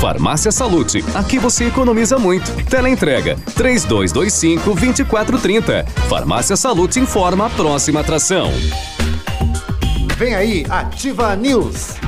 [0.00, 2.50] Farmácia Salute, aqui você economiza muito.
[2.64, 5.84] Teleentrega 3225 2430.
[6.08, 8.50] Farmácia Salute informa a próxima atração.
[10.16, 11.98] Vem aí, Ativa News.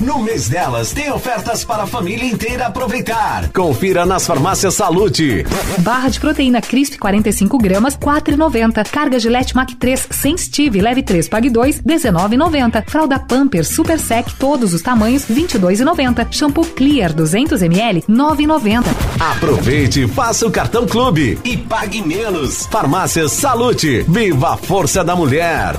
[0.00, 3.48] No mês delas tem ofertas para a família inteira aproveitar.
[3.52, 5.44] Confira nas farmácias Salute.
[5.78, 8.88] Barra de proteína Crisp 45 gramas, 4,90.
[8.90, 12.84] Carga Gillette Mac 3 sem Steve, leve 3, pague 2, 19,90.
[12.88, 16.26] Fralda Pamper Super Sec, todos os tamanhos, 22,90.
[16.30, 18.84] Shampoo Clear 200 ml, 9,90.
[19.20, 22.66] Aproveite, faça o cartão clube e pague menos.
[22.66, 24.04] Farmácias Salute.
[24.08, 25.74] Viva a força da mulher.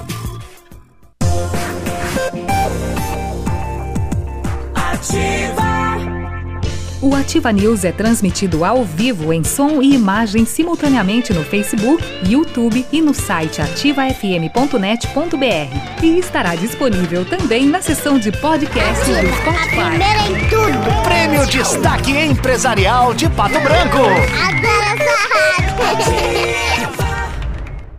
[7.02, 12.84] O Ativa News é transmitido ao vivo em som e imagem simultaneamente no Facebook, YouTube
[12.92, 16.04] e no site ativafm.net.br.
[16.04, 19.70] E estará disponível também na seção de podcast do Spotify.
[19.70, 21.04] Primeira em tudo.
[21.04, 24.00] Prêmio Destaque Empresarial de Pato Branco.
[24.00, 25.76] Adoro essa rádio.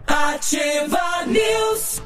[0.08, 2.02] Ativa News.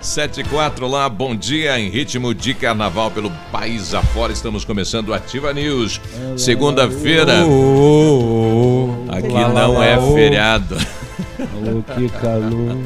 [0.00, 4.32] 7 e 4 lá, bom dia em ritmo de carnaval pelo país afora.
[4.32, 6.00] Estamos começando Ativa News.
[6.36, 7.42] Segunda-feira.
[9.08, 10.76] Aqui não é feriado.
[11.96, 12.76] Que calor.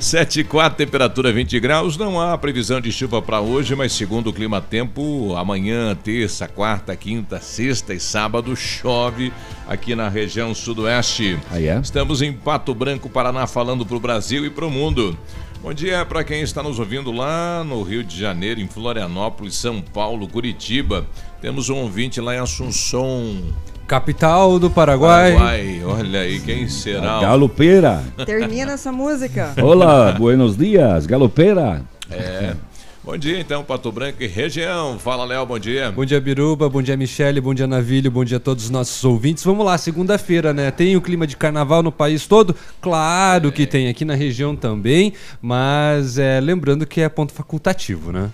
[0.00, 1.96] 7 e 4, temperatura 20 graus.
[1.96, 6.94] Não há previsão de chuva para hoje, mas segundo o Clima Tempo, amanhã, terça, quarta,
[6.94, 9.32] quinta, sexta e sábado chove
[9.66, 11.38] aqui na região sudoeste.
[11.50, 11.78] Ah, é?
[11.80, 15.18] Estamos em Pato Branco, Paraná, falando para o Brasil e para o mundo.
[15.60, 19.82] Bom dia para quem está nos ouvindo lá no Rio de Janeiro, em Florianópolis, São
[19.82, 21.04] Paulo, Curitiba.
[21.40, 23.42] Temos um ouvinte lá em Assunção,
[23.86, 25.32] Capital do Paraguai.
[25.32, 25.82] Paraguai.
[25.84, 27.20] Olha aí, quem será?
[27.20, 28.04] Galopeira.
[28.24, 29.52] Termina essa música.
[29.60, 31.82] Olá, buenos dias, galopeira.
[32.08, 32.54] É.
[33.08, 34.98] Bom dia, então, Pato Branco e região.
[34.98, 35.90] Fala, Léo, bom dia.
[35.90, 36.68] Bom dia, Biruba.
[36.68, 37.40] Bom dia, Michele.
[37.40, 38.10] Bom dia, Navilho.
[38.10, 39.42] Bom dia a todos os nossos ouvintes.
[39.42, 40.70] Vamos lá, segunda-feira, né?
[40.70, 42.54] Tem o clima de carnaval no país todo?
[42.82, 45.14] Claro que tem, aqui na região também.
[45.40, 48.30] Mas é, lembrando que é ponto facultativo, né?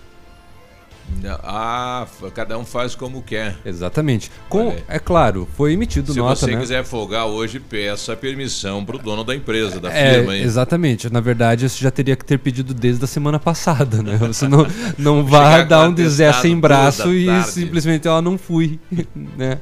[1.43, 3.57] Ah, cada um faz como quer.
[3.65, 4.31] Exatamente.
[4.49, 6.61] Com, é claro, foi emitido Se nota, você né?
[6.61, 10.37] quiser folgar hoje, peça permissão pro dono da empresa, da É, firma.
[10.37, 10.43] hein?
[10.43, 11.11] exatamente.
[11.13, 14.17] Na verdade, você já teria que ter pedido desde a semana passada, né?
[14.35, 14.67] Você não,
[14.99, 18.79] não vai Chegar dar um desé sem braço e simplesmente, ó, não fui,
[19.37, 19.59] né?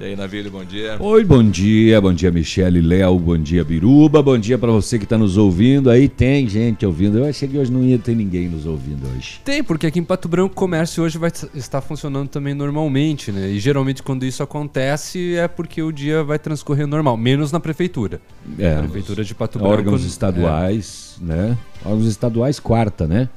[0.00, 0.96] E aí, Navilho, bom dia.
[1.00, 5.04] Oi, bom dia, bom dia Michele, Léo, bom dia Biruba, bom dia pra você que
[5.04, 5.90] tá nos ouvindo.
[5.90, 7.18] Aí tem gente ouvindo.
[7.18, 9.40] Eu achei que hoje não ia ter ninguém nos ouvindo hoje.
[9.44, 13.48] Tem, porque aqui em Pato Branco o comércio hoje vai estar funcionando também normalmente, né?
[13.48, 18.20] E geralmente quando isso acontece é porque o dia vai transcorrer normal, menos na prefeitura.
[18.56, 19.74] É, a prefeitura de Pato Branco.
[19.74, 20.06] órgãos é.
[20.06, 21.58] estaduais, né?
[21.84, 23.28] Órgãos estaduais quarta, né?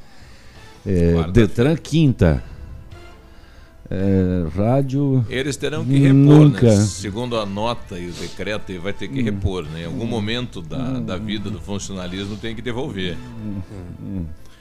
[0.86, 1.24] É.
[1.32, 2.51] Detran quinta.
[3.94, 5.26] É, rádio.
[5.30, 6.66] Eles terão que repor, Nunca.
[6.68, 6.76] né?
[6.86, 9.14] Segundo a nota e o decreto, ele vai ter Hum.
[9.14, 9.82] que repor, né?
[9.82, 13.18] Em algum momento da, da vida do funcionalismo tem que devolver.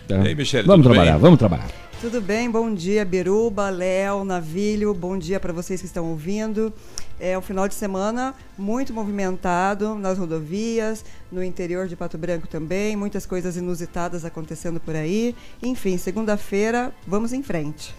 [0.08, 0.16] Tá.
[0.24, 1.20] E aí, Michele, Vamos tudo trabalhar, bem?
[1.22, 1.70] vamos trabalhar.
[2.00, 2.50] Tudo bem?
[2.50, 4.92] Bom dia, Biruba, Léo, Navilho.
[4.94, 6.72] Bom dia para vocês que estão ouvindo.
[7.20, 12.96] É um final de semana muito movimentado nas rodovias, no interior de Pato Branco também,
[12.96, 15.36] muitas coisas inusitadas acontecendo por aí.
[15.62, 17.94] Enfim, segunda-feira, vamos em frente.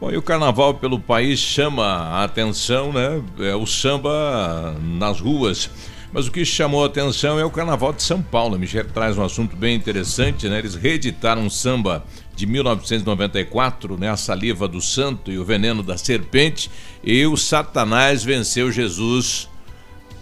[0.00, 3.22] Bom, e o carnaval pelo país chama a atenção, né?
[3.40, 5.68] É o samba nas ruas.
[6.10, 8.54] Mas o que chamou a atenção é o carnaval de São Paulo.
[8.54, 10.58] A Michelle traz um assunto bem interessante, né?
[10.58, 12.02] Eles reeditaram um samba
[12.34, 14.08] de 1994, né?
[14.08, 16.70] A saliva do santo e o veneno da serpente.
[17.04, 19.50] E o Satanás venceu Jesus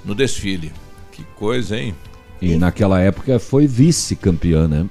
[0.04, 0.72] no desfile.
[1.12, 1.94] Que coisa, hein?
[2.42, 4.86] E naquela época foi vice-campeã, né?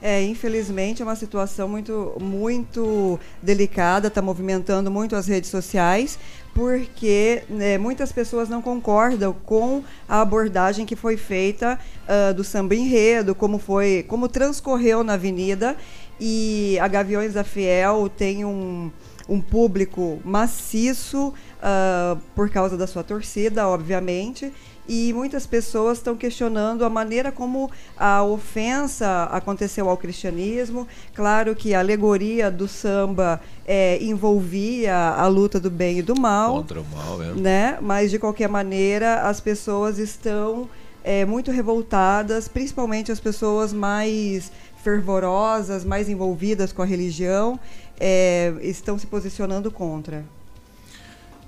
[0.00, 6.16] É, infelizmente é uma situação muito, muito delicada, está movimentando muito as redes sociais,
[6.54, 12.76] porque né, muitas pessoas não concordam com a abordagem que foi feita ah, do samba
[12.76, 15.76] enredo, como foi, como transcorreu na avenida.
[16.20, 18.90] E a Gaviões da Fiel tem um,
[19.28, 24.52] um público maciço ah, por causa da sua torcida, obviamente.
[24.88, 30.88] E muitas pessoas estão questionando a maneira como a ofensa aconteceu ao cristianismo.
[31.14, 36.54] Claro que a alegoria do samba eh, envolvia a luta do bem e do mal
[36.54, 37.34] Contra o mal, é.
[37.34, 37.78] né?
[37.82, 40.68] Mas de qualquer maneira as pessoas estão
[41.04, 44.50] é, muito revoltadas, principalmente as pessoas mais
[44.82, 47.58] fervorosas, mais envolvidas com a religião,
[47.98, 50.24] é, estão se posicionando contra.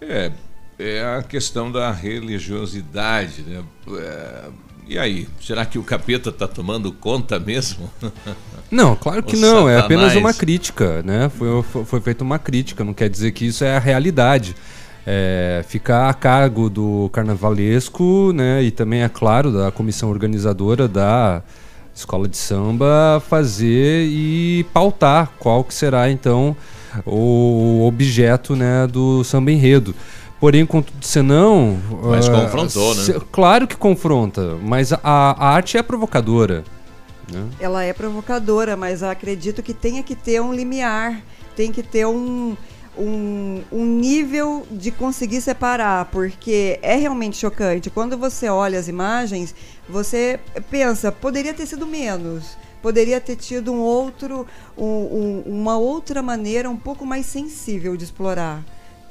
[0.00, 0.32] É,
[0.80, 3.62] é a questão da religiosidade, né?
[3.98, 4.44] É,
[4.88, 7.88] E aí, será que o capeta tá tomando conta mesmo?
[8.70, 10.24] Não, claro que O não, é apenas Satanás.
[10.24, 11.28] uma crítica, né?
[11.36, 14.54] Foi, foi, foi feita uma crítica, não quer dizer que isso é a realidade.
[15.04, 18.62] É, ficar a cargo do carnavalesco, né?
[18.62, 21.42] E também, é claro, da comissão organizadora da
[21.92, 26.56] escola de samba fazer e pautar qual que será então
[27.04, 29.94] o objeto né, do samba enredo.
[30.40, 31.78] Porém, contudo, senão.
[32.02, 33.02] Mas ah, confrontou, né?
[33.02, 36.64] se- Claro que confronta, mas a, a arte é provocadora.
[37.30, 37.46] né?
[37.60, 41.20] Ela é provocadora, mas acredito que tenha que ter um limiar,
[41.54, 42.56] tem que ter um,
[42.96, 47.90] um, um nível de conseguir separar, porque é realmente chocante.
[47.90, 49.54] Quando você olha as imagens,
[49.88, 50.40] você
[50.70, 52.56] pensa, poderia ter sido menos.
[52.82, 54.46] Poderia ter tido um outro,
[54.76, 58.62] um- um- uma outra maneira um pouco mais sensível de explorar.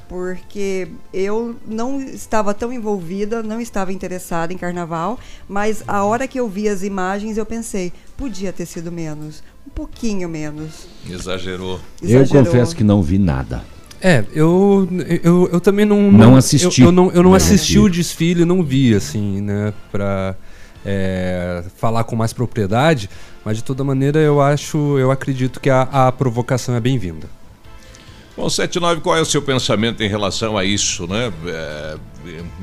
[0.10, 6.40] Porque eu não estava tão envolvida, não estava interessada em carnaval, mas a hora que
[6.40, 10.88] eu vi as imagens eu pensei, podia ter sido menos, um pouquinho menos.
[11.08, 11.80] Exagerou.
[12.02, 12.44] Eu Exagerou.
[12.46, 13.64] confesso que não vi nada.
[14.02, 14.88] É, eu,
[15.24, 16.12] eu, eu também não.
[16.12, 16.82] Não assisti.
[16.82, 17.80] Eu, eu não, eu não Não assisti assisti.
[17.80, 20.36] o desfile, não vi, assim, né, pra
[20.84, 23.10] é, falar com mais propriedade,
[23.46, 27.28] mas de toda maneira eu acho, eu acredito que a, a provocação é bem-vinda.
[28.40, 31.30] Bom, 79, qual é o seu pensamento em relação a isso, né?
[31.46, 31.98] É,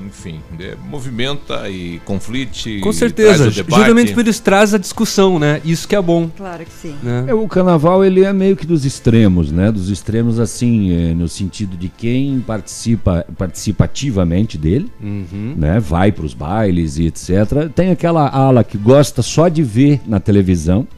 [0.06, 2.80] enfim, é, movimenta e conflite.
[2.80, 3.80] Com e certeza, traz o debate.
[3.80, 5.60] justamente por isso traz a discussão, né?
[5.66, 6.30] Isso que é bom.
[6.34, 6.96] Claro que sim.
[7.02, 7.26] Né?
[7.28, 9.70] É, o carnaval ele é meio que dos extremos, né?
[9.70, 15.54] Dos extremos assim, é, no sentido de quem participa, participa ativamente dele, Uhum.
[15.58, 15.78] né?
[15.78, 17.68] Vai para os bailes e etc.
[17.74, 20.88] Tem aquela ala que gosta só de ver na televisão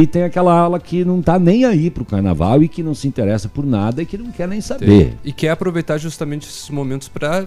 [0.00, 3.08] e tem aquela ala que não tá nem aí pro carnaval e que não se
[3.08, 5.14] interessa por nada e que não quer nem saber.
[5.24, 7.46] E quer aproveitar justamente esses momentos para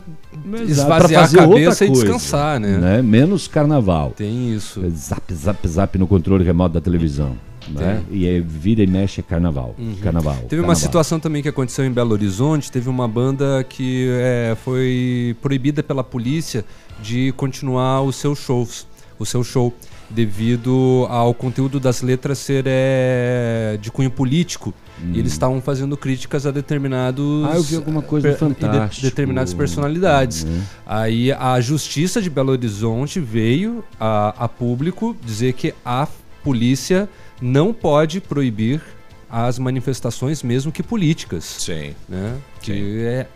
[0.68, 2.77] esvaziar a cabeça e coisa, descansar, né?
[2.77, 3.01] né?
[3.01, 4.13] Menos carnaval.
[4.15, 4.81] Tem isso.
[4.89, 7.36] Zap, zap, zap no controle remoto da televisão.
[7.68, 8.03] Né?
[8.12, 9.75] E é, vira e mexe é carnaval.
[10.01, 10.33] Carnaval.
[10.33, 10.39] Uhum.
[10.42, 10.75] Teve uma carnaval.
[10.75, 12.71] situação também que aconteceu em Belo Horizonte.
[12.71, 16.63] Teve uma banda que é, foi proibida pela polícia
[17.01, 18.88] de continuar os seus shows,
[19.18, 19.74] o seu show,
[20.10, 24.74] devido ao conteúdo das letras ser é, de cunho político.
[25.12, 27.22] E eles estavam fazendo críticas a determinados.
[27.25, 27.50] Hum.
[27.52, 30.44] Ah, eu vi alguma coisa per- de- determinadas personalidades.
[30.44, 30.62] Uhum.
[30.86, 36.07] Aí a justiça de Belo Horizonte veio a, a público dizer que a
[36.44, 37.10] polícia
[37.42, 38.81] não pode proibir
[39.30, 41.44] as manifestações, mesmo que políticas.
[41.44, 41.94] Sim.
[42.07, 42.36] Né?
[42.36, 42.62] Sim.
[42.62, 43.28] Que é,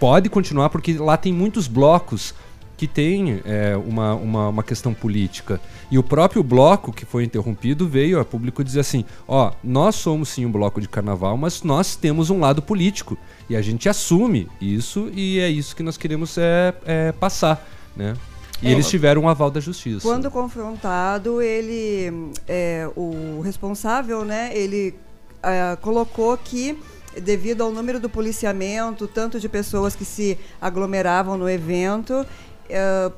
[0.00, 2.34] pode continuar, porque lá tem muitos blocos
[2.82, 5.60] que tem é, uma, uma, uma questão política.
[5.88, 10.30] E o próprio bloco que foi interrompido veio a público dizer assim: ó, nós somos
[10.30, 13.16] sim um bloco de carnaval, mas nós temos um lado político.
[13.48, 17.64] E a gente assume isso e é isso que nós queremos é, é, passar.
[17.94, 18.14] Né?
[18.60, 18.72] E É.
[18.72, 20.00] eles tiveram um aval da justiça.
[20.00, 24.92] Quando confrontado, ele, é, o responsável, né, ele
[25.40, 26.76] ah, colocou que
[27.20, 32.26] devido ao número do policiamento, tanto de pessoas que se aglomeravam no evento,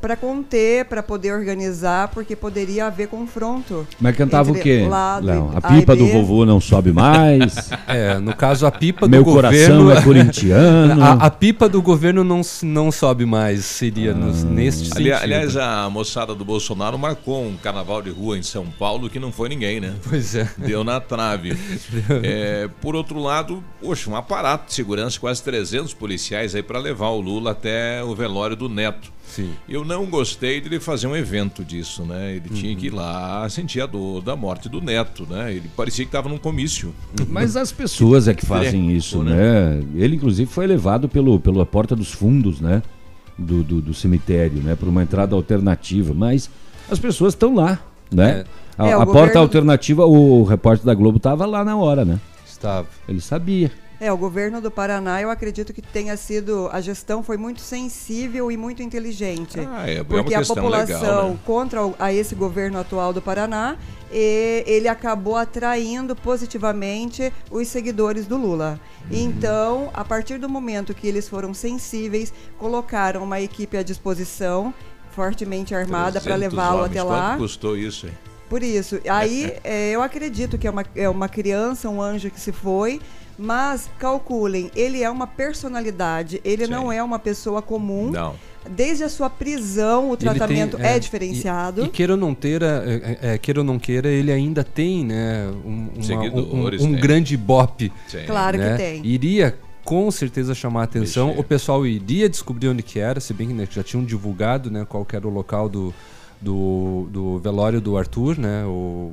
[0.00, 3.86] para conter, para poder organizar, porque poderia haver confronto.
[4.00, 4.86] Mas cantava o quê?
[4.88, 7.70] lado e- A pipa A do vovô não sobe mais.
[7.86, 9.92] É, no caso, a pipa Meu do coração governo.
[9.92, 11.02] é corintiano.
[11.04, 15.22] a, a pipa do governo não, não sobe mais, seria nos, neste Ali- sentido.
[15.22, 19.30] aliás, a moçada do Bolsonaro marcou um carnaval de rua em São Paulo que não
[19.30, 19.94] foi ninguém, né?
[20.08, 20.48] Pois é.
[20.58, 21.56] Deu na trave.
[22.22, 27.08] É, por outro lado, poxa, um aparato de segurança, quase 300 policiais aí para levar
[27.10, 29.12] o Lula até o velório do Neto.
[29.28, 29.43] Sim.
[29.68, 32.36] Eu não gostei de ele fazer um evento disso, né?
[32.36, 35.52] Ele tinha que ir lá sentir a dor da morte do Neto, né?
[35.52, 36.94] Ele parecia que estava num comício.
[37.28, 39.34] Mas as pessoas é que fazem Treco, isso, né?
[39.76, 39.84] né?
[39.96, 42.82] Ele, inclusive, foi levado pelo, pela porta dos fundos, né?
[43.38, 44.74] Do, do, do cemitério, né?
[44.76, 46.14] Por uma entrada alternativa.
[46.14, 46.48] Mas
[46.90, 47.78] as pessoas estão lá,
[48.12, 48.44] né?
[48.78, 52.18] A, É, a porta governo- alternativa, o repórter da Globo estava lá na hora, né?
[52.46, 52.86] Estava.
[53.08, 53.70] Ele sabia.
[54.04, 56.68] É, o governo do Paraná, eu acredito que tenha sido.
[56.70, 59.58] A gestão foi muito sensível e muito inteligente.
[59.60, 61.38] Ah, é, é porque a questão população legal, né?
[61.46, 63.78] contra o- a esse governo atual do Paraná,
[64.10, 68.78] ele acabou atraindo positivamente os seguidores do Lula.
[69.10, 69.16] Uhum.
[69.16, 74.74] Então, a partir do momento que eles foram sensíveis, colocaram uma equipe à disposição,
[75.12, 77.30] fortemente armada, para 300 levá-lo até lá.
[77.30, 78.12] Quanto custou isso, hein?
[78.50, 82.38] Por isso, aí é, eu acredito que é uma, é uma criança, um anjo que
[82.38, 83.00] se foi,
[83.38, 86.70] mas calculem, ele é uma personalidade, ele Sim.
[86.70, 88.10] não é uma pessoa comum.
[88.10, 88.34] Não.
[88.70, 91.82] Desde a sua prisão, o Ele tem, tratamento é, diferenciado.
[91.82, 95.04] E, e queira ou não queira, é, é, queira ou não queira, ele ainda tem,
[95.04, 96.92] né, um, uma- um, um tem.
[96.92, 97.92] grande ibope.
[98.08, 98.24] Sim.
[98.26, 98.70] Claro né?
[98.70, 99.04] que tem.
[99.06, 101.26] Iria com certeza chamar a atenção.
[101.26, 101.40] Mexer.
[101.40, 104.86] O pessoal iria descobrir onde que era, se bem que né, já tinham divulgado, né,
[104.88, 105.92] qual que era o local do,
[106.40, 108.64] do, do velório do Arthur, né?
[108.64, 109.12] O,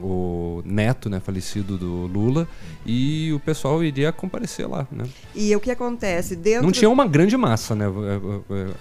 [0.00, 2.48] o neto, né, falecido do Lula,
[2.86, 5.04] e o pessoal iria comparecer lá, né?
[5.34, 6.36] E o que acontece?
[6.36, 7.86] Dentro Não tinha uma grande massa, né?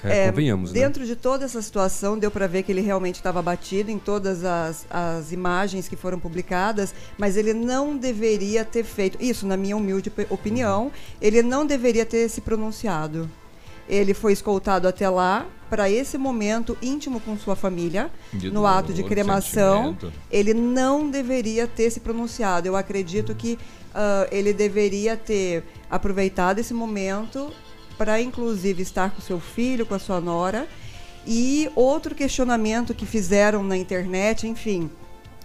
[0.03, 0.79] É, é, É, convenhamos, né?
[0.79, 4.43] dentro de toda essa situação, deu para ver que ele realmente estava abatido em todas
[4.43, 9.17] as, as imagens que foram publicadas, mas ele não deveria ter feito.
[9.21, 13.29] Isso, na minha humilde opinião, ele não deveria ter se pronunciado.
[13.87, 18.93] Ele foi escoltado até lá para esse momento íntimo com sua família, De no ato
[18.93, 19.95] de cremação.
[19.95, 20.13] sentimento.
[20.31, 22.67] Ele não deveria ter se pronunciado.
[22.67, 23.57] Eu acredito que
[23.93, 27.51] ah, ele deveria ter aproveitado esse momento
[27.97, 30.67] para, inclusive, estar com seu filho, com a sua nora.
[31.25, 34.89] E outro questionamento que fizeram na internet, enfim,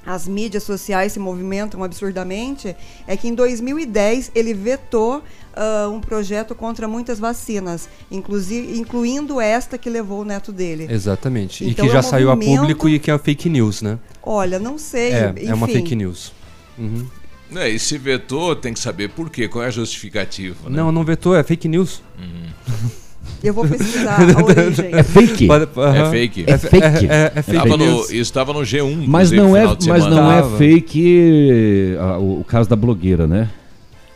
[0.04, 2.74] as mídias sociais se movimentam absurdamente,
[3.06, 5.22] é que em 2010 ele vetou
[5.54, 10.86] ah, um projeto contra muitas vacinas, inclusive, incluindo esta que levou o neto dele.
[10.90, 11.64] Exatamente.
[11.64, 13.82] Então e que é já um saiu a movimento- público e que é fake news,
[13.82, 13.98] né?
[14.22, 15.12] Olha, não sei.
[15.12, 15.46] É, enfim.
[15.48, 16.32] é uma fake news.
[16.78, 17.06] Uhum.
[17.54, 20.70] É, e se vetou, tem que saber por quê, qual é a justificativa.
[20.70, 20.76] Né?
[20.76, 22.02] Não, não vetou, é fake news.
[23.42, 24.90] Eu vou pesquisar a origem.
[24.92, 25.46] É fake.
[25.46, 26.44] Pode- É fake.
[26.46, 26.84] É fake.
[26.84, 30.06] É, é, é fake Estava no, estava no G1, Mas não é, final de mas
[30.06, 33.48] não é fake ah, o, o caso da blogueira, né?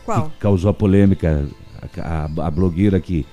[0.05, 0.29] Qual?
[0.29, 1.45] Que causou a polêmica.
[1.99, 3.25] A, a- a blogueira que,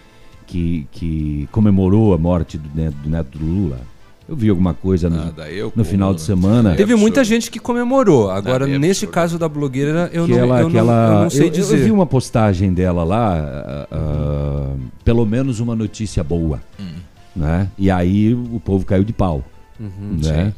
[0.46, 3.80] que, que comemorou a morte do neto, do neto do Lula.
[4.26, 6.72] Eu vi alguma coisa no, Ah, daí eu no final de semana.
[6.72, 8.30] É Teve muita gente que comemorou.
[8.30, 9.12] Agora, Ah, é nesse absurdo.
[9.12, 11.50] caso da blogueira, eu, que não, ela, eu, que não, ela, eu não sei eu-
[11.50, 11.78] dizer.
[11.78, 16.94] Eu vi uma postagem dela lá, ah, ah, pelo menos uma notícia boa, Hum.
[17.36, 17.68] né?
[17.76, 19.44] E aí o povo caiu de pau,
[19.78, 20.18] Uhum.
[20.22, 20.54] né?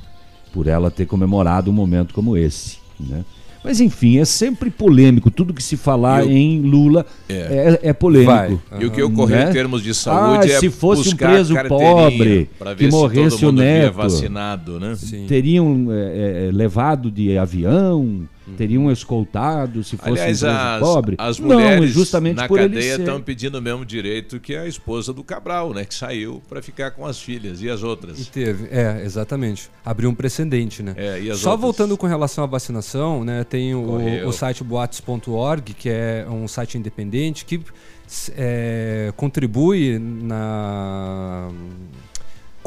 [0.53, 3.25] Por ela ter comemorado um momento como esse, né?
[3.67, 5.29] Mas enfim, é sempre polêmico.
[5.31, 7.79] Tudo que se falar E o- em Lula É.
[7.83, 8.31] é, é polêmico.
[8.33, 8.59] Vai.
[8.81, 9.51] E o que ocorreu Né?
[9.51, 13.59] em termos de saúde Ah, é se fosse um preso pobre que morresse todo mundo
[13.59, 13.95] o neto.
[13.95, 14.95] vacinado, né?
[15.27, 18.21] Teriam é, é, levado de avião,
[18.57, 21.17] teriam escoltado se fosse Aliás, um as, pobre.
[21.19, 25.13] as Não, mulheres justamente na por cadeia estão pedindo o mesmo direito que a esposa
[25.13, 25.85] do Cabral, né?
[25.85, 28.27] Que saiu para ficar com as filhas e as E outras.
[28.29, 29.71] teve, é, exatamente.
[29.85, 30.95] Abriu um precedente, né?
[30.97, 31.63] É, e as Só outras?
[31.63, 33.45] voltando com relação à vacinação, né?
[33.45, 37.61] Tem o, o site boatos.org, que é um site independente que
[38.37, 41.49] é, contribui na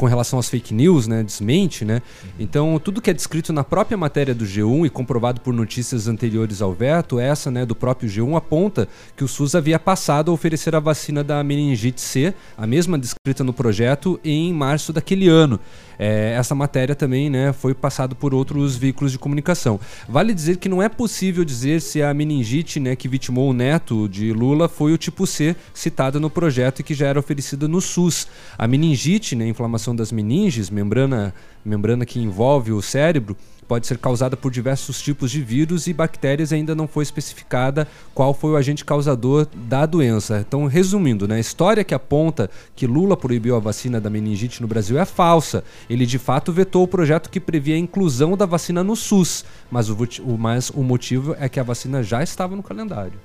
[0.00, 2.00] com relação às fake news, né, desmente, né?
[2.38, 6.62] Então, tudo que é descrito na própria matéria do G1 e comprovado por notícias anteriores
[6.62, 10.74] ao veto, essa, né, do próprio G1 aponta que o SUS havia passado a oferecer
[10.74, 15.60] a vacina da meningite C, a mesma descrita no projeto, em março daquele ano.
[16.02, 19.78] É, essa matéria também, né, foi passado por outros veículos de comunicação.
[20.08, 24.08] Vale dizer que não é possível dizer se a meningite, né, que vitimou o neto
[24.08, 27.82] de Lula foi o tipo C citada no projeto e que já era oferecida no
[27.82, 28.26] SUS.
[28.56, 33.36] A meningite, né, inflamação das meninges, membrana, membrana que envolve o cérebro,
[33.70, 37.86] pode ser causada por diversos tipos de vírus e bactérias e ainda não foi especificada
[38.12, 40.44] qual foi o agente causador da doença.
[40.44, 44.66] Então, resumindo, né, a história que aponta que Lula proibiu a vacina da meningite no
[44.66, 45.62] Brasil é falsa.
[45.88, 49.88] Ele de fato vetou o projeto que previa a inclusão da vacina no SUS, mas
[49.88, 53.20] o, o- mas o motivo é que a vacina já estava no calendário.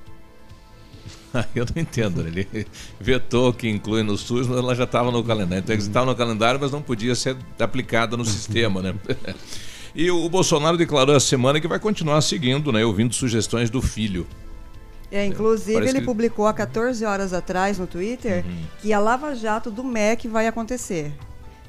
[1.56, 2.22] Eu não entendo.
[2.22, 2.30] né?
[2.30, 2.68] Ele
[3.02, 5.64] vetou que inclui no SUS, mas ela já estava no calendário.
[5.64, 8.94] Então, estava no calendário, mas não podia ser aplicada no sistema, né?
[9.96, 12.84] E o Bolsonaro declarou essa semana que vai continuar seguindo, né?
[12.84, 14.28] Ouvindo sugestões do filho.
[15.12, 18.64] É, inclusive, Parece ele que- publicou há 14 horas atrás no Twitter Uhum.
[18.82, 21.14] que a Lava Jato do MEC vai acontecer.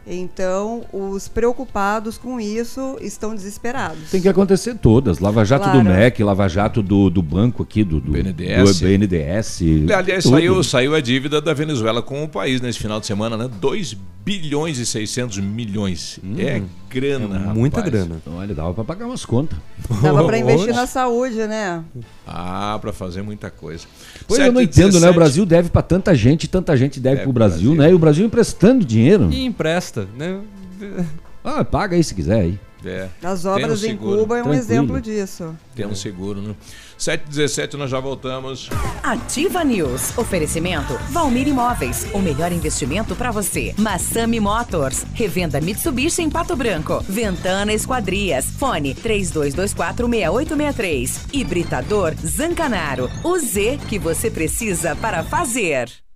[0.06, 4.10] Então, os preocupados com isso estão desesperados.
[4.10, 5.18] Tem que acontecer todas.
[5.18, 5.78] Lava Jato Claro.
[5.80, 8.78] do MEC, Lava Jato do, do banco aqui, do, do BNDES.
[8.80, 9.60] do BNDES.
[9.96, 10.34] Aliás, tudo.
[10.36, 13.50] saiu, saiu a dívida da Venezuela com o país nesse final de semana, né?
[13.60, 16.18] 2 bilhões e 600 milhões.
[16.38, 16.60] é
[16.90, 17.92] grana, É muita rapaz.
[17.92, 18.16] grana.
[18.26, 19.56] Olha, dava pra pagar umas contas.
[20.02, 21.84] Dava para investir na saúde, né?
[22.26, 23.84] Ah, para fazer muita coisa.
[24.26, 25.08] Pois eu não 7 entendo, né?
[25.08, 25.14] O 17.
[25.14, 27.82] Brasil deve pra tanta gente, tanta gente deve, Deve pro pro Brasil, Brasil.
[27.82, 27.90] né?
[27.90, 29.28] E o Brasil emprestando dinheiro.
[29.30, 30.40] E empresta, né?
[31.48, 32.58] Ah, paga aí se quiser aí.
[32.84, 33.96] É, As tem um obras em.
[33.96, 34.54] Cuba é um Tranquilo.
[34.54, 35.56] exemplo disso.
[35.76, 36.56] Tem um seguro, né?
[36.98, 38.68] 7h17, nós já voltamos.
[39.00, 40.18] Ativa News.
[40.18, 42.04] Oferecimento Valmir Imóveis.
[42.12, 43.72] O melhor investimento para você.
[43.78, 45.04] Massami Motors.
[45.14, 47.00] Revenda Mitsubishi em Pato Branco.
[47.08, 48.46] Ventana Esquadrias.
[48.46, 51.26] Fone 32246863.
[51.32, 53.08] Hibridador Zancanaro.
[53.22, 55.88] O Z que você precisa para fazer.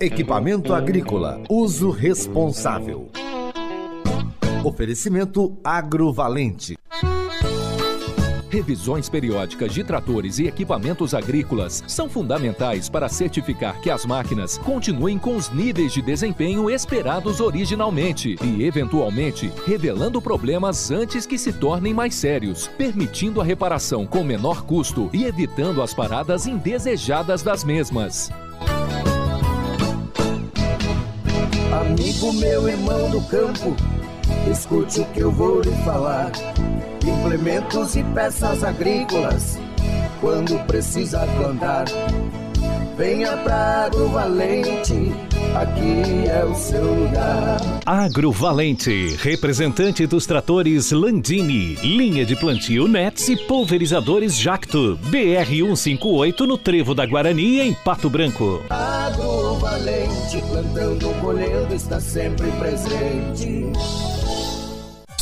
[0.00, 3.10] Equipamento agrícola, uso responsável.
[4.64, 6.78] Oferecimento agrovalente.
[8.48, 15.18] Revisões periódicas de tratores e equipamentos agrícolas são fundamentais para certificar que as máquinas continuem
[15.18, 21.92] com os níveis de desempenho esperados originalmente e, eventualmente, revelando problemas antes que se tornem
[21.92, 28.30] mais sérios, permitindo a reparação com menor custo e evitando as paradas indesejadas das mesmas.
[31.72, 33.74] Amigo meu irmão do campo,
[34.50, 36.30] escute o que eu vou lhe falar.
[37.02, 39.58] Implementos e peças agrícolas,
[40.20, 41.86] quando precisa plantar.
[43.02, 45.12] Venha pra Agrovalente,
[45.56, 47.58] aqui é o seu lugar.
[47.84, 56.56] Agrovalente, representante dos tratores Landini, linha de plantio Nets e pulverizadores Jacto, BR 158 no
[56.56, 58.62] Trevo da Guarani, em Pato Branco.
[58.70, 63.66] Agrovalente, plantando, colhendo, está sempre presente.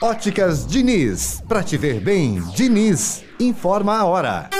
[0.00, 1.42] Óticas Diniz.
[1.48, 3.22] Pra te ver bem, Diniz.
[3.40, 4.50] Informa a hora.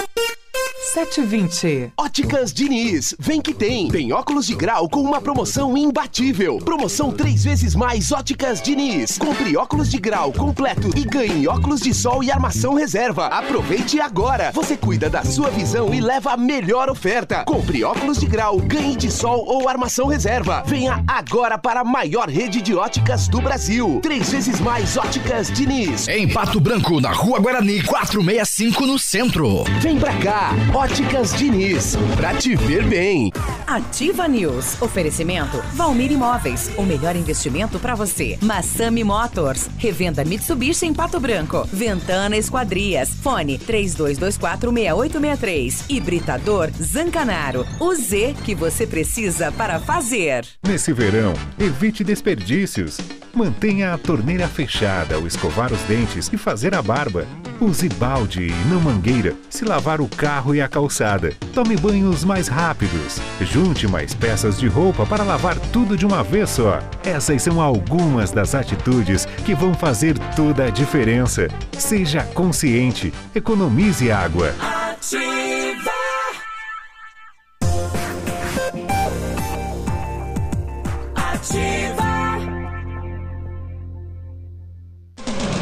[0.89, 1.93] 720.
[1.99, 3.89] Óticas Diniz, vem que tem.
[3.89, 6.59] Tem óculos de grau com uma promoção imbatível.
[6.65, 9.19] Promoção três vezes mais Óticas Diniz.
[9.19, 13.27] Compre óculos de grau completo e ganhe óculos de sol e armação reserva.
[13.27, 14.51] Aproveite agora.
[14.53, 17.45] Você cuida da sua visão e leva a melhor oferta.
[17.45, 20.63] Compre óculos de grau, ganhe de sol ou armação reserva.
[20.67, 24.01] Venha agora para a maior rede de óticas do Brasil.
[24.03, 26.09] Três vezes mais Óticas Diniz.
[26.09, 29.65] Em Pato Branco, na Rua Guarani 465 no centro.
[29.83, 30.53] Vem pra cá.
[30.79, 33.33] Óticas Diniz, pra te ver bem.
[33.67, 34.81] Ativa News.
[34.81, 36.71] Oferecimento Valmir Imóveis.
[36.77, 38.39] O melhor investimento para você.
[38.41, 39.69] Massami Motors.
[39.77, 41.67] Revenda Mitsubishi em Pato Branco.
[41.73, 43.11] Ventana Esquadrias.
[43.11, 45.87] Fone 32246863.
[45.89, 47.67] Hibridador Zancanaro.
[47.81, 50.47] O Z que você precisa para fazer.
[50.65, 52.99] Nesse verão, evite desperdícios.
[53.35, 57.27] Mantenha a torneira fechada ao escovar os dentes e fazer a barba.
[57.61, 61.33] Use balde e não mangueira se lavar o carro e a calçada.
[61.55, 63.19] Tome banhos mais rápidos.
[63.41, 66.81] Junte mais peças de roupa para lavar tudo de uma vez só.
[67.05, 71.49] Essas são algumas das atitudes que vão fazer toda a diferença.
[71.77, 73.13] Seja consciente.
[73.35, 74.55] Economize água.
[74.61, 75.68] Ativa!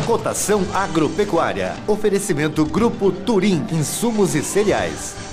[0.06, 1.74] Cotação agropecuária.
[1.84, 5.25] Oferecimento Grupo Turim, insumos e cereais.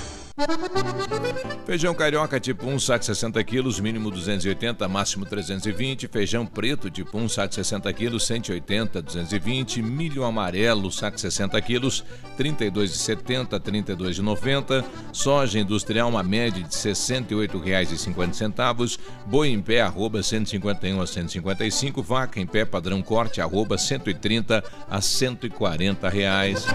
[1.64, 6.08] Feijão carioca tipo 1, saco 60 quilos, mínimo 280, máximo 320.
[6.08, 9.80] Feijão preto tipo 1, saco 60 quilos, 180, 220.
[9.80, 12.04] Milho amarelo, saco 60 quilos,
[12.36, 14.84] 32,70, 32,90.
[15.12, 18.98] Soja industrial, uma média de R$ 68,50.
[19.26, 22.02] Boi em pé, arroba 151 a 155.
[22.02, 26.66] Vaca em pé, padrão corte, arroba 130 a 140 reais.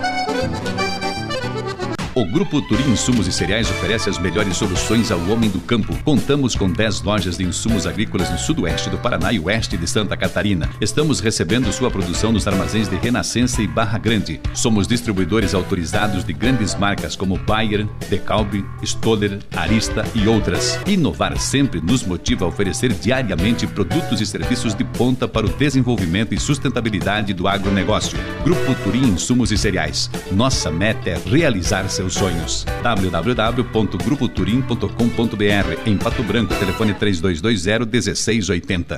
[2.15, 5.95] O Grupo Turim Insumos e Cereais oferece as melhores soluções ao homem do campo.
[6.03, 10.17] Contamos com 10 lojas de insumos agrícolas no sudoeste do Paraná e oeste de Santa
[10.17, 10.67] Catarina.
[10.81, 14.41] Estamos recebendo sua produção nos armazéns de Renascença e Barra Grande.
[14.55, 20.79] Somos distribuidores autorizados de grandes marcas como Bayer, Decalbe, Stoller, Arista e outras.
[20.87, 26.33] Inovar sempre nos motiva a oferecer diariamente produtos e serviços de ponta para o desenvolvimento
[26.33, 28.17] e sustentabilidade do agronegócio.
[28.43, 30.09] Grupo Turim Insumos e Cereais.
[30.31, 32.65] Nossa meta é realizar seus sonhos.
[32.81, 38.97] www.grupoturim.com.br Em Pato Branco, telefone 3220-1680.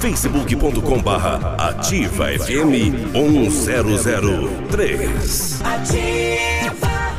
[0.00, 7.14] facebook.com barra ativa FM 1003 Ativa!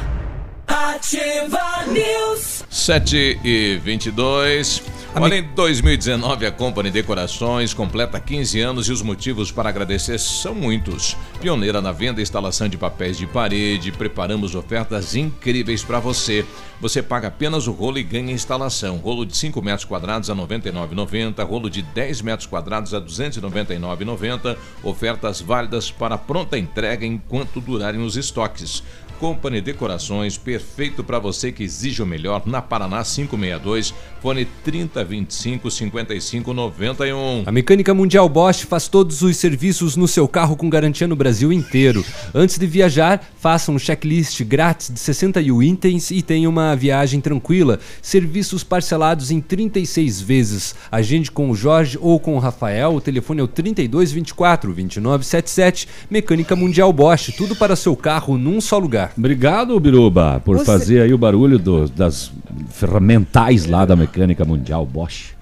[0.68, 2.55] Ativa News!
[2.76, 4.84] 7 e 22.
[5.16, 10.54] Olha, em 2019 a Company Decorações completa 15 anos e os motivos para agradecer são
[10.54, 11.16] muitos.
[11.40, 16.46] Pioneira na venda e instalação de papéis de parede, preparamos ofertas incríveis para você.
[16.82, 18.98] Você paga apenas o rolo e ganha instalação.
[18.98, 23.06] Rolo de 5 metros quadrados a R$ 99,90, rolo de 10 metros quadrados a R$
[23.06, 24.58] 299,90.
[24.84, 28.84] Ofertas válidas para pronta entrega enquanto durarem os estoques.
[29.20, 37.44] Company Decorações, perfeito para você que exige o melhor, na Paraná 562, fone 3025 5591.
[37.46, 41.52] A Mecânica Mundial Bosch faz todos os serviços no seu carro com garantia no Brasil
[41.52, 42.06] inteiro.
[42.34, 47.80] Antes de viajar, faça um checklist grátis de 61 itens e tenha uma viagem tranquila.
[48.02, 50.76] Serviços parcelados em 36 vezes.
[50.92, 52.96] Agende com o Jorge ou com o Rafael.
[52.96, 55.88] O telefone é o 3224 2977.
[56.10, 59.14] Mecânica Mundial Bosch, tudo para seu carro num só lugar.
[59.18, 62.32] Obrigado, Biruba, por Você- fazer aí o barulho do- das
[62.70, 65.34] ferramentais lá da Mecânica Mundial Bosch.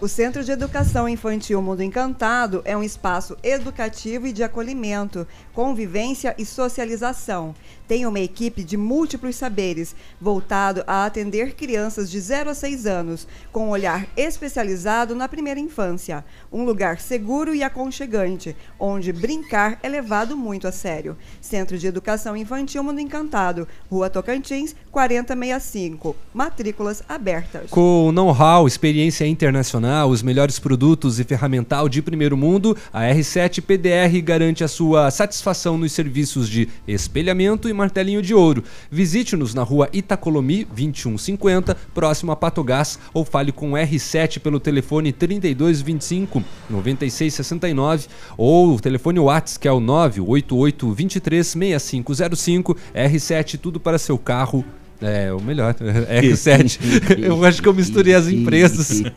[0.00, 6.34] O Centro de Educação Infantil Mundo Encantado é um espaço educativo e de acolhimento, convivência
[6.36, 7.54] e socialização.
[7.92, 13.28] Tem uma equipe de múltiplos saberes, voltado a atender crianças de 0 a 6 anos,
[13.52, 16.24] com um olhar especializado na primeira infância.
[16.50, 21.18] Um lugar seguro e aconchegante, onde brincar é levado muito a sério.
[21.38, 26.16] Centro de Educação Infantil Mundo Encantado, Rua Tocantins, 4065.
[26.32, 27.68] Matrículas abertas.
[27.68, 34.18] Com know-how, experiência internacional, os melhores produtos e ferramental de primeiro mundo, a R7 PDR
[34.22, 38.62] garante a sua satisfação nos serviços de espelhamento e martelinho de ouro.
[38.90, 45.12] Visite-nos na rua Itacolomi 2150, próximo a Patogás, ou fale com o R7 pelo telefone
[45.12, 53.98] 3225 9669 ou o telefone WhatsApp que é o 988 23 6505 R7 tudo para
[53.98, 54.64] seu carro
[55.02, 55.74] é, o melhor.
[55.74, 57.18] R7.
[57.18, 59.02] eu acho que eu misturei as empresas.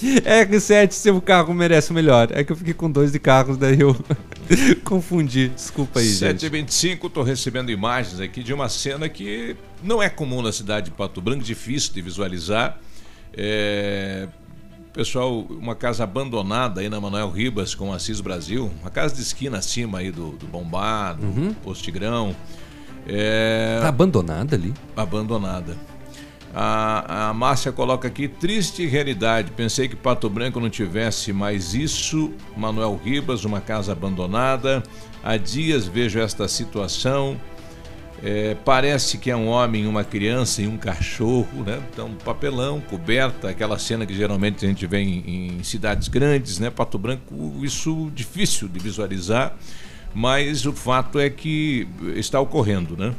[0.00, 2.28] R7, seu carro merece o melhor.
[2.32, 3.96] É que eu fiquei com dois de carros, daí eu
[4.84, 5.48] confundi.
[5.48, 6.46] Desculpa aí, gente.
[6.48, 10.92] 7h25, estou recebendo imagens aqui de uma cena que não é comum na cidade de
[10.92, 12.78] Pato Branco, difícil de visualizar.
[13.36, 14.28] É,
[14.92, 19.58] Pessoal, uma casa abandonada aí na Manuel Ribas com Assis Brasil, uma casa de esquina
[19.58, 21.52] acima aí do, do Bombado, Uhum.
[21.62, 22.34] Postigrão.
[23.08, 23.78] É...
[23.80, 24.74] Tá abandonada ali?
[24.96, 25.76] Abandonada.
[26.58, 29.50] A, a Márcia coloca aqui, triste realidade.
[29.50, 32.32] Pensei que Pato Branco não tivesse mais isso.
[32.56, 34.82] Manuel Ribas, uma casa abandonada.
[35.22, 37.38] Há dias vejo esta situação.
[38.22, 41.78] É, parece que é um homem, uma criança e um cachorro, né?
[41.92, 46.70] Então, papelão, coberta, aquela cena que geralmente a gente vê em, em cidades grandes, né?
[46.70, 49.54] Pato Branco, isso difícil de visualizar,
[50.16, 53.14] mas o fato é que está ocorrendo, né?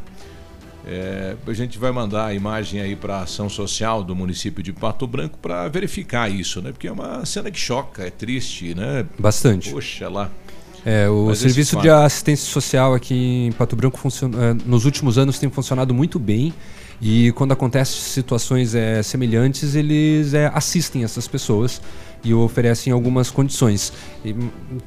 [0.83, 4.73] É, a gente vai mandar a imagem aí para a ação social do município de
[4.73, 6.71] Pato Branco para verificar isso, né?
[6.71, 9.05] Porque é uma cena que choca, é triste, né?
[9.19, 9.69] Bastante.
[9.69, 10.31] Poxa lá.
[10.83, 15.19] É, o Mas serviço de assistência social aqui em Pato Branco funciona, é, nos últimos
[15.19, 16.51] anos tem funcionado muito bem
[16.99, 21.79] e quando acontecem situações é, semelhantes, eles é, assistem essas pessoas
[22.23, 23.93] e oferecem algumas condições.
[24.23, 24.35] E,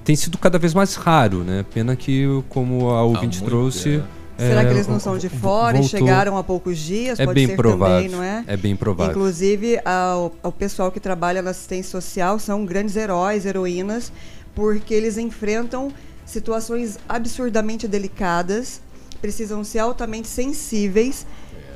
[0.04, 1.64] tem sido cada vez mais raro, né?
[1.72, 4.02] Pena que, como a ouvinte muito, trouxe...
[4.38, 5.98] Será é, que eles não são de fora e voltou.
[5.98, 7.20] chegaram há poucos dias?
[7.20, 8.42] É Pode bem ser provável, também, não é?
[8.46, 9.12] é bem provável.
[9.12, 14.10] Inclusive, ao, ao pessoal que trabalha na assistência social são grandes heróis, heroínas,
[14.54, 15.92] porque eles enfrentam
[16.24, 18.80] situações absurdamente delicadas,
[19.20, 21.26] precisam ser altamente sensíveis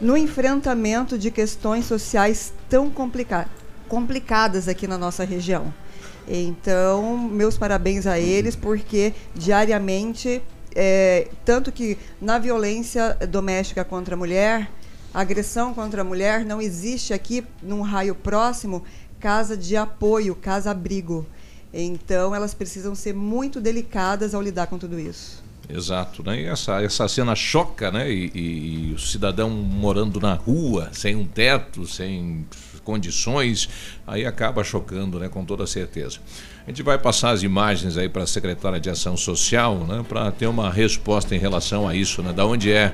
[0.00, 3.46] no enfrentamento de questões sociais tão complica
[3.88, 5.72] complicadas aqui na nossa região.
[6.26, 10.40] Então, meus parabéns a eles, porque diariamente,
[10.74, 14.70] é, tanto que na violência doméstica contra a mulher,
[15.12, 18.82] agressão contra a mulher, não existe aqui, num raio próximo,
[19.20, 21.26] casa de apoio, casa-abrigo.
[21.72, 25.42] Então, elas precisam ser muito delicadas ao lidar com tudo isso.
[25.68, 26.42] Exato, né?
[26.42, 28.10] E essa, essa cena choca, né?
[28.10, 32.46] E, e- e o cidadão morando na rua, sem um teto, sem
[32.84, 33.68] condições,
[34.06, 35.28] aí acaba chocando, né?
[35.28, 36.18] Com toda certeza.
[36.66, 40.04] A gente vai passar as imagens aí para a secretária de Ação Social, né?
[40.08, 42.32] Para ter uma resposta em relação a isso, né?
[42.32, 42.92] Da onde é,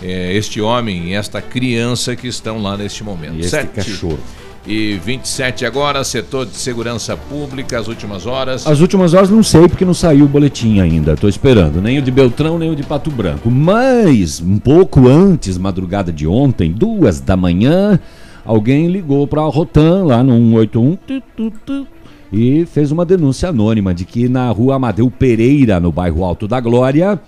[0.00, 3.34] é, este homem e esta criança que estão lá neste momento.
[3.34, 4.18] E este Sete cachorro.
[4.64, 8.64] E 27 agora, setor de segurança pública, as últimas horas.
[8.64, 11.16] As últimas horas não sei porque não saiu o boletim ainda.
[11.16, 11.82] Tô esperando.
[11.82, 13.50] Nem o de Beltrão, nem o de Pato Branco.
[13.50, 17.98] Mas, um pouco antes, madrugada de ontem, duas da manhã,
[18.44, 21.86] alguém ligou para a Rotan lá no 181 tu, tu, tu,
[22.32, 26.58] e fez uma denúncia anônima de que na rua Amadeu Pereira, no bairro Alto da
[26.60, 27.20] Glória,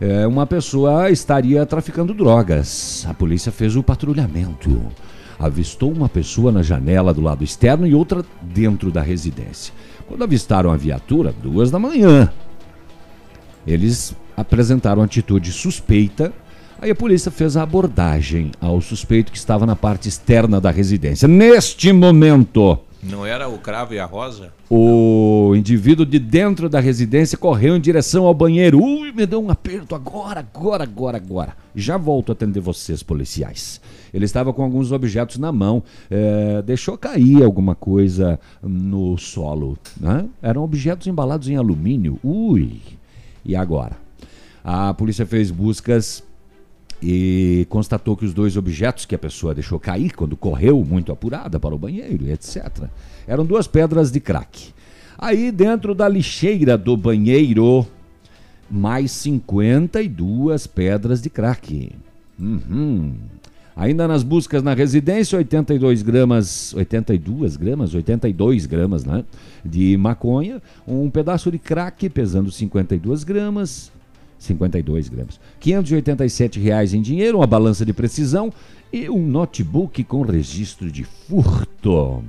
[0.00, 3.04] é, uma pessoa estaria traficando drogas.
[3.08, 4.80] A polícia fez o patrulhamento.
[5.38, 9.74] avistou uma pessoa na janela do lado externo e outra dentro da residência.
[10.06, 12.30] Quando avistaram a viatura, duas da manhã,
[13.66, 16.32] eles apresentaram atitude suspeita.
[16.82, 21.28] Aí a polícia fez a abordagem ao suspeito que estava na parte externa da residência.
[21.28, 24.50] Neste momento, Não era o cravo e a rosa?
[24.70, 28.82] o indivíduo de dentro da residência correu em direção ao banheiro.
[28.82, 31.56] Ui, me deu um aperto agora, agora, agora, agora.
[31.74, 33.78] Já volto a atender vocês, policiais.
[34.12, 39.76] Ele estava com alguns objetos na mão, eh, deixou cair alguma coisa no solo.
[40.00, 40.24] Né?
[40.40, 42.18] Eram objetos embalados em alumínio.
[42.24, 42.80] Ui!
[43.44, 43.96] E agora?
[44.64, 46.22] A polícia fez buscas
[47.02, 51.58] e constatou que os dois objetos que a pessoa deixou cair quando correu muito apurada
[51.58, 52.88] para o banheiro, etc.,
[53.26, 54.72] eram duas pedras de crack.
[55.18, 57.86] Aí dentro da lixeira do banheiro,
[58.70, 61.92] mais 52 pedras de crack.
[62.38, 63.14] Uhum.
[63.76, 69.24] Ainda nas buscas na residência, 82 gramas, 82 gramas, 82 gramas, né?
[69.64, 73.90] De maconha, um pedaço de crack pesando 52 gramas,
[74.40, 75.38] 52 gramas.
[75.60, 78.52] 587 reais em dinheiro, uma balança de precisão
[78.92, 82.24] e um notebook com registro de furto.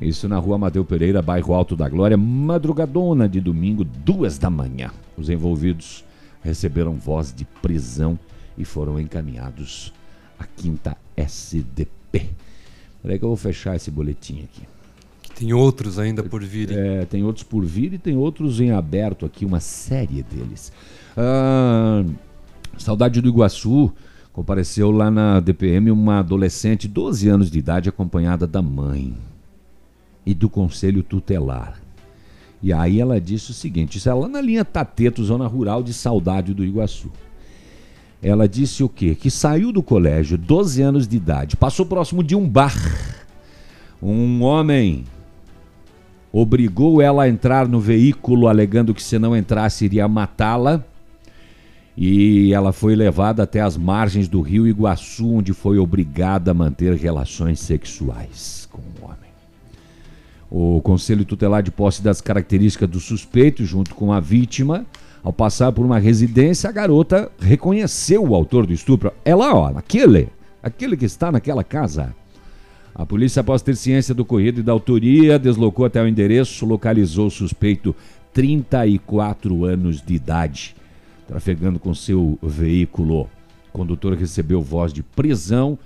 [0.00, 4.90] Isso na rua Amadeu Pereira, bairro Alto da Glória, madrugadona de domingo, duas da manhã.
[5.18, 6.04] Os envolvidos
[6.42, 8.18] receberam voz de prisão
[8.56, 9.92] e foram encaminhados
[10.38, 12.30] à quinta SDP.
[13.02, 14.62] Peraí que eu vou fechar esse boletim aqui.
[15.34, 16.70] Tem outros ainda por vir.
[16.70, 20.72] É, tem outros por vir e tem outros em aberto aqui, uma série deles.
[21.16, 22.04] Ah,
[22.78, 23.92] Saudade do Iguaçu,
[24.32, 29.14] compareceu lá na DPM uma adolescente, 12 anos de idade, acompanhada da mãe
[30.24, 31.80] e do conselho tutelar.
[32.62, 35.92] E aí ela disse o seguinte: isso é lá na linha Tateto, zona rural de
[35.92, 37.10] Saudade do Iguaçu.
[38.22, 39.14] Ela disse o quê?
[39.14, 42.74] Que saiu do colégio, 12 anos de idade, passou próximo de um bar.
[44.02, 45.04] Um homem
[46.32, 50.84] obrigou ela a entrar no veículo, alegando que se não entrasse iria matá-la.
[51.96, 56.94] E ela foi levada até as margens do rio Iguaçu, onde foi obrigada a manter
[56.94, 59.30] relações sexuais com o homem.
[60.50, 64.86] O Conselho Tutelar de posse das características do suspeito, junto com a vítima,
[65.22, 69.12] ao passar por uma residência, a garota reconheceu o autor do estupro.
[69.24, 70.28] É lá, ó, aquele,
[70.62, 72.14] aquele que está naquela casa.
[72.94, 77.26] A polícia, após ter ciência do ocorrido e da autoria, deslocou até o endereço, localizou
[77.26, 77.94] o suspeito,
[78.32, 80.74] 34 anos de idade,
[81.30, 83.28] trafegando com seu veículo.
[83.68, 85.78] O condutor recebeu voz de prisão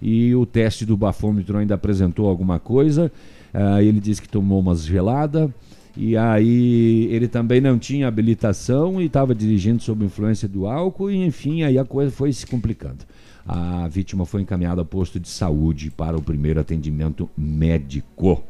[0.00, 3.10] e o teste do bafômetro ainda apresentou alguma coisa.
[3.52, 5.50] Ah, ele disse que tomou umas geladas
[5.96, 11.16] e aí ele também não tinha habilitação e estava dirigindo sob influência do álcool e
[11.16, 13.04] enfim, aí a coisa foi se complicando.
[13.44, 18.44] A vítima foi encaminhada ao posto de saúde para o primeiro atendimento médico.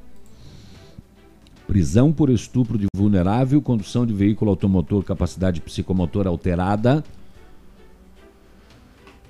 [1.66, 7.02] Prisão por estupro de vulnerável, condução de veículo automotor, capacidade psicomotora alterada.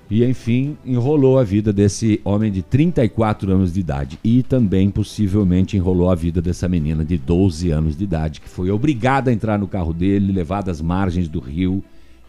[0.09, 4.19] E enfim, enrolou a vida desse homem de 34 anos de idade.
[4.23, 8.69] E também, possivelmente, enrolou a vida dessa menina de 12 anos de idade, que foi
[8.69, 11.83] obrigada a entrar no carro dele, levada às margens do rio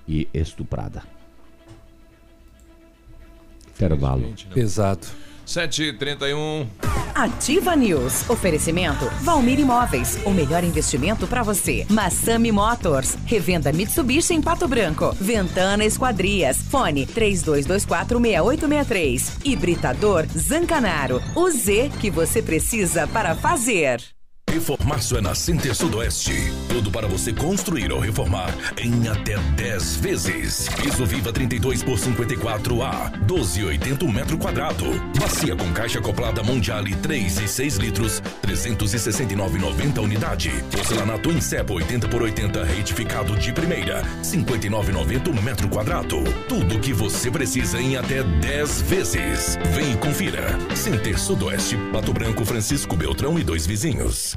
[0.09, 1.03] e estuprada.
[3.75, 4.33] Intervalo.
[4.55, 5.07] Pesado.
[5.47, 6.67] 7h31.
[7.15, 8.29] Ativa News.
[8.29, 10.19] Oferecimento Valmir Imóveis.
[10.25, 11.87] O melhor investimento para você.
[11.89, 13.17] Massami Motors.
[13.25, 15.15] Revenda Mitsubishi em Pato Branco.
[15.21, 16.59] Ventana Esquadrias.
[16.71, 19.45] Fone 32246863.
[19.45, 21.23] Hibridador Zancanaro.
[21.35, 24.14] O Z que você precisa para fazer.
[24.55, 26.33] Reformaço é na Center Sudoeste.
[26.69, 30.69] Tudo para você construir ou reformar em até 10 vezes.
[30.81, 34.85] Piso Viva 32 por 54A, 12,80 metro quadrado.
[35.19, 40.53] Bacia com caixa acoplada Mondiale 3 e 6 litros, 369,90 unidade.
[40.71, 46.23] Porcelanato em cepa 80 por 80 retificado de primeira, 59,90 metro quadrado.
[46.49, 49.59] Tudo o que você precisa em até 10 vezes.
[49.75, 50.57] Vem e confira.
[50.77, 54.37] Center Sudoeste, Pato Branco, Francisco Beltrão e dois vizinhos.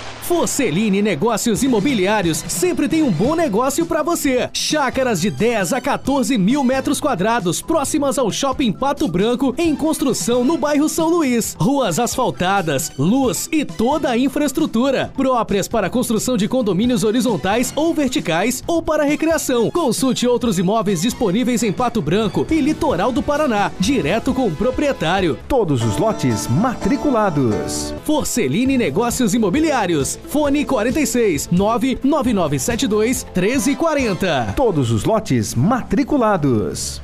[0.31, 4.49] Forceline Negócios Imobiliários sempre tem um bom negócio para você.
[4.53, 10.45] Chácaras de 10 a 14 mil metros quadrados, próximas ao Shopping Pato Branco, em construção
[10.45, 11.53] no bairro São Luís.
[11.59, 15.11] Ruas asfaltadas, luz e toda a infraestrutura.
[15.17, 19.69] Próprias para construção de condomínios horizontais ou verticais ou para recreação.
[19.69, 25.37] Consulte outros imóveis disponíveis em Pato Branco e Litoral do Paraná, direto com o proprietário.
[25.49, 27.93] Todos os lotes matriculados.
[28.05, 30.20] Forceline Negócios Imobiliários.
[30.27, 34.53] Fone 46 99972 1340.
[34.55, 37.01] Todos os lotes matriculados.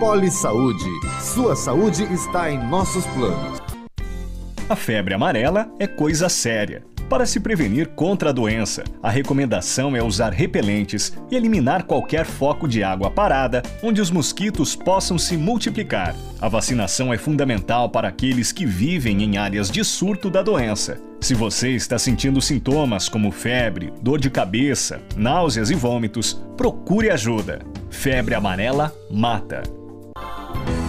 [0.00, 0.84] Poli Saúde.
[1.20, 3.62] Sua saúde está em nossos planos.
[4.68, 6.82] A febre amarela é coisa séria.
[7.14, 12.66] Para se prevenir contra a doença, a recomendação é usar repelentes e eliminar qualquer foco
[12.66, 16.12] de água parada onde os mosquitos possam se multiplicar.
[16.40, 21.00] A vacinação é fundamental para aqueles que vivem em áreas de surto da doença.
[21.20, 27.60] Se você está sentindo sintomas como febre, dor de cabeça, náuseas e vômitos, procure ajuda.
[27.90, 29.62] Febre amarela mata.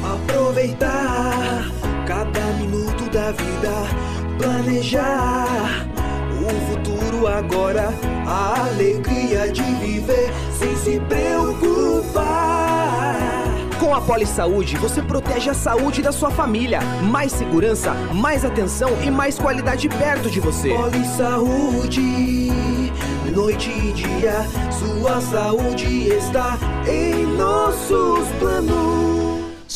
[0.04, 1.72] Aproveitar
[2.08, 6.05] cada minuto da vida, planejar
[6.44, 7.94] o futuro agora,
[8.26, 12.66] a alegria de viver sem se preocupar.
[13.80, 16.80] Com a Poli Saúde, você protege a saúde da sua família.
[17.04, 20.74] Mais segurança, mais atenção e mais qualidade perto de você.
[20.74, 22.52] Poli Saúde,
[23.34, 29.15] noite e dia, sua saúde está em nossos planos.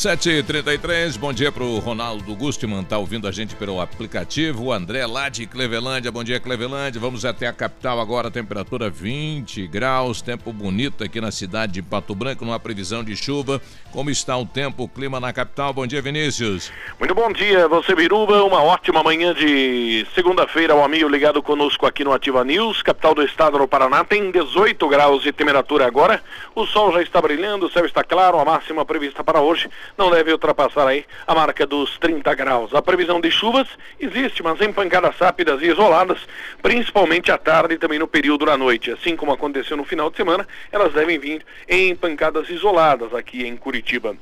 [0.00, 4.64] 7h33, bom dia pro Ronaldo Gustman, tá ouvindo a gente pelo aplicativo.
[4.64, 6.98] O André lá de Clevelândia, bom dia Clevelândia.
[6.98, 12.14] Vamos até a capital agora, temperatura 20 graus, tempo bonito aqui na cidade de Pato
[12.14, 13.60] Branco, numa previsão de chuva.
[13.92, 15.74] Como está o tempo, o clima na capital?
[15.74, 16.72] Bom dia, Vinícius.
[16.98, 22.04] Muito bom dia, você Biruba, uma ótima manhã de segunda-feira, o amigo ligado conosco aqui
[22.04, 26.22] no Ativa News, capital do estado do Paraná, tem 18 graus de temperatura agora,
[26.54, 30.10] o sol já está brilhando, o céu está claro, a máxima prevista para hoje não
[30.10, 32.74] deve ultrapassar aí a marca dos 30 graus.
[32.74, 36.18] A previsão de chuvas existe, mas em pancadas rápidas e isoladas,
[36.62, 38.90] principalmente à tarde e também no período da noite.
[38.90, 43.56] Assim como aconteceu no final de semana, elas devem vir em pancadas isoladas aqui em
[43.56, 44.16] Curitiba.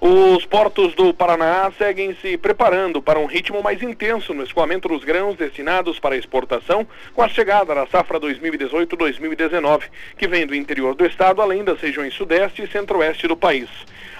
[0.00, 5.02] Os portos do Paraná seguem se preparando para um ritmo mais intenso no escoamento dos
[5.02, 9.82] grãos destinados para exportação com a chegada da safra 2018-2019,
[10.16, 13.68] que vem do interior do estado, além das regiões sudeste e centro-oeste do país.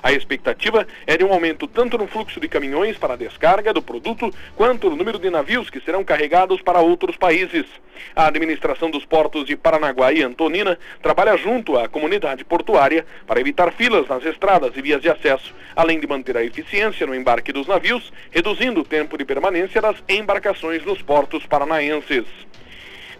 [0.02, 3.82] A expectativa é de um aumento tanto no fluxo de caminhões para a descarga do
[3.82, 7.66] produto, quanto no número de navios que serão carregados para outros países.
[8.14, 13.72] A administração dos portos de Paranaguá e Antonina trabalha junto à comunidade portuária para evitar
[13.72, 17.66] filas nas estradas e vias de acesso, além de manter a eficiência no embarque dos
[17.66, 22.24] navios, reduzindo o tempo de permanência das embarcações nos portos paranaenses.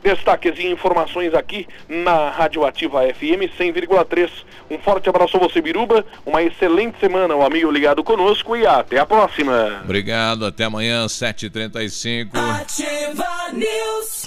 [0.03, 4.31] Destaques e informações aqui na Rádio Ativa FM 100,3.
[4.71, 6.05] Um forte abraço a você, Biruba.
[6.25, 9.81] Uma excelente semana, o amigo ligado conosco e até a próxima.
[9.85, 12.29] Obrigado, até amanhã, 7h35.
[12.35, 14.23] Ativa News.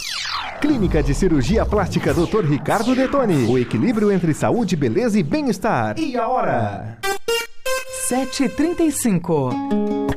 [0.60, 2.46] Clínica de Cirurgia Plástica Dr.
[2.46, 3.48] Ricardo Detoni.
[3.48, 5.98] O equilíbrio entre saúde, beleza e bem-estar.
[5.98, 6.98] E a hora?
[8.08, 10.01] 7h35.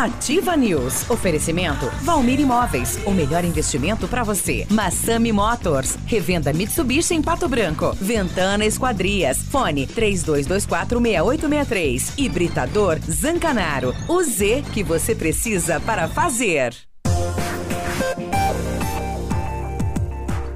[0.00, 1.08] Ativa News.
[1.10, 2.98] Oferecimento Valmir Imóveis.
[3.04, 4.66] O melhor investimento para você.
[4.70, 5.98] Massami Motors.
[6.06, 7.94] Revenda Mitsubishi em Pato Branco.
[8.00, 9.42] Ventana Esquadrias.
[9.42, 12.14] Fone 32246863.
[12.16, 13.94] Hibridador Zancanaro.
[14.08, 16.74] O Z que você precisa para fazer.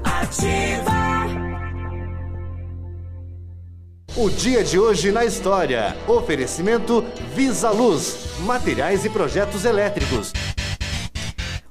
[0.03, 1.04] Ativa.
[4.17, 5.93] O dia de hoje na história.
[6.07, 7.03] Oferecimento
[7.35, 8.15] Visa Luz.
[8.45, 10.31] Materiais e projetos elétricos.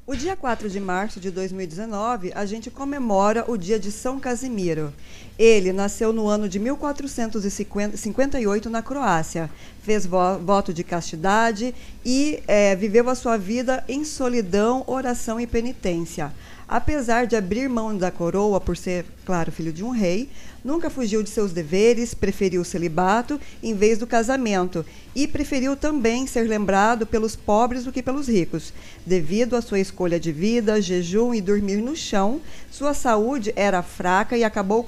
[0.07, 4.93] O dia 4 de março de 2019, a gente comemora o dia de São Casimiro.
[5.39, 9.49] Ele nasceu no ano de 1458 na Croácia.
[9.83, 15.47] Fez vo voto de castidade e é, viveu a sua vida em solidão, oração e
[15.47, 16.31] penitência.
[16.67, 20.31] Apesar de abrir mão da coroa por ser, claro, filho de um rei,
[20.65, 26.27] nunca fugiu de seus deveres, preferiu o celibato em vez do casamento e preferiu também
[26.27, 28.73] ser lembrado pelos pobres do que pelos ricos.
[29.05, 34.37] Devido à sua escolha de vida, jejum e dormir no chão, sua saúde era fraca
[34.37, 34.83] e acabou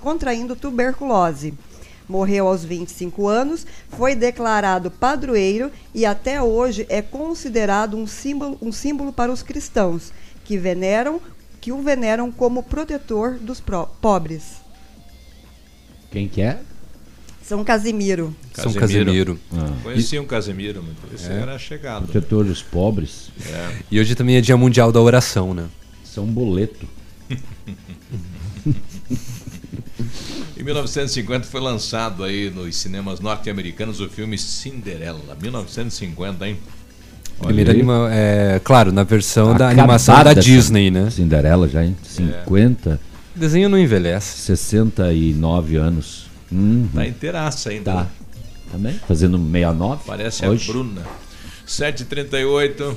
[0.00, 1.54] contraindo tuberculose.
[2.06, 8.70] Morreu aos 25 anos, foi declarado padroeiro e até hoje é considerado um símbolo, um
[8.70, 10.12] símbolo para os cristãos
[10.46, 11.20] que veneram,
[11.60, 13.60] que o veneram como protetor dos
[14.00, 14.62] pobres.
[16.10, 16.60] Quem que é?
[17.42, 18.34] São Casimiro.
[18.54, 19.38] São Casimiro.
[19.52, 19.72] Ah.
[19.82, 21.34] Conheci um Casimiro, mas esse É.
[21.40, 22.06] era chegado.
[22.08, 23.30] Protetor dos pobres.
[23.46, 23.76] É.
[23.90, 25.68] E hoje também é Dia Mundial da Oração, né?
[26.04, 26.86] São Boleto.
[30.58, 35.36] Em 1950 foi lançado aí nos cinemas norte-americanos o filme Cinderela.
[35.40, 36.58] 1950, hein?
[37.40, 37.76] Primeira aí.
[37.78, 41.10] anima, é, claro, na versão da Acabada animação da Disney, né?
[41.10, 43.00] Cinderela já em 50.
[43.34, 44.38] O desenho não envelhece.
[44.38, 46.26] 69 anos.
[46.50, 46.88] Uhum.
[46.94, 47.92] Tá inteiraça ainda.
[47.92, 48.00] Tá.
[48.02, 48.08] né?
[48.72, 49.00] Também?
[49.06, 50.02] Fazendo 69.
[50.06, 50.70] Parece hoje.
[50.70, 51.02] a Bruna.
[51.66, 52.94] 7h38.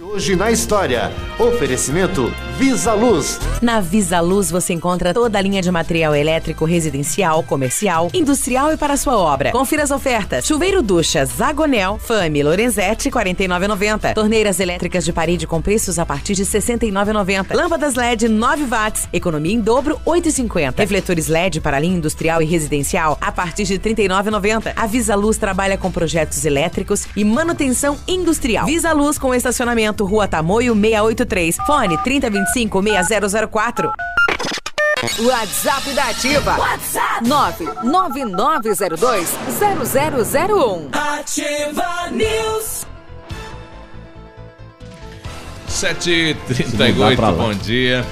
[0.00, 1.10] Hoje na história.
[1.40, 3.40] Oferecimento Visa Luz.
[3.60, 8.76] Na Visa Luz você encontra toda a linha de material elétrico residencial, comercial, industrial e
[8.76, 9.50] para sua obra.
[9.50, 10.46] Confira as ofertas.
[10.46, 14.14] Chuveiro ducha Zagonel, Fami Lorenzetti 49,90.
[14.14, 17.52] Torneiras elétricas de parede com preços a partir de 69,90.
[17.52, 20.78] Lâmpadas LED 9 watts, economia em dobro 8,50.
[20.78, 24.74] Refletores LED para linha industrial e residencial a partir de 39,90.
[24.76, 28.64] A Visa Luz trabalha com projetos elétricos e manutenção industrial.
[28.64, 31.56] Visa Luz com estacionamento Rua Tamoio 683.
[31.66, 33.92] Fone 3025 6004.
[35.20, 36.58] WhatsApp da Ativa.
[36.58, 39.28] WhatsApp 99902
[40.44, 40.88] 0001.
[40.92, 42.88] Ativa News.
[45.68, 48.04] 7h38, bom dia.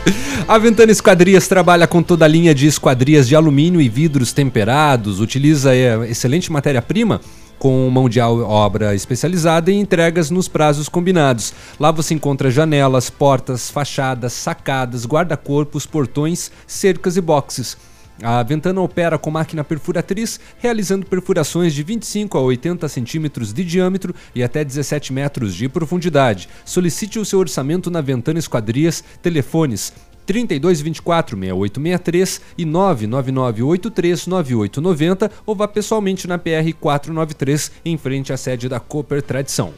[0.47, 5.19] A Ventana Esquadrias trabalha com toda a linha de esquadrias de alumínio e vidros temperados,
[5.19, 7.21] utiliza é, excelente matéria-prima
[7.59, 11.53] com mão de obra especializada e entregas nos prazos combinados.
[11.79, 17.77] Lá você encontra janelas, portas, fachadas, sacadas, guarda-corpos, portões, cercas e boxes.
[18.23, 24.15] A Ventana opera com máquina perfuratriz, realizando perfurações de 25 a 80 centímetros de diâmetro
[24.35, 26.49] e até 17 metros de profundidade.
[26.65, 29.93] Solicite o seu orçamento na Ventana Esquadrias, telefones
[30.27, 38.69] 3224 6863 e 99983 9890 ou vá pessoalmente na PR 493 em frente à sede
[38.69, 39.73] da Cooper Tradição.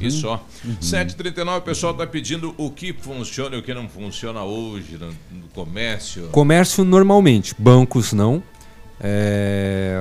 [0.00, 0.44] E só.
[0.82, 5.08] 7h39, o pessoal está pedindo o que funciona e o que não funciona hoje no,
[5.08, 6.28] no comércio.
[6.28, 8.42] Comércio normalmente, bancos não.
[9.00, 9.96] É,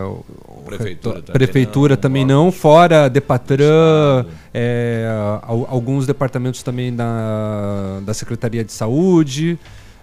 [0.66, 5.08] Prefeitura também Prefeitura não, também não, fora Depatran, é,
[5.43, 9.58] al- alguns departamentos também da, da Secretaria de Saúde,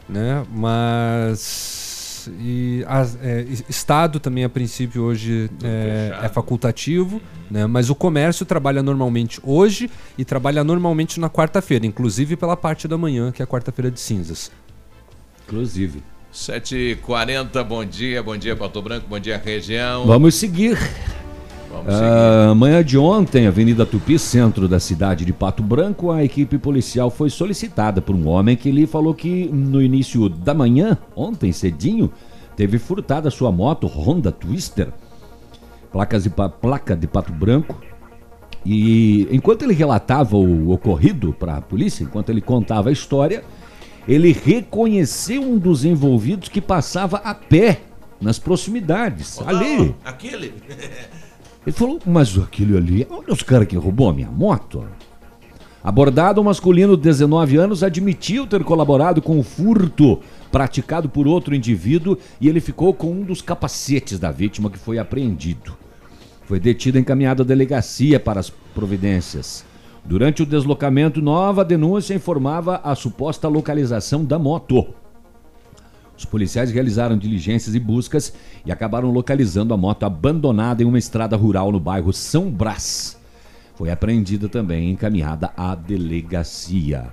[0.08, 0.44] né?
[0.52, 7.20] Mas e as- é, es- Estado também a princípio hoje é, é facultativo,
[7.50, 7.66] né?
[7.66, 12.96] Mas o comércio trabalha normalmente hoje e trabalha normalmente na quarta-feira, inclusive pela parte da
[12.96, 14.50] manhã, que é a quarta-feira de cinzas.
[15.46, 16.02] Inclusive.
[16.34, 20.04] 7h40, bom dia, bom dia Pato Branco, bom dia região.
[20.04, 20.76] Vamos seguir.
[21.70, 26.58] Vamos Ah, Manhã de ontem, Avenida Tupi, centro da cidade de Pato Branco, a equipe
[26.58, 31.52] policial foi solicitada por um homem que lhe falou que no início da manhã, ontem
[31.52, 32.12] cedinho,
[32.56, 34.88] teve furtada sua moto Honda Twister,
[35.92, 37.80] placas de placa de Pato Branco.
[38.66, 43.44] E enquanto ele relatava o ocorrido para a polícia, enquanto ele contava a história,
[44.06, 47.80] ele reconheceu um dos envolvidos que passava a pé
[48.20, 49.94] nas proximidades, ali.
[50.04, 50.54] Aquele.
[51.66, 54.86] Ele falou, mas aquele ali, olha os caras que roubou a minha moto.
[55.82, 61.54] Abordado, o masculino de 19 anos admitiu ter colaborado com o furto praticado por outro
[61.54, 65.76] indivíduo e ele ficou com um dos capacetes da vítima que foi apreendido.
[66.46, 69.64] Foi detido e encaminhado à delegacia para as providências.
[70.04, 74.86] Durante o deslocamento, nova denúncia informava a suposta localização da moto.
[76.16, 78.34] Os policiais realizaram diligências e buscas
[78.66, 83.18] e acabaram localizando a moto abandonada em uma estrada rural no bairro São Brás.
[83.74, 87.06] Foi apreendida também e encaminhada à delegacia.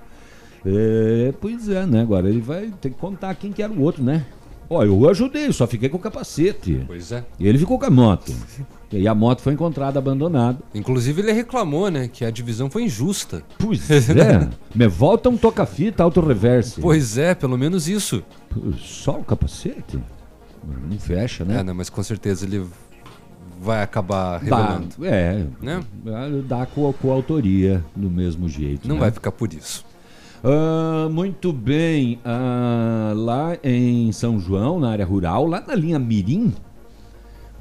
[0.66, 2.02] É, pois é, né?
[2.02, 4.26] Agora ele vai ter que contar quem que era o outro, né?
[4.74, 6.82] Ó, eu ajudei, só fiquei com o capacete.
[6.88, 7.26] Pois é.
[7.38, 8.34] E ele ficou com a moto.
[8.90, 10.60] E a moto foi encontrada abandonada.
[10.74, 13.44] Inclusive ele reclamou, né, que a divisão foi injusta.
[13.60, 16.80] Pois É, me volta um toca-fita auto-reverse.
[16.80, 18.24] Pois é, pelo menos isso.
[18.80, 20.00] Só o capacete?
[20.90, 21.60] Não fecha, né?
[21.60, 22.66] É, não, mas com certeza ele
[23.60, 25.06] vai acabar Dá, revelando.
[25.06, 25.84] é, Né?
[26.48, 28.88] dá com, com autoria do mesmo jeito.
[28.88, 29.02] Não né?
[29.02, 29.86] vai ficar por isso.
[30.44, 32.20] Ah, muito bem.
[32.26, 36.54] Ah, lá em São João, na área rural, lá na linha Mirim,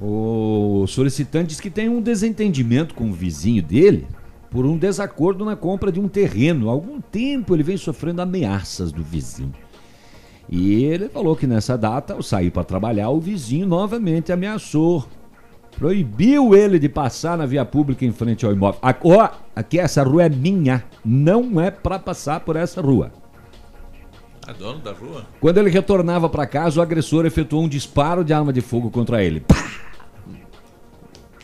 [0.01, 4.07] o solicitante diz que tem um desentendimento com o vizinho dele
[4.51, 6.69] por um desacordo na compra de um terreno.
[6.69, 9.53] Há algum tempo ele vem sofrendo ameaças do vizinho.
[10.49, 15.07] E ele falou que nessa data, ao sair para trabalhar, o vizinho novamente ameaçou.
[15.79, 18.81] Proibiu ele de passar na via pública em frente ao imóvel.
[18.83, 20.85] Ó, aqui essa rua é minha.
[21.05, 23.13] Não é para passar por essa rua.
[24.47, 25.27] A dono da rua?
[25.41, 29.23] Quando ele retornava para casa, o agressor efetuou um disparo de arma de fogo contra
[29.23, 29.41] ele.
[29.41, 29.71] Pá!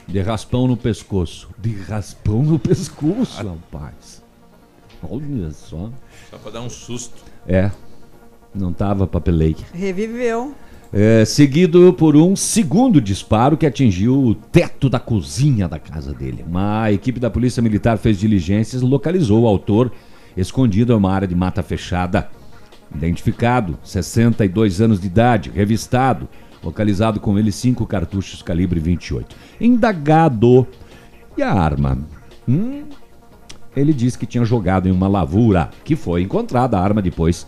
[0.06, 1.48] De raspão no pescoço.
[1.58, 4.22] De raspão no pescoço, rapaz.
[5.02, 5.90] Olha só.
[6.30, 7.24] Só pra dar um susto.
[7.46, 7.70] É,
[8.54, 9.56] não tava papelei.
[9.72, 10.54] Reviveu.
[10.92, 16.44] É, seguido por um segundo disparo que atingiu o teto da cozinha da casa dele.
[16.46, 19.92] Uma equipe da Polícia Militar fez diligências e localizou o autor
[20.36, 22.30] escondido em uma área de mata fechada.
[22.94, 26.28] Identificado, 62 anos de idade, revistado,
[26.62, 29.36] localizado com ele cinco cartuchos calibre 28.
[29.60, 30.66] Indagado.
[31.36, 31.98] E a arma?
[32.48, 32.84] Hum,
[33.76, 37.46] ele disse que tinha jogado em uma lavura, que foi encontrada a arma depois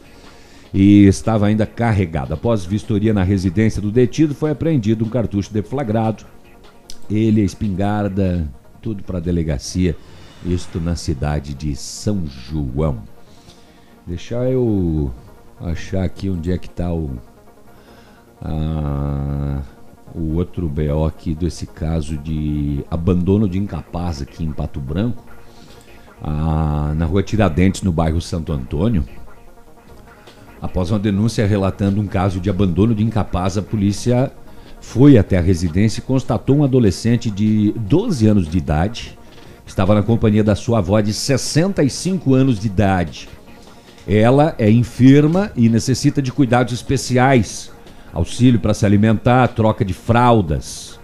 [0.73, 2.35] e estava ainda carregada.
[2.35, 6.25] Após vistoria na residência do detido, foi apreendido um cartucho deflagrado.
[7.11, 8.47] Ele, a espingarda,
[8.83, 9.97] tudo para a delegacia.
[10.45, 12.99] Isto na cidade de São João.
[14.07, 15.13] Deixa eu
[15.61, 17.11] achar aqui onde é que está o.
[18.41, 19.63] a-
[20.15, 25.23] o outro BO aqui desse caso de abandono de incapaz aqui em Pato Branco.
[26.23, 29.05] Ah, na rua Tiradentes, no bairro Santo Antônio.
[30.61, 34.33] Após uma denúncia relatando um caso de abandono de incapaz, a polícia
[34.81, 39.19] foi até a residência e constatou um adolescente de 12 anos de idade.
[39.67, 43.29] Estava na companhia da sua avó de 65 anos de idade.
[44.07, 47.71] Ela é enferma e necessita de cuidados especiais,
[48.13, 50.99] auxílio para se alimentar, troca de fraldas.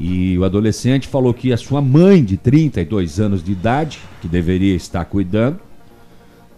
[0.00, 4.74] E o adolescente falou que a sua mãe, de 32 anos de idade, que deveria
[4.74, 5.60] estar cuidando,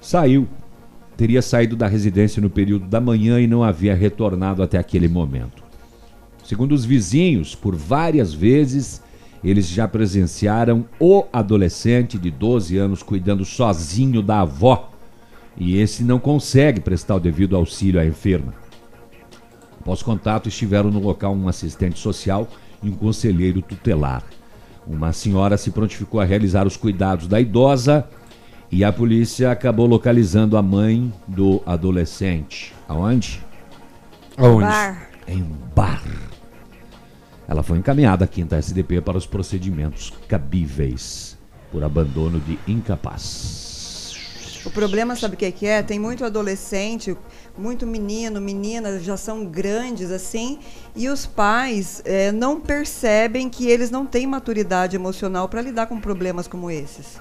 [0.00, 0.46] saiu.
[1.20, 5.62] Teria saído da residência no período da manhã e não havia retornado até aquele momento.
[6.42, 9.02] Segundo os vizinhos, por várias vezes
[9.44, 14.92] eles já presenciaram o adolescente de 12 anos cuidando sozinho da avó
[15.58, 18.54] e esse não consegue prestar o devido auxílio à enferma.
[19.78, 22.48] Após contato, estiveram no local um assistente social
[22.82, 24.24] e um conselheiro tutelar.
[24.86, 28.08] Uma senhora se prontificou a realizar os cuidados da idosa
[28.70, 32.72] e a polícia acabou localizando a mãe do adolescente.
[32.88, 33.44] Aonde?
[34.36, 34.66] Aonde?
[34.66, 35.10] Bar.
[35.26, 36.02] Em um bar.
[37.48, 41.36] Ela foi encaminhada à quinta SDP para os procedimentos cabíveis
[41.72, 44.14] por abandono de incapaz.
[44.64, 45.82] O problema, sabe o que que é?
[45.82, 47.16] Tem muito adolescente,
[47.56, 50.58] muito menino, menina, já são grandes assim,
[50.94, 55.98] e os pais eh, não percebem que eles não têm maturidade emocional para lidar com
[55.98, 57.18] problemas como esses.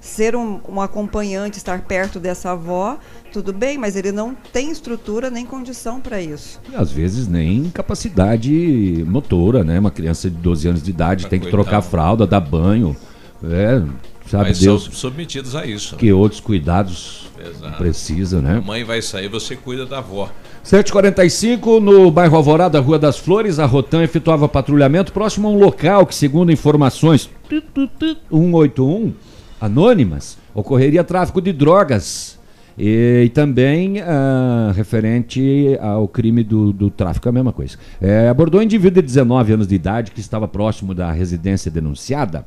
[0.00, 2.98] Ser um, um acompanhante, estar perto dessa avó,
[3.32, 6.58] tudo bem, mas ele não tem estrutura nem condição para isso.
[6.72, 9.78] E às vezes nem capacidade motora, né?
[9.78, 11.64] Uma criança de 12 anos de idade tem que coitado.
[11.64, 12.96] trocar fralda, dar banho.
[13.44, 13.82] É,
[14.26, 15.96] sabe Mas Deus são submetidos a isso.
[15.96, 17.76] que outros cuidados Exato.
[17.78, 18.62] precisa, A né?
[18.64, 20.30] mãe vai sair, você cuida da avó.
[20.64, 26.04] 7h45, no bairro Alvorada, Rua das Flores, a Rotan efetuava patrulhamento próximo a um local
[26.06, 29.14] que, segundo informações 181
[29.60, 32.38] anônimas, ocorreria tráfico de drogas.
[32.78, 37.76] E, e também ah, referente ao crime do, do tráfico, a mesma coisa.
[38.00, 42.46] É, abordou um indivíduo de 19 anos de idade que estava próximo da residência denunciada.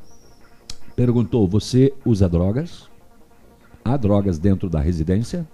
[0.96, 2.88] Perguntou: Você usa drogas?
[3.86, 5.46] Há drogas dentro da residência?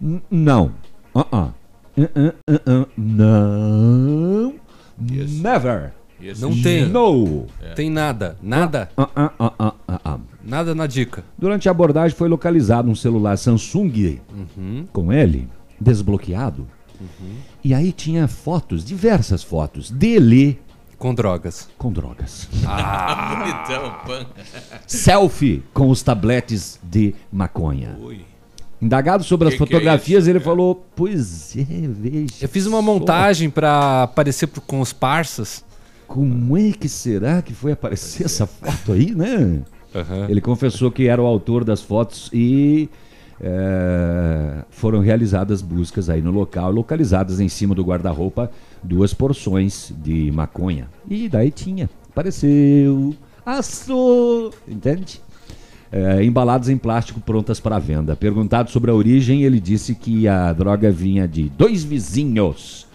[0.00, 0.72] N- Não.
[1.14, 1.52] Uh-uh.
[1.98, 2.86] Uh-uh, uh-uh.
[2.96, 4.54] Não.
[4.98, 5.92] Never.
[6.38, 6.86] Não tem.
[6.86, 7.46] No.
[7.74, 8.36] Tem nada.
[8.42, 8.88] Nada.
[8.96, 10.18] Ah, ah, ah, ah, ah, ah.
[10.44, 11.24] Nada na dica.
[11.36, 14.20] Durante a abordagem foi localizado um celular Samsung
[14.56, 14.86] Uhum.
[14.92, 15.48] com ele
[15.80, 16.66] desbloqueado.
[17.62, 20.58] E aí tinha fotos, diversas fotos dele
[20.96, 21.68] Com drogas.
[21.76, 22.48] com drogas.
[22.66, 23.34] Ah,
[23.66, 24.26] bonitão, pan.
[24.86, 27.96] Selfie com os tabletes de maconha.
[28.00, 28.20] Ui.
[28.80, 32.34] Indagado sobre as Que que é fotografias, isso, ele falou: Pois é, veja.
[32.42, 35.64] Eu fiz uma montagem pra aparecer pro- com os parças.
[36.06, 39.62] Como é que será que foi aparecer essa foto aí, né?
[39.94, 40.26] Aham.
[40.28, 42.88] Ele confessou que era o autor das fotos e
[43.40, 48.50] eh, foram realizadas buscas aí no local, localizadas em cima do guarda-roupa
[48.82, 50.88] duas porções de maconha.
[51.08, 55.20] E daí tinha, apareceu, assou, entende?
[55.92, 58.16] Eh, embaladas em plástico prontas para venda.
[58.16, 62.85] Perguntado sobre a origem, ele disse que a droga vinha de dois vizinhos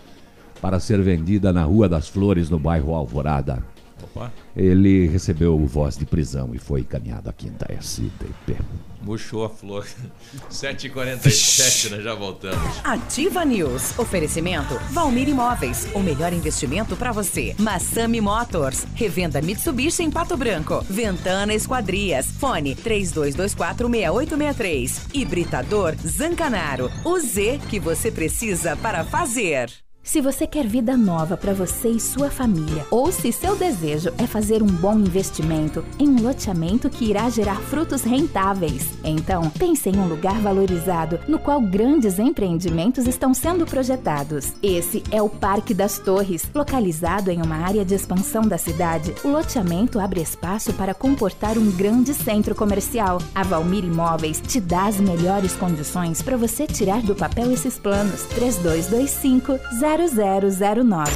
[0.61, 3.63] para ser vendida na Rua das Flores, no bairro Alvorada.
[4.03, 4.31] Opa.
[4.55, 8.57] Ele recebeu voz de prisão e foi encaminhado à quinta SDP.
[9.01, 9.87] Murchou a flor.
[10.51, 12.59] 7h47, nós já voltamos.
[12.83, 13.97] Ativa News.
[13.97, 15.87] Oferecimento Valmir Imóveis.
[15.95, 17.55] O melhor investimento para você.
[17.57, 18.85] Massami Motors.
[18.93, 20.85] Revenda Mitsubishi em Pato Branco.
[20.89, 22.27] Ventana Esquadrias.
[22.27, 25.01] Fone 32246863.
[25.13, 26.91] Hibridador Zancanaro.
[27.03, 29.71] O Z que você precisa para fazer.
[30.03, 34.25] Se você quer vida nova para você e sua família, ou se seu desejo é
[34.25, 39.95] fazer um bom investimento em um loteamento que irá gerar frutos rentáveis, então pense em
[39.97, 44.53] um lugar valorizado no qual grandes empreendimentos estão sendo projetados.
[44.61, 49.13] Esse é o Parque das Torres, localizado em uma área de expansão da cidade.
[49.23, 53.19] O loteamento abre espaço para comportar um grande centro comercial.
[53.35, 58.23] A Valmir Imóveis te dá as melhores condições para você tirar do papel esses planos.
[58.33, 59.59] 3225
[59.97, 61.11] 0009.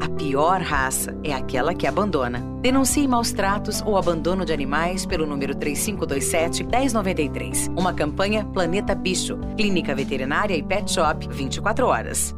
[0.00, 2.42] A pior raça é aquela que abandona.
[2.62, 7.68] Denuncie maus tratos ou abandono de animais pelo número 3527-1093.
[7.78, 12.34] Uma campanha Planeta Bicho, Clínica Veterinária e Pet Shop 24 horas.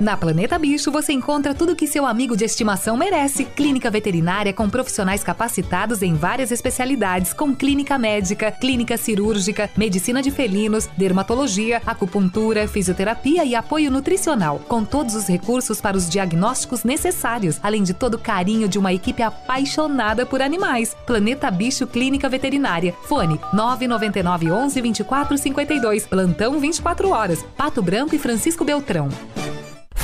[0.00, 3.44] Na Planeta Bicho você encontra tudo que seu amigo de estimação merece.
[3.44, 10.30] Clínica veterinária com profissionais capacitados em várias especialidades, com clínica médica, clínica cirúrgica, medicina de
[10.30, 17.58] felinos, dermatologia, acupuntura, fisioterapia e apoio nutricional, com todos os recursos para os diagnósticos necessários,
[17.60, 20.96] além de todo o carinho de uma equipe apaixonada por animais.
[21.06, 22.94] Planeta Bicho Clínica Veterinária.
[23.02, 26.06] Fone 999 11 24 52.
[26.06, 27.44] Plantão 24 horas.
[27.56, 29.08] Pato Branco e Francisco Beltrão.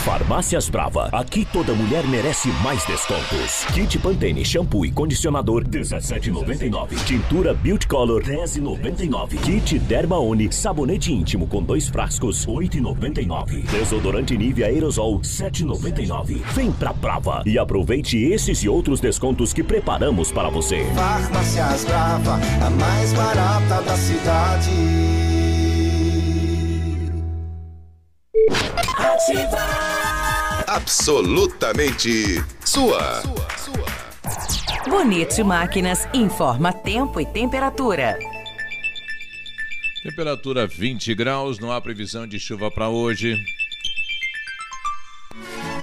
[0.05, 1.09] Farmácias Brava.
[1.13, 3.65] Aqui toda mulher merece mais descontos.
[3.73, 7.03] Kit Pantene shampoo e condicionador 17,99.
[7.07, 9.41] Tintura Beauty Color 10,99.
[9.41, 13.63] Kit Dermaone sabonete íntimo com dois frascos 8,99.
[13.71, 16.43] Desodorante Nivea aerosol 7,99.
[16.53, 20.85] Vem pra Brava e aproveite esses e outros descontos que preparamos para você.
[20.95, 25.44] Farmácias Brava, a mais barata da cidade.
[30.67, 33.23] Absolutamente sua.
[34.89, 38.19] Bonito Máquinas informa tempo e temperatura.
[40.03, 43.37] Temperatura 20 graus, não há previsão de chuva para hoje.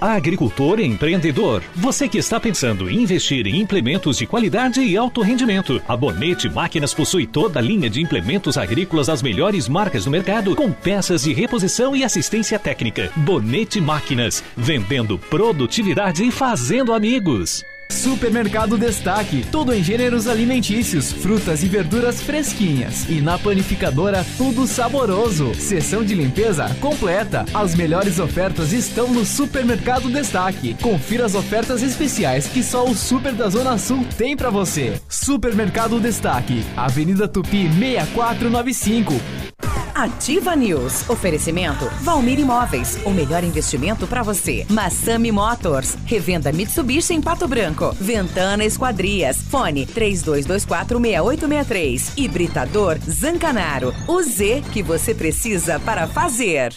[0.02, 5.20] Agricultor e empreendedor, você que está pensando em investir em implementos de qualidade e alto
[5.20, 10.10] rendimento, a Bonete Máquinas possui toda a linha de implementos agrícolas das melhores marcas do
[10.10, 13.12] mercado, com peças de reposição e assistência técnica.
[13.14, 17.64] Bonete Máquinas, vendendo produtividade e fazendo amigos.
[17.92, 23.08] Supermercado Destaque, tudo em gêneros alimentícios, frutas e verduras fresquinhas.
[23.08, 25.54] E na panificadora, tudo saboroso.
[25.54, 27.44] Seção de limpeza completa.
[27.52, 30.74] As melhores ofertas estão no Supermercado Destaque.
[30.80, 35.00] Confira as ofertas especiais que só o Super da Zona Sul tem para você.
[35.08, 39.71] Supermercado Destaque, Avenida Tupi 6495.
[39.94, 41.08] Ativa News.
[41.08, 42.98] Oferecimento Valmir Imóveis.
[43.04, 44.64] O melhor investimento para você.
[44.68, 45.96] Massami Motors.
[46.04, 47.92] Revenda Mitsubishi em Pato Branco.
[48.00, 49.42] Ventana Esquadrias.
[49.42, 52.12] Fone 32246863.
[52.16, 53.94] Hibridador Zancanaro.
[54.06, 56.72] O Z que você precisa para fazer.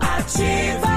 [0.00, 0.87] Ativa.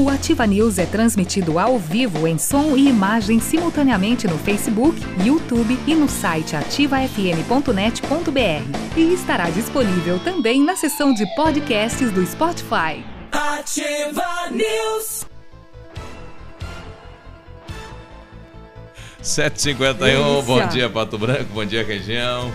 [0.00, 5.78] O Ativa News é transmitido ao vivo em som e imagem simultaneamente no Facebook, YouTube
[5.86, 8.96] e no site ativafm.net.br.
[8.96, 13.04] E estará disponível também na seção de podcasts do Spotify.
[13.30, 15.26] Ativa News.
[19.22, 22.50] 7h51, bom dia Pato Branco, bom dia região.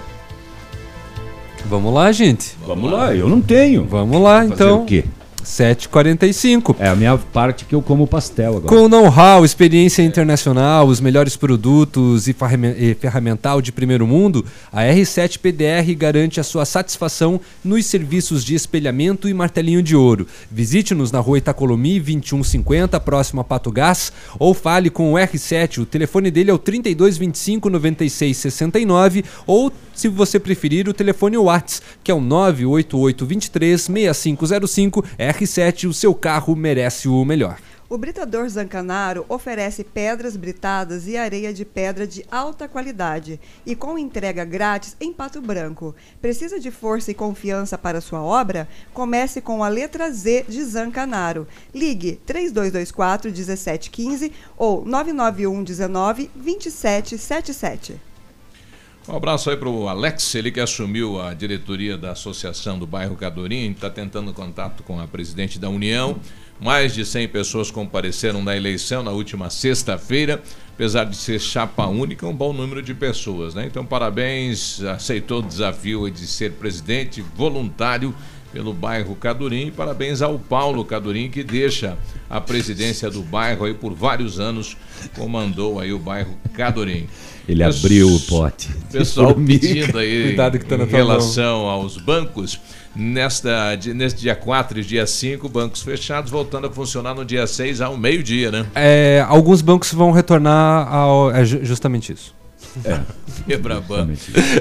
[1.66, 2.56] Vamos lá, gente.
[2.66, 3.86] Vamos lá, eu não tenho.
[3.86, 4.82] Vamos lá, Fazer então.
[4.82, 5.06] o quê?
[5.46, 6.76] 7h45.
[6.80, 8.68] É a minha parte que eu como pastel agora.
[8.68, 15.38] Com know-how, experiência internacional, os melhores produtos e ferramen- ferramental de primeiro mundo, a R7
[15.40, 20.28] PDR garante a sua satisfação nos serviços de espelhamento e martelinho de ouro.
[20.52, 25.80] Visite-nos na rua Itacolomi 2150, próximo a Pato Gás, ou fale com o R7.
[25.80, 32.12] O telefone dele é o 3225 9669 ou, se você preferir, o telefone Whats, que
[32.12, 35.06] é o 98823 6505.
[35.36, 37.58] R7, o seu carro merece o melhor.
[37.90, 43.98] O Britador Zancanaro oferece pedras britadas e areia de pedra de alta qualidade e com
[43.98, 45.94] entrega grátis em Pato Branco.
[46.20, 48.68] Precisa de força e confiança para sua obra?
[48.94, 51.48] Comece com a letra Z de Zancanaro.
[51.74, 58.15] Ligue 3224 1715 ou 991 19 2777.
[59.08, 63.70] Um abraço aí pro Alex, ele que assumiu a diretoria da Associação do Bairro Cadorim,
[63.70, 66.18] está tentando contato com a presidente da União.
[66.60, 70.42] Mais de 100 pessoas compareceram na eleição na última sexta-feira,
[70.74, 73.68] apesar de ser chapa única, um bom número de pessoas, né?
[73.68, 78.16] Então, parabéns, aceitou o desafio de ser presidente voluntário
[78.52, 79.70] pelo bairro Cadurim.
[79.70, 81.96] Parabéns ao Paulo Cadurim, que deixa
[82.28, 84.76] a presidência do bairro aí por vários anos,
[85.16, 87.08] comandou aí o bairro Cadurim.
[87.48, 88.70] Ele abriu o pote.
[88.92, 91.08] Pessoal pedindo aí Cuidado que tá na em tua mão.
[91.08, 92.60] relação aos bancos.
[92.96, 97.82] Nesta, neste dia 4 e dia 5, bancos fechados, voltando a funcionar no dia 6
[97.82, 98.66] ao meio-dia, né?
[98.74, 101.30] É, alguns bancos vão retornar ao.
[101.32, 102.34] É ju- justamente isso.
[102.86, 103.00] É.
[103.46, 104.10] Quebraban.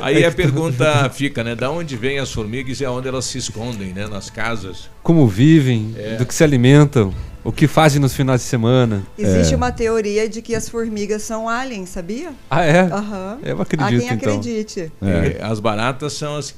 [0.02, 1.54] Aí a pergunta fica, né?
[1.54, 4.08] Da onde vêm as formigas e aonde elas se escondem, né?
[4.08, 4.90] Nas casas.
[5.02, 6.16] Como vivem, É.
[6.16, 7.14] do que se alimentam,
[7.44, 9.02] o que fazem nos finais de semana.
[9.18, 12.32] Existe uma teoria de que as formigas são aliens, sabia?
[12.50, 12.80] Ah, é?
[12.80, 13.38] Aham.
[13.42, 14.14] Eu Há acredito, quem então.
[14.36, 14.92] acredite.
[15.02, 16.54] E As baratas são as,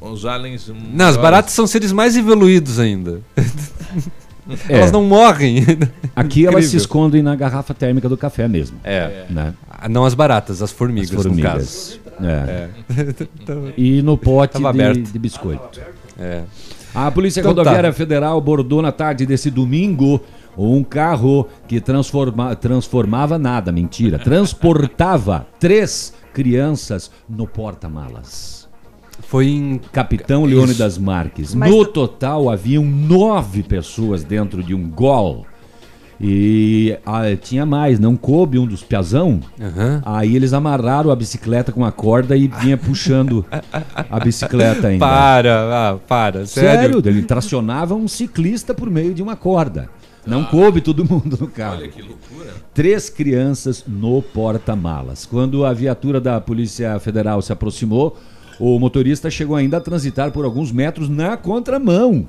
[0.00, 0.70] os aliens.
[0.92, 3.20] Não, as baratas são seres mais evoluídos ainda.
[4.68, 4.78] É.
[4.78, 5.64] Elas não morrem.
[6.16, 8.78] Aqui elas se escondem na garrafa térmica do café mesmo.
[8.82, 9.26] É.
[9.30, 9.54] Né?
[9.70, 11.52] Ah, Não as baratas, as formigas, As no formigas.
[11.52, 12.00] caso.
[12.26, 12.68] É.
[13.42, 15.02] Então- E no pote de, aberto.
[15.12, 15.80] de biscoito.
[16.18, 16.42] É.
[16.94, 17.60] A Polícia Então tá.
[17.62, 20.20] Rodoviária Federal abordou na tarde desse domingo
[20.58, 28.68] um carro que transforma, transformava nada, mentira, transportava três crianças no porta-malas.
[29.22, 31.54] Foi em Capitão Leônidas Marques.
[31.54, 35.46] Mas- No total haviam nove pessoas dentro de um gol.
[36.20, 39.40] E ah, tinha mais, não coube um dos piazão.
[40.04, 43.44] Aí eles amarraram a bicicleta com a corda e vinha puxando
[44.10, 45.06] a bicicleta ainda.
[45.06, 47.08] Para, ah, para, Sério, sério.
[47.08, 49.88] ele tracionava um ciclista por meio de uma corda.
[50.26, 51.78] Não coube todo mundo no carro.
[51.78, 52.50] Olha que loucura.
[52.74, 55.24] Três crianças no porta-malas.
[55.24, 58.18] Quando a viatura da Polícia Federal se aproximou,
[58.58, 62.26] o motorista chegou ainda a transitar por alguns metros na contramão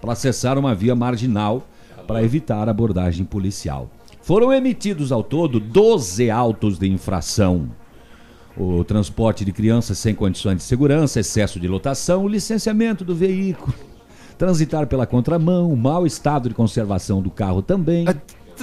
[0.00, 1.66] para acessar uma via marginal
[2.04, 3.90] para evitar abordagem policial.
[4.22, 7.68] Foram emitidos ao todo 12 autos de infração.
[8.56, 13.74] O transporte de crianças sem condições de segurança, excesso de lotação, o licenciamento do veículo,
[14.38, 18.06] transitar pela contramão, mau estado de conservação do carro também.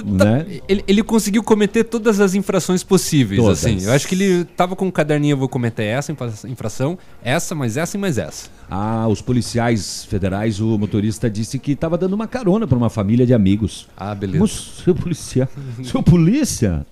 [0.04, 0.46] Né?
[0.68, 3.64] Ele, ele conseguiu cometer todas as infrações possíveis, Todas.
[3.64, 3.84] assim.
[3.84, 7.54] Eu acho que ele tava com um caderninho, eu vou cometer essa infra- infração, essa,
[7.54, 8.48] mais essa e mais essa.
[8.70, 13.26] Ah, os policiais federais, o motorista disse que estava dando uma carona para uma família
[13.26, 13.88] de amigos.
[13.96, 14.38] Ah, beleza.
[14.40, 14.50] Mas,
[14.84, 15.48] seu policial,
[15.84, 16.86] seu polícia,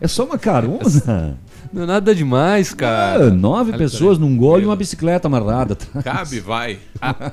[0.00, 0.78] é só uma carona.
[1.72, 3.26] Não é nada demais, cara.
[3.26, 5.72] Ah, nove pessoas num gol e uma bicicleta amarrada.
[5.74, 6.04] atrás.
[6.04, 6.78] Cabe, vai.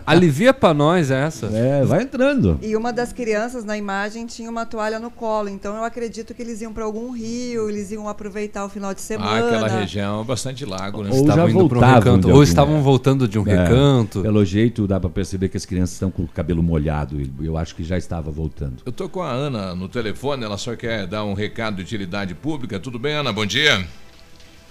[0.05, 1.47] Alivia pra nós essa.
[1.47, 2.59] É, vai entrando.
[2.61, 6.41] E uma das crianças na imagem tinha uma toalha no colo, então eu acredito que
[6.41, 9.47] eles iam para algum rio, eles iam aproveitar o final de Ah, semana.
[9.47, 11.09] aquela região é bastante lago, né?
[11.11, 11.99] Ou Estavam já indo pra um voltavam.
[12.15, 14.21] recanto, ou estavam voltando de um É, recanto.
[14.21, 17.19] Pelo jeito, dá para perceber que as crianças estão com o cabelo molhado.
[17.21, 18.77] e Eu acho que já estava voltando.
[18.85, 22.33] Eu tô com a Ana no telefone, ela só quer dar um recado de utilidade
[22.35, 22.79] pública.
[22.79, 23.31] Tudo bem, Ana?
[23.31, 23.85] Bom dia.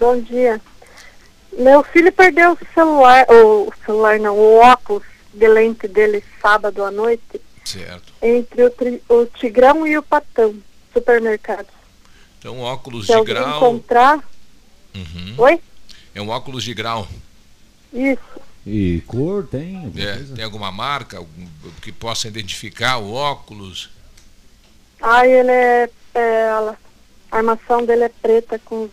[0.03, 0.61] Bom dia.
[1.57, 6.83] Meu filho perdeu o celular, ou o celular não, o óculos de lente dele sábado
[6.83, 8.13] à noite Certo.
[8.21, 10.57] entre o, tri- o Tigrão e o Patão,
[10.93, 11.69] supermercado.
[12.41, 13.57] Então, óculos Se de grau.
[13.59, 14.19] encontrar,
[14.93, 15.35] Uhum.
[15.39, 15.61] oi?
[16.13, 17.07] É um óculos de grau.
[17.93, 18.41] Isso.
[18.67, 19.93] E cor tem?
[19.97, 21.47] É, tem alguma marca algum-
[21.81, 23.89] que possa identificar o óculos?
[25.01, 26.75] Ah, ele é, é, a
[27.31, 28.89] armação dele é preta com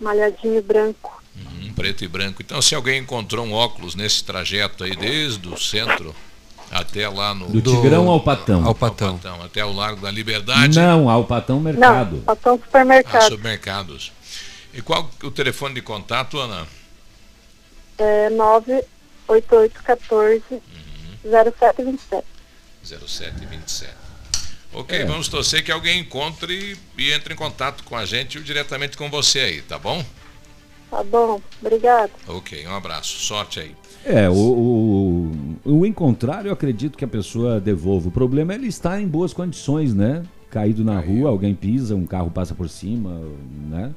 [0.00, 1.22] malhadinho branco.
[1.36, 2.40] Hum, preto e branco.
[2.42, 6.14] Então, se alguém encontrou um óculos nesse trajeto aí, desde o centro
[6.70, 7.48] até lá no.
[7.48, 8.64] Do Tigrão ao Patão.
[8.66, 9.18] Ao Patão.
[9.18, 10.78] Patão, até o Largo da Liberdade.
[10.78, 12.16] Não, ao Patão Mercado.
[12.16, 13.22] Não, Patão Ah, supermercado.
[13.24, 14.12] supermercados.
[14.72, 16.66] E qual o telefone de contato, Ana?
[17.98, 20.42] É 98814
[21.22, 22.24] 0727.
[22.82, 23.92] 0727.
[24.74, 28.96] Ok, vamos torcer que alguém encontre e entre em contato com a gente ou diretamente
[28.96, 30.04] com você aí, tá bom?
[30.90, 32.10] Tá bom, obrigado.
[32.26, 33.18] Ok, um abraço.
[33.20, 33.74] Sorte aí.
[34.04, 34.34] É, o,
[35.64, 38.08] o, o encontrar, eu acredito que a pessoa devolva.
[38.08, 40.22] O problema é ele estar em boas condições, né?
[40.50, 43.22] Caído na rua, alguém pisa, um carro passa por cima,
[43.68, 43.94] né?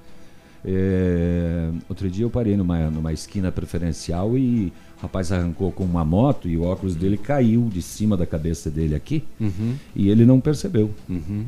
[0.65, 6.03] É, outro dia eu parei numa, numa esquina preferencial e o rapaz arrancou com uma
[6.03, 9.75] moto e o óculos dele caiu de cima da cabeça dele aqui Uhum.
[9.95, 10.91] e ele não percebeu.
[11.07, 11.45] Uhum.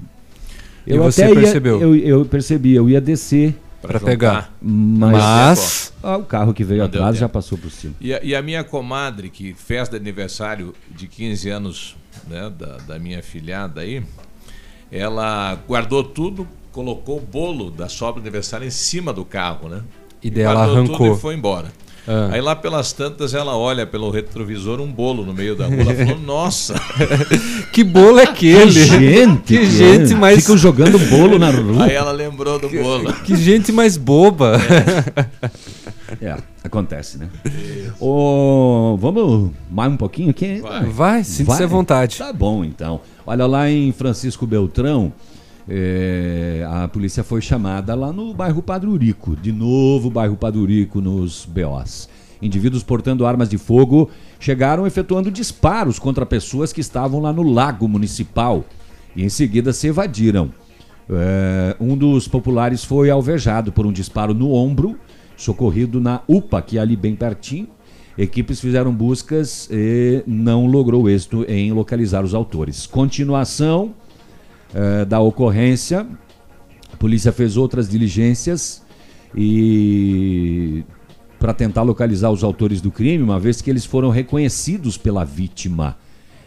[0.88, 1.82] Eu E você até ia- percebeu?
[1.82, 4.54] eu, eu percebi, eu ia descer Pra pegar.
[4.62, 7.93] Mas, Mas- Ah, o carro que veio atrás já passou por cima.
[8.02, 11.95] E a, e a minha comadre, que festa de aniversário de 15 anos
[12.28, 14.04] né, da, da minha filhada aí,
[14.91, 19.82] ela guardou tudo, colocou o bolo da sobra de aniversário em cima do carro, né?
[20.22, 21.16] E daí ela guardou tudo arrancou.
[21.16, 21.72] e foi embora.
[22.08, 22.30] Ah.
[22.32, 25.82] Aí lá pelas tantas ela olha pelo retrovisor um bolo no meio da rua.
[25.82, 26.76] Ela falou, nossa!
[27.72, 28.66] que bolo é aquele?
[28.66, 30.16] Que gente, Que que gente é.
[30.16, 30.39] mais.
[30.39, 31.86] Ficam jogando bolo na rua.
[31.86, 33.14] Aí ela lembrou do bolo.
[33.24, 34.60] Que gente mais boba.
[36.22, 37.30] É, acontece, né?
[38.00, 40.60] Ô, vamos mais um pouquinho aqui?
[40.60, 40.86] Vai.
[40.86, 42.18] Vai, sinta-se à vontade.
[42.18, 43.02] Tá bom, então.
[43.26, 45.14] Olha, lá em Francisco Beltrão,
[45.72, 49.36] é, a polícia foi chamada lá no bairro Padre Urico.
[49.36, 52.09] De novo, bairro Padre Urico nos BOs.
[52.41, 54.09] Indivíduos portando armas de fogo
[54.39, 58.65] chegaram efetuando disparos contra pessoas que estavam lá no lago municipal
[59.15, 60.49] e em seguida se evadiram.
[61.07, 64.97] É, um dos populares foi alvejado por um disparo no ombro,
[65.38, 67.67] socorrido na UPA, que é ali bem pertinho.
[68.17, 72.88] Equipes fizeram buscas e não logrou êxito em localizar os autores.
[72.88, 73.93] Continuação
[74.74, 76.05] eh, da ocorrência,
[76.91, 78.84] a polícia fez outras diligências
[79.36, 80.84] e
[81.39, 85.97] para tentar localizar os autores do crime, uma vez que eles foram reconhecidos pela vítima.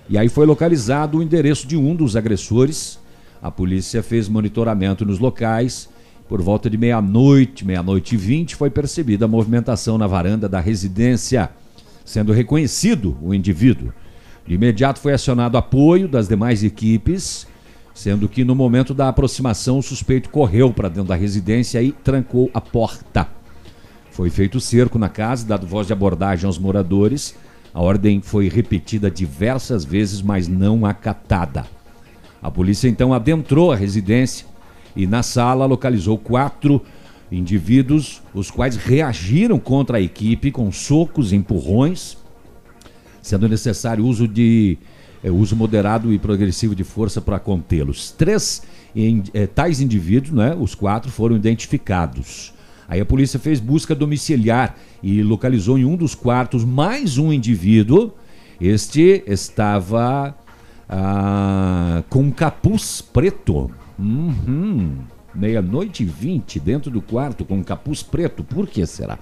[0.08, 2.98] E aí foi localizado o endereço de um dos agressores.
[3.40, 5.88] A polícia fez monitoramento nos locais.
[6.28, 11.50] Por volta de meia-noite, meia-noite e vinte, foi percebida a movimentação na varanda da residência,
[12.04, 13.92] sendo reconhecido o indivíduo.
[14.46, 17.46] De imediato foi acionado apoio das demais equipes,
[17.94, 22.50] sendo que no momento da aproximação o suspeito correu para dentro da residência e trancou
[22.54, 23.28] a porta.
[24.10, 27.34] Foi feito cerco na casa, dado voz de abordagem aos moradores.
[27.72, 31.66] A ordem foi repetida diversas vezes, mas não acatada.
[32.42, 34.46] A polícia então adentrou a residência
[34.94, 36.82] e na sala localizou quatro
[37.30, 42.18] indivíduos, os quais reagiram contra a equipe com socos e empurrões,
[43.22, 44.76] sendo necessário uso de
[45.22, 48.10] eh, uso moderado e progressivo de força para contê-los.
[48.10, 48.62] Três
[48.94, 52.52] em- eh, tais indivíduos, né, os quatro, foram identificados.
[52.88, 58.12] Aí a polícia fez busca domiciliar e localizou em um dos quartos mais um indivíduo.
[58.60, 60.36] Este estava
[60.88, 63.70] ah, com um capuz preto.
[63.98, 64.96] Uhum.
[65.34, 68.44] Meia-noite e vinte dentro do quarto com um capuz preto.
[68.44, 69.18] Por que será?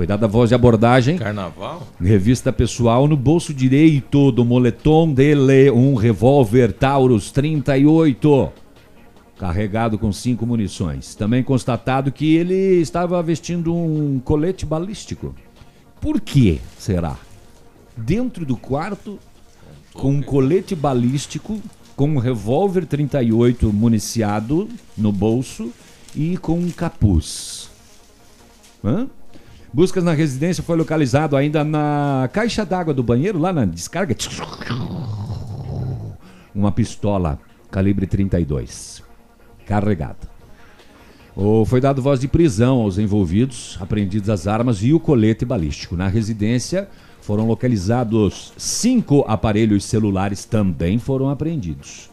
[0.00, 1.18] Foi dada a voz de abordagem.
[1.18, 1.86] Carnaval?
[2.00, 8.50] Revista pessoal no bolso direito do moletom dele, um revólver Taurus 38,
[9.36, 11.14] carregado com cinco munições.
[11.14, 15.34] Também constatado que ele estava vestindo um colete balístico.
[16.00, 17.18] Por que será?
[17.94, 19.18] Dentro do quarto,
[19.92, 21.60] com um colete balístico,
[21.94, 25.70] com um revólver 38 municiado no bolso
[26.16, 27.68] e com um capuz.
[28.82, 29.06] Hã?
[29.72, 34.16] Buscas na residência foi localizado ainda na caixa d'água do banheiro, lá na descarga.
[36.54, 37.38] Uma pistola
[37.70, 39.02] calibre 32,
[39.66, 40.28] carregada.
[41.36, 45.96] O- Foi dado voz de prisão aos envolvidos, apreendidos as armas e o colete balístico.
[45.96, 46.88] Na residência
[47.20, 52.10] foram localizados cinco aparelhos celulares, também foram apreendidos.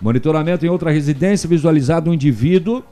[0.00, 2.82] Monitoramento em outra residência, visualizado um indivíduo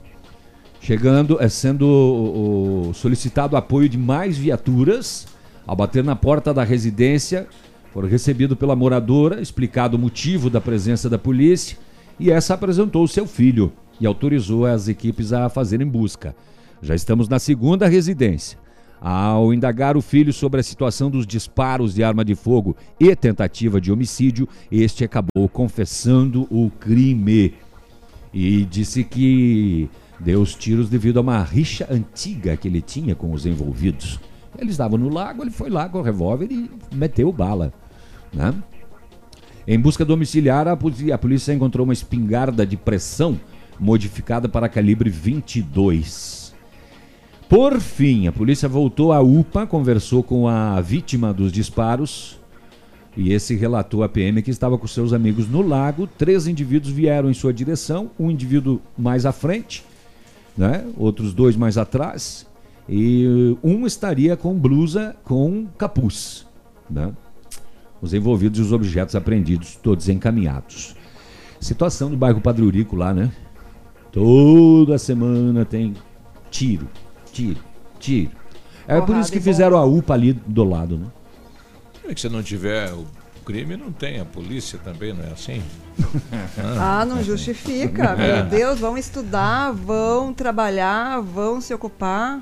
[0.89, 5.25] chegando, é sendo o- o- solicitado apoio de mais viaturas.
[5.65, 7.47] Ao bater na porta da residência,
[7.91, 11.75] foram recebido pela moradora, explicado o motivo da presença da polícia,
[12.19, 16.35] e essa apresentou o seu filho e autorizou as equipes a fazerem busca.
[16.83, 18.59] Já estamos na segunda residência.
[19.01, 23.81] Ao indagar o filho sobre a situação dos disparos de arma de fogo e tentativa
[23.81, 27.55] de homicídio, este acabou confessando o crime
[28.31, 29.89] e disse que
[30.19, 34.19] deu os tiros devido a uma rixa antiga que ele tinha com os envolvidos.
[34.57, 37.73] Eles estavam no lago, ele foi lá com o revólver e meteu bala.
[38.33, 38.53] Né?
[39.67, 43.39] Em busca domiciliar, a polícia encontrou uma espingarda de pressão
[43.79, 46.53] modificada para calibre 22.
[47.49, 52.39] Por fim, a polícia voltou à UPA, conversou com a vítima dos disparos
[53.15, 56.07] e esse relatou à PM que estava com seus amigos no lago.
[56.07, 59.83] Três indivíduos vieram em sua direção, um indivíduo mais à frente,
[60.57, 60.85] né?
[60.97, 62.45] outros dois mais atrás,
[62.87, 66.45] e um estaria com blusa com capuz.
[66.89, 67.11] Né?
[68.01, 70.95] Os envolvidos e os objetos apreendidos, todos encaminhados.
[71.59, 73.31] Situação do bairro Padre Eurico lá, né?
[74.11, 75.95] Toda semana tem
[76.51, 76.87] tiro,
[77.31, 77.59] tiro,
[77.99, 78.31] tiro.
[78.87, 81.07] É por isso que fizeram a UPA ali do lado, né?
[82.07, 83.05] É que se não tiver o
[83.45, 85.63] crime, não tem a polícia também, não é assim?
[86.79, 88.15] Ah, não justifica.
[88.17, 88.41] É.
[88.41, 92.41] Meu Deus, vão estudar, vão trabalhar, vão se ocupar.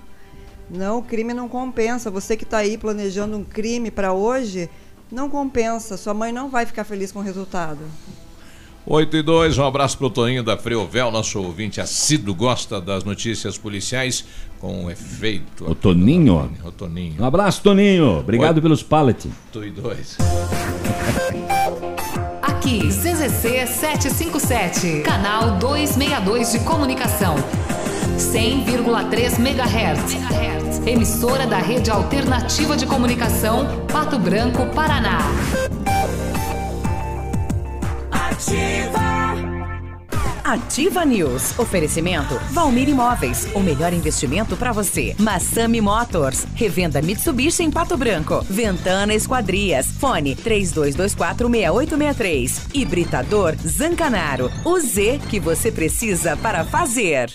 [0.70, 2.10] Não, o crime não compensa.
[2.10, 4.70] Você que está aí planejando um crime para hoje,
[5.12, 5.97] não compensa.
[5.97, 7.82] Sua mãe não vai ficar feliz com o resultado.
[8.86, 13.58] 8 e 2, um abraço pro Toninho da Freovel, nosso ouvinte assíduo, gosta das notícias
[13.58, 14.26] policiais.
[14.60, 15.70] com efeito.
[15.70, 16.50] O Toninho.
[16.64, 17.22] O Toninho.
[17.22, 18.20] Um abraço, Toninho.
[18.20, 18.62] Obrigado Oi.
[18.62, 19.30] pelos pallets.
[19.52, 20.18] Tu e dois.
[22.42, 27.36] Aqui, CZC 757, canal 262 de comunicação.
[28.18, 30.88] 100,3 MHz.
[30.88, 35.18] Emissora da Rede Alternativa de Comunicação, Pato Branco, Paraná.
[38.44, 39.00] Ativa.
[40.44, 41.58] Ativa News.
[41.58, 43.48] Oferecimento Valmir Imóveis.
[43.56, 45.16] O melhor investimento para você.
[45.18, 46.46] Massami Motors.
[46.54, 48.46] Revenda Mitsubishi em Pato Branco.
[48.50, 49.94] Ventana Esquadrias.
[49.94, 52.68] Fone 32246863.
[52.74, 54.52] Hibridador Zancanaro.
[54.66, 57.32] O Z que você precisa para fazer.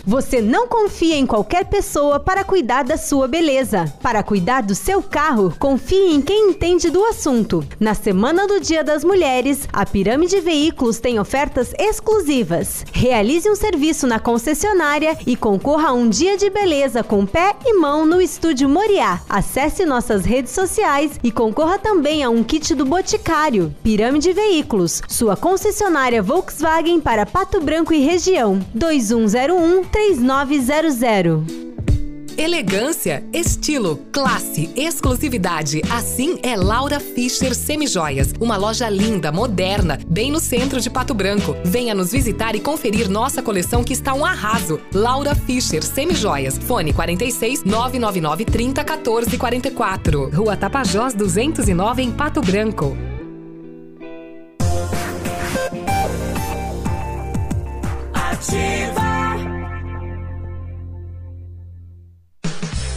[0.06, 3.86] Você não confia em qualquer pessoa para cuidar da sua beleza.
[4.02, 7.64] Para cuidar do seu carro, confie em quem entende do assunto.
[7.80, 12.84] Na semana do Dia das Mulheres, a Pirâmide Veículos tem ofertas exclusivas.
[12.92, 17.74] Realize um serviço na concessionária e concorra a um dia de beleza com pé e
[17.76, 19.22] mão no Estúdio Moriá.
[19.30, 23.74] Acesse nossas redes sociais e concorra também a um kit do Boticário.
[23.84, 28.60] Pirâmide Veículos, sua concessionária Volkswagen para Pato Branco e região.
[28.74, 31.62] 2101 3900.
[32.38, 35.82] Elegância, estilo, classe, exclusividade.
[35.92, 38.34] Assim é Laura Fischer Semijoias.
[38.40, 41.56] Uma loja linda, moderna, bem no centro de Pato Branco.
[41.66, 44.80] Venha nos visitar e conferir nossa coleção que está um arraso.
[44.94, 46.58] Laura Fischer Semijoias.
[46.58, 50.30] Fone 46 999 30 14 44.
[50.34, 52.98] Rua Tapajós 209 em Pato Branco.
[58.14, 59.01] Ativa.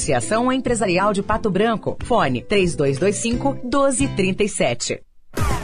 [0.00, 1.94] Associação Empresarial de Pato Branco.
[2.02, 5.09] Fone 3225 1237.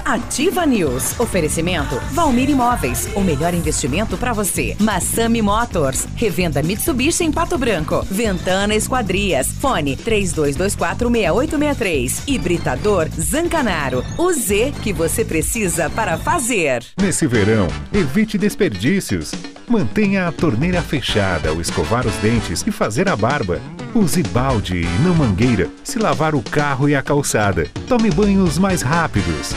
[0.06, 1.18] Ativa News.
[1.18, 3.08] Oferecimento Valmir Imóveis.
[3.16, 4.76] O melhor investimento para você.
[4.78, 6.06] Massami Motors.
[6.14, 8.06] Revenda Mitsubishi em Pato Branco.
[8.08, 9.48] Ventana Esquadrias.
[9.60, 12.22] Fone 32246863.
[12.28, 14.04] Hibridador Zancanaro.
[14.16, 16.84] O Z que você precisa para fazer.
[16.96, 19.32] Nesse verão, evite desperdícios.
[19.68, 23.60] Mantenha a torneira fechada ao escovar os dentes e fazer a barba.
[23.92, 27.66] Use balde e não mangueira se lavar o carro e a calçada.
[27.88, 29.56] Tome banhos mais rápidos.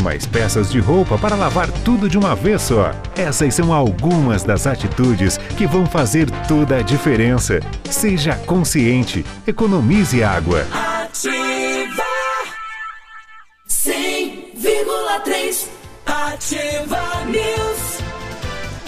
[0.00, 2.92] Mais peças de roupa para lavar tudo de uma vez só.
[3.16, 7.60] Essas são algumas das atitudes que vão fazer toda a diferença.
[7.90, 9.24] Seja consciente.
[9.46, 10.64] Economize água.
[10.70, 12.04] Ativa
[13.68, 15.66] 100,3.
[16.06, 17.83] Ativa News.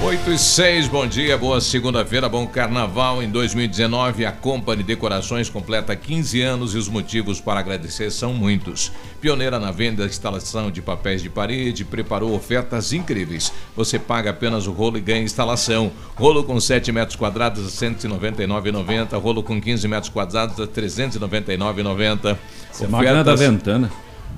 [0.02, 3.22] 8 e 6, bom dia, boa segunda-feira, bom carnaval.
[3.22, 8.92] Em 2019, a Company Decorações completa 15 anos e os motivos para agradecer são muitos.
[9.20, 13.50] Pioneira na venda e instalação de papéis de parede, preparou ofertas incríveis.
[13.74, 15.90] Você paga apenas o rolo e ganha instalação.
[16.14, 20.70] Rolo com 7 metros quadrados a R$ 199,90, rolo com 15 metros quadrados a R$
[20.70, 22.36] 399,90.
[22.70, 23.90] Isso é máquina da Ventana.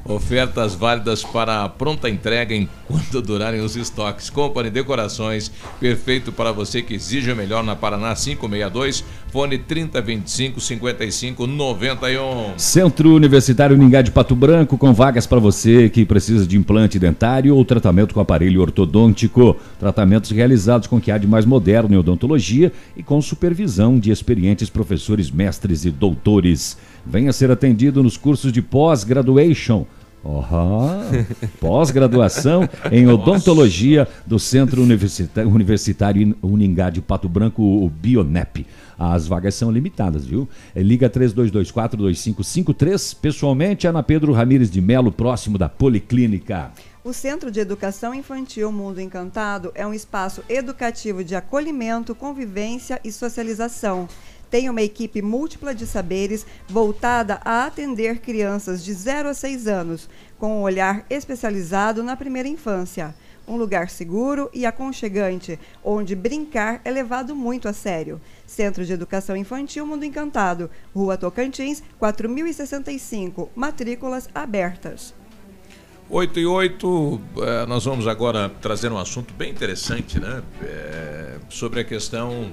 [0.08, 4.30] Ofertas válidas para pronta entrega enquanto durarem os estoques.
[4.30, 11.46] Company Decorações, perfeito para você que exige o melhor na Paraná 562, fone 3025 55
[11.46, 12.54] 91.
[12.56, 17.54] Centro Universitário Ningá de Pato Branco, com vagas para você que precisa de implante dentário
[17.54, 19.58] ou tratamento com aparelho ortodôntico.
[19.78, 24.10] Tratamentos realizados com o que há de mais moderno em odontologia e com supervisão de
[24.10, 26.78] experientes professores, mestres e doutores.
[27.04, 29.84] Venha ser atendido nos cursos de pós-graduation
[31.60, 38.66] Pós-graduação em odontologia do Centro Universita- Universitário Uningá de Pato Branco, o Bionep.
[38.98, 40.48] As vagas são limitadas, viu?
[40.74, 43.16] É, Liga 32242553.
[43.20, 46.72] Pessoalmente, Ana Pedro Ramires de Melo, próximo da Policlínica.
[47.04, 53.12] O Centro de Educação Infantil Mundo Encantado é um espaço educativo de acolhimento, convivência e
[53.12, 54.08] socialização.
[54.50, 60.08] Tem uma equipe múltipla de saberes voltada a atender crianças de 0 a 6 anos,
[60.38, 63.14] com um olhar especializado na primeira infância.
[63.46, 68.20] Um lugar seguro e aconchegante, onde brincar é levado muito a sério.
[68.46, 75.14] Centro de Educação Infantil Mundo Encantado, Rua Tocantins, 4065, matrículas abertas.
[76.10, 80.42] 8 e 8, eh, nós vamos agora trazer um assunto bem interessante, né?
[80.62, 82.50] Eh, sobre a questão.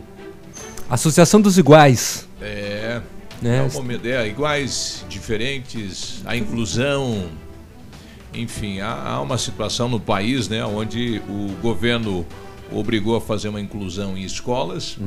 [0.90, 2.28] Associação dos Iguais.
[2.42, 3.02] É,
[3.42, 3.68] Né?
[3.70, 7.30] é momento, é, iguais, diferentes, a inclusão.
[8.34, 12.26] Enfim, há, há uma situação no país, né, onde o governo
[12.72, 14.98] obrigou a fazer uma inclusão em escolas,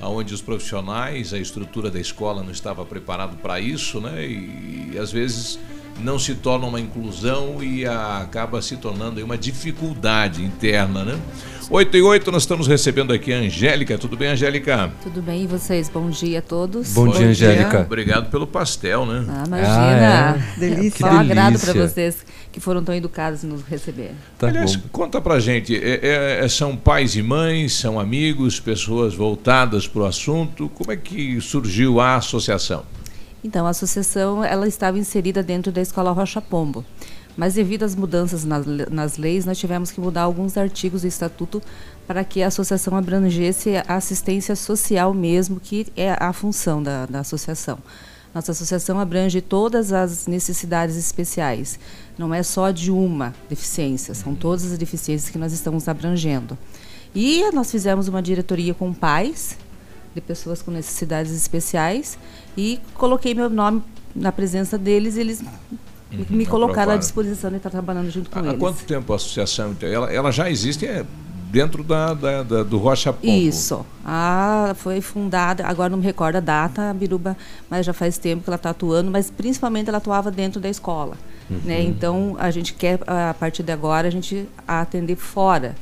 [0.00, 4.98] onde os profissionais, a estrutura da escola não estava preparado para isso, né, e, e
[4.98, 5.58] às vezes
[6.00, 11.18] não se torna uma inclusão e a- acaba se tornando aí uma dificuldade interna, né?
[11.70, 13.96] 8 e 8, nós estamos recebendo aqui a Angélica.
[13.96, 14.92] Tudo bem, Angélica?
[15.02, 15.88] Tudo bem, e vocês?
[15.88, 16.92] Bom dia a todos.
[16.92, 17.80] Bom dia, Angélica.
[17.80, 19.24] Obrigado pelo pastel, né?
[19.26, 19.70] Ah, imagina.
[19.70, 20.60] Ah, é?
[20.60, 20.90] Delícia.
[20.90, 22.18] Que Só um agrado para vocês
[22.52, 24.12] que foram tão educados em nos receber.
[24.38, 24.88] Tá Aliás, bom.
[24.92, 30.04] conta pra gente, é- é- são pais e mães, são amigos, pessoas voltadas para o
[30.04, 30.68] assunto.
[30.74, 32.84] Como é que surgiu a associação?
[33.44, 36.82] Então, a associação ela estava inserida dentro da Escola Rocha Pombo.
[37.36, 41.08] Mas devido às mudanças nas, le- nas leis, nós tivemos que mudar alguns artigos do
[41.08, 41.60] estatuto
[42.06, 47.20] para que a associação abrangesse a assistência social mesmo, que é a função da, da
[47.20, 47.78] associação.
[48.32, 51.78] Nossa associação abrange todas as necessidades especiais.
[52.16, 56.56] Não é só de uma deficiência, são todas as deficiências que nós estamos abrangendo.
[57.14, 59.56] E nós fizemos uma diretoria com pais
[60.14, 62.16] de pessoas com necessidades especiais
[62.56, 63.82] e coloquei meu nome
[64.14, 65.42] na presença deles e eles
[66.30, 68.58] me colocaram à disposição de estar trabalhando junto com Há, há eles.
[68.58, 69.74] quanto tempo a associação?
[69.82, 71.04] Ela, ela já existe é,
[71.50, 73.26] dentro da, da- da- do Rocha Pombo.
[73.32, 73.84] Isso.
[74.04, 77.36] Ah, foi fundada, agora não me recordo a data, a Biruba,
[77.68, 81.16] mas já faz tempo que ela está atuando, mas principalmente ela atuava dentro da escola.
[81.50, 81.80] Né?
[81.80, 81.82] Uhum.
[81.88, 85.74] Então, a gente quer, a partir de agora, a gente atender fora.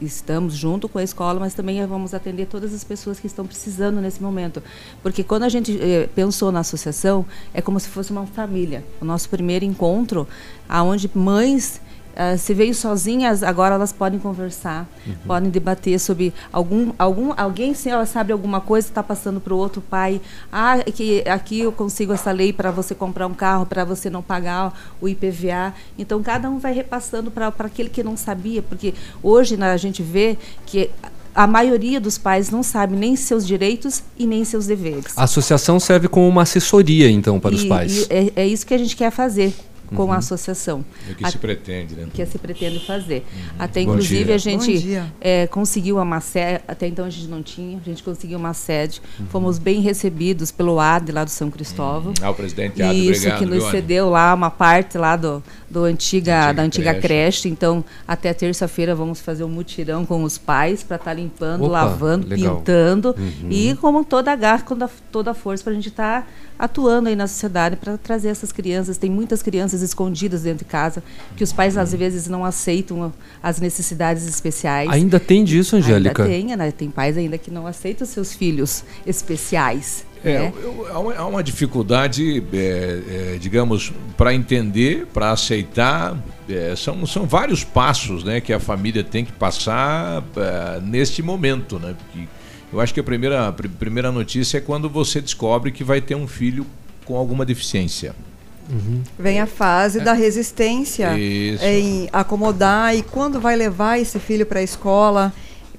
[0.00, 4.00] Estamos junto com a escola, mas também vamos atender todas as pessoas que estão precisando
[4.00, 4.62] nesse momento.
[5.02, 8.84] Porque quando a gente eh, pensou na associação, é como se fosse uma família.
[9.00, 10.26] O nosso primeiro encontro,
[10.68, 11.80] aonde mães
[12.16, 14.88] ah, se veio sozinhas, agora elas podem conversar,
[15.26, 19.56] podem debater sobre algum, algum alguém se ela sabe alguma coisa está passando para o
[19.56, 20.20] outro pai.
[20.50, 24.10] Ah, é que aqui eu consigo essa lei para você comprar um carro, para você
[24.10, 25.74] não pagar o IPVA.
[25.98, 30.02] Então cada um vai repassando para aquele que não sabia, porque hoje né, a gente
[30.02, 30.36] vê
[30.66, 30.90] que
[31.34, 35.16] a maioria dos pais não sabe nem seus direitos e nem seus deveres.
[35.16, 38.02] A associação serve como uma assessoria, então, para os E- pais.
[38.02, 39.54] e é, é isso que a gente quer fazer
[39.94, 40.12] com Uhum.
[40.12, 40.84] a associação.
[41.08, 42.06] É o que A- se pretende, né?
[42.12, 43.24] que se pretende fazer.
[43.58, 44.34] Até Bom inclusive dia.
[44.34, 45.12] a gente Bom dia.
[45.20, 49.00] é, conseguiu uma sede, até então a gente não tinha, a gente conseguiu uma sede,
[49.18, 49.26] Uhum.
[49.26, 52.14] fomos bem recebidos pelo AD lá do São Cristóvão.
[52.20, 53.38] Ah, o presidente Ado, Isso obrigado.
[53.38, 55.42] que nos viu, cedeu lá uma parte lá do,
[55.72, 57.08] do antiga, da antiga creche.
[57.08, 57.48] creche.
[57.48, 62.26] Então, até terça-feira vamos fazer um mutirão com os pais para estar limpando, Opa, lavando,
[62.28, 62.58] legal.
[62.58, 63.48] pintando Uhum.
[63.50, 64.76] e com toda a garra, com
[65.10, 68.98] toda a força para a gente estar atuando aí na sociedade para trazer essas crianças.
[68.98, 71.02] Tem muitas crianças escondidas dentro de casa
[71.36, 73.12] que os pais às vezes não aceitam
[73.42, 74.90] as necessidades especiais.
[74.90, 76.22] Ainda tem disso, Angélica?
[76.22, 76.70] Ainda tem, né?
[76.70, 80.04] tem pais ainda que não aceitam seus filhos especiais.
[80.24, 80.52] É, né?
[80.62, 86.16] eu- há uma- há uma dificuldade, é, é, digamos, para entender, para aceitar.
[86.50, 91.78] é, são, são vários passos né, que a família tem que passar é, neste momento.
[91.78, 91.94] Né?
[91.96, 92.26] Porque
[92.72, 96.00] eu acho que a primeira, a pri- primeira notícia é quando você descobre que vai
[96.00, 96.66] ter um filho
[97.04, 98.14] com alguma deficiência.
[99.18, 101.64] Vem a fase da resistência Isso.
[101.64, 105.32] em acomodar e quando vai levar esse filho para a escola,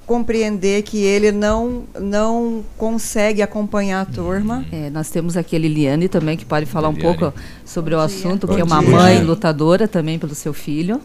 [0.06, 4.64] compreender que ele não não consegue acompanhar a turma.
[4.70, 7.08] É, nós temos aqui a Liliane também, que pode falar Liliane.
[7.14, 8.90] um pouco sobre o assunto, Bom que é uma dia.
[8.90, 11.00] mãe lutadora também pelo seu filho.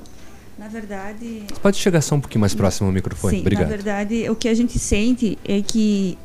[0.57, 3.35] Na verdade, Você pode chegar só um pouquinho mais próximo ao microfone?
[3.35, 3.63] sim, Obrigado.
[3.63, 6.17] na verdade, o que a gente sente é que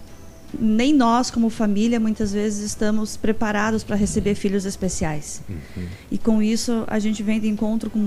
[0.59, 5.40] nem nós, como família, muitas vezes estamos preparados para receber filhos especiais.
[5.48, 5.86] Uhum.
[6.10, 7.98] E com isso, a gente vem de encontro com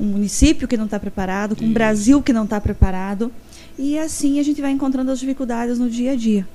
[0.00, 3.30] um município que não está preparado, com um Brasil que não está preparado.
[3.78, 6.46] E assim a gente vai encontrando as dificuldades no dia a dia.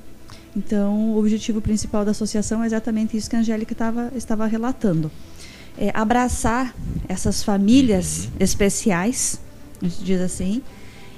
[0.56, 5.12] Então, o objetivo principal da associação é exatamente isso que a Angélica tava, estava relatando.
[5.78, 6.74] é, abraçar
[7.08, 9.40] essas famílias especiais,
[9.82, 10.62] a gente diz assim,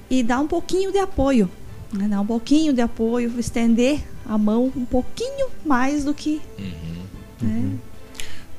[0.10, 1.50] e dar um pouquinho de apoio,
[1.94, 2.08] né?
[2.08, 6.42] dar um pouquinho de apoio, estender a mão um pouquinho mais do que.
[7.42, 7.72] né?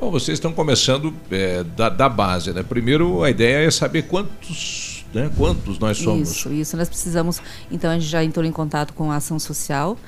[0.01, 2.63] Bom, vocês estão começando é, da, da base, né?
[2.63, 5.31] Primeiro, a ideia é saber quantos, né?
[5.37, 6.31] Quantos nós somos.
[6.31, 6.77] Isso, isso.
[6.77, 7.41] Nós precisamos.
[7.71, 9.99] Então, a gente já entrou em contato com a ação social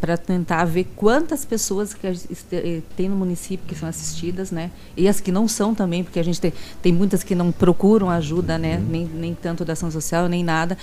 [0.00, 4.70] para tentar ver quantas pessoas que gente eh, tem no município que são assistidas, né?
[4.96, 6.52] E as que não são também, porque a gente tem,
[6.82, 8.76] tem muitas que não procuram ajuda, né?
[8.76, 8.86] Uhum.
[8.90, 10.76] Nem, nem tanto da ação social, nem nada.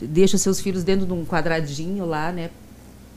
[0.00, 2.50] Deixa os seus filhos dentro de um quadradinho lá, né?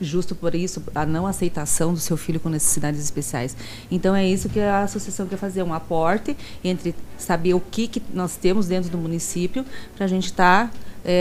[0.00, 3.56] Justo por isso, a não aceitação do seu filho com necessidades especiais.
[3.90, 8.02] Então, é isso que a associação quer fazer, um aporte entre saber o que, que
[8.12, 9.64] nós temos dentro do município,
[9.96, 10.72] para a gente estar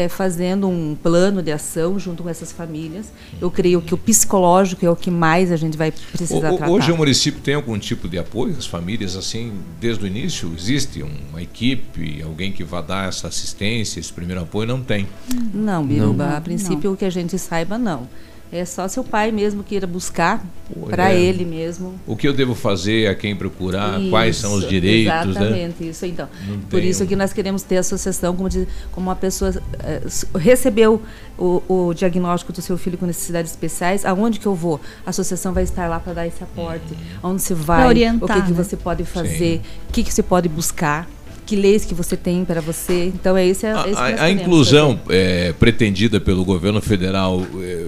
[0.09, 3.07] fazendo um plano de ação junto com essas famílias.
[3.41, 6.69] Eu creio que o psicológico é o que mais a gente vai precisar O- tratar.
[6.71, 9.51] hoje o município tem algum tipo de apoio às famílias assim
[9.81, 10.51] desde o início?
[10.57, 14.67] Existe uma equipe, alguém que vá dar essa assistência, esse primeiro apoio?
[14.69, 15.05] Não tem.
[15.53, 16.37] Não, Biruba, Não.
[16.37, 18.07] a princípio o que a gente saiba, não.
[18.53, 20.45] É só seu pai mesmo queira buscar
[20.87, 21.19] para é.
[21.19, 21.95] ele mesmo.
[22.05, 25.31] O que eu devo fazer, a quem procurar, quais são os Isso, direitos, né?
[25.31, 26.29] Exatamente, isso então.
[26.47, 29.51] Não Por isso um- que nós queremos ter a associação como, de, como uma pessoa
[29.79, 30.03] eh,
[30.35, 31.01] recebeu
[31.35, 34.79] o, o diagnóstico do seu filho com necessidades especiais, aonde que eu vou?
[35.03, 36.93] A associação vai estar lá para dar esse aporte.
[37.23, 38.63] Onde você vai, orientar, o que, que né?
[38.63, 41.09] você pode fazer, o que, que você pode buscar,
[41.45, 43.07] que leis que você tem para você.
[43.07, 46.81] Então é esse, é, esse que nós A, a queremos inclusão é, pretendida pelo governo
[46.81, 47.87] federal, é,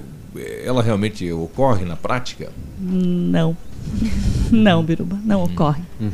[0.64, 2.52] ela realmente ocorre na prática?
[2.80, 3.56] Não.
[4.52, 5.82] Não, Biruba, não ocorre.
[5.99, 6.10] Uhum.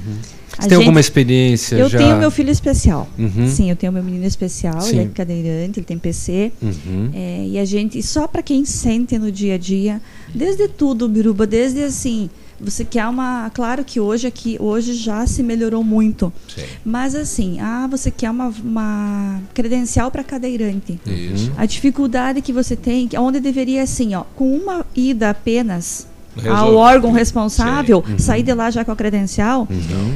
[0.58, 1.98] A Você tem alguma experiência Eu já?
[1.98, 3.10] tenho meu filho especial.
[3.18, 3.48] Uhum.
[3.48, 5.00] Sim, eu tenho meu menino especial, Sim.
[5.00, 6.52] ele é cadeirante, ele tem PC.
[6.62, 7.10] Uhum.
[7.14, 10.02] É, e a gente, e só para quem sente no dia a dia,
[10.34, 12.30] desde tudo, Biruba, desde assim,
[12.64, 16.32] você quer uma, claro que hoje aqui, hoje já se melhorou muito.
[16.48, 16.64] Sim.
[16.86, 21.00] Mas assim, ah, você quer uma, uma credencial para cadeirante.
[21.06, 21.52] Isso.
[21.58, 26.08] A dificuldade que você tem, onde deveria assim, ó, com uma ida apenas
[26.38, 26.76] ao Resolve.
[26.76, 28.04] órgão responsável.
[28.08, 28.18] Uhum.
[28.20, 29.68] sair de lá já com a credencial,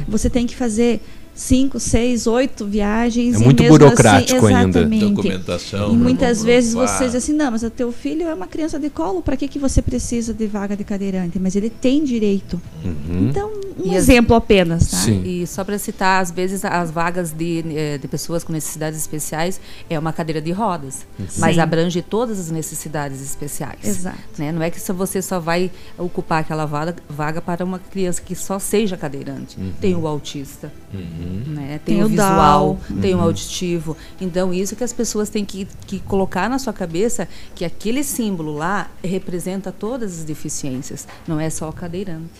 [0.08, 1.02] você tem que fazer
[1.36, 3.36] cinco, seis, oito viagens.
[3.36, 4.84] É e muito mesmo burocrático assim, ainda.
[4.84, 7.06] Documentação, E muitas vezes blá, você blá.
[7.06, 9.58] diz assim, não, mas o teu filho é uma criança de colo, para que, que
[9.58, 11.38] você precisa de vaga de cadeirante?
[11.38, 12.60] Mas ele tem direito.
[12.84, 13.28] Uhum.
[13.28, 15.10] Então, um E as- exemplo apenas, tá?
[15.10, 19.60] E só para citar, às vezes as vagas de, eh, de pessoas com necessidades especiais
[19.90, 21.06] é uma cadeira de rodas,
[21.38, 21.60] mas Sim.
[21.60, 23.78] abrange todas as necessidades especiais.
[23.84, 24.16] Exato.
[24.38, 24.50] Né?
[24.52, 28.34] Não é que só você só vai ocupar aquela vaga, vaga para uma criança que
[28.34, 29.58] só seja cadeirante.
[29.60, 29.72] Uhum.
[29.80, 30.72] Tem o autista,
[31.26, 31.80] né?
[31.84, 33.24] tem, Tem o visual, tem o Uhum.
[33.24, 33.96] auditivo.
[34.20, 38.54] Então, isso que as pessoas têm que, que colocar na sua cabeça que aquele símbolo
[38.56, 42.30] lá representa todas as deficiências, não é só o cadeirante.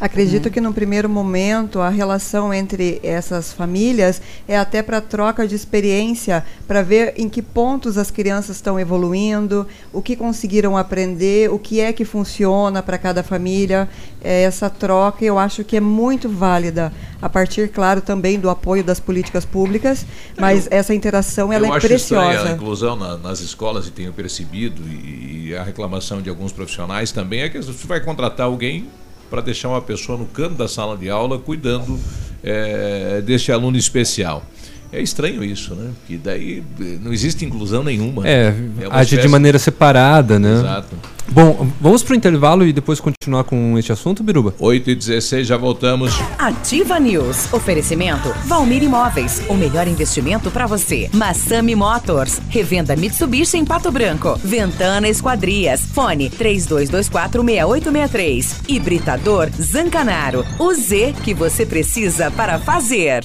[0.00, 0.50] Acredito É.
[0.50, 6.44] que no primeiro momento a relação entre essas famílias é até para troca de experiência,
[6.66, 11.80] para ver em que pontos as crianças estão evoluindo, o que conseguiram aprender, o que
[11.80, 13.88] é que funciona para cada família.
[14.22, 18.82] É, essa troca eu acho que é muito válida, a partir, claro, também do apoio
[18.82, 20.06] das políticas públicas,
[20.38, 22.54] mas essa interação ela eu é acho estranha a preciosa.
[22.54, 27.40] inclusão na- nas escolas e tenho percebido e, e a reclamação de alguns profissionais também
[27.42, 28.86] é que você vai contratar alguém
[29.28, 31.98] para deixar uma pessoa no canto da sala de aula cuidando
[32.44, 34.44] eh, deste aluno especial.
[34.92, 35.90] É estranho isso, né?
[35.98, 38.26] Porque daí eh, não existe inclusão nenhuma.
[38.26, 38.54] É,
[38.86, 40.52] uma age de espécie- maneira separada, né?
[40.54, 40.96] Exato.
[41.28, 44.54] Bom, vamos pro intervalo e depois continuar com este assunto, Biruba?
[44.58, 46.12] 8 e 16 já voltamos.
[46.38, 47.52] Ativa News.
[47.52, 49.42] Oferecimento Valmir Imóveis.
[49.48, 51.08] O melhor investimento para você.
[51.12, 52.40] Massami Motors.
[52.48, 54.38] Revenda Mitsubishi em Pato Branco.
[54.42, 55.80] Ventana Esquadrias.
[55.80, 58.62] Fone 32246863.
[58.68, 60.44] Hibridador Zancanaro.
[60.58, 63.24] O Z que você precisa para fazer.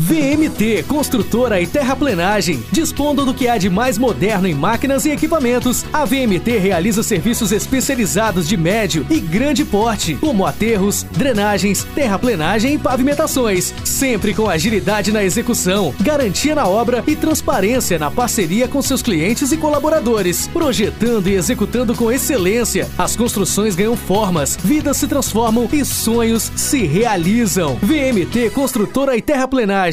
[0.00, 2.62] VMT Construtora e Terraplenagem.
[2.70, 7.50] Dispondo do que há de mais moderno em máquinas e equipamentos, a VMT realiza serviços
[7.50, 15.10] especializados de médio e grande porte, como aterros, drenagens, terraplenagem e pavimentações, sempre com agilidade
[15.10, 21.26] na execução, garantia na obra e transparência na parceria com seus clientes e colaboradores, projetando
[21.26, 22.88] e executando com excelência.
[22.96, 27.76] As construções ganham formas, vidas se transformam e sonhos se realizam.
[27.82, 29.87] VMT Construtora e Terraplenagem.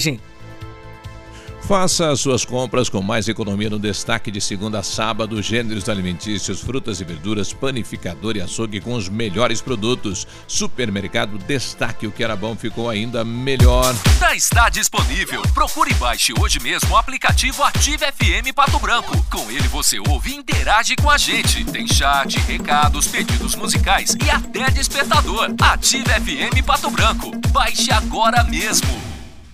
[1.67, 6.61] Faça as suas compras com mais economia no destaque de segunda a sábado, gêneros alimentícios,
[6.61, 10.27] frutas e verduras, panificador e açougue com os melhores produtos.
[10.47, 13.95] Supermercado Destaque, o que era bom ficou ainda melhor.
[14.19, 15.41] Já está disponível.
[15.55, 19.19] Procure e baixe hoje mesmo o aplicativo Ative FM Pato Branco.
[19.31, 21.65] Com ele você ouve e interage com a gente.
[21.65, 25.55] Tem chat, recados, pedidos musicais e até despertador.
[25.59, 27.31] Ative FM Pato Branco.
[27.49, 29.14] Baixe agora mesmo.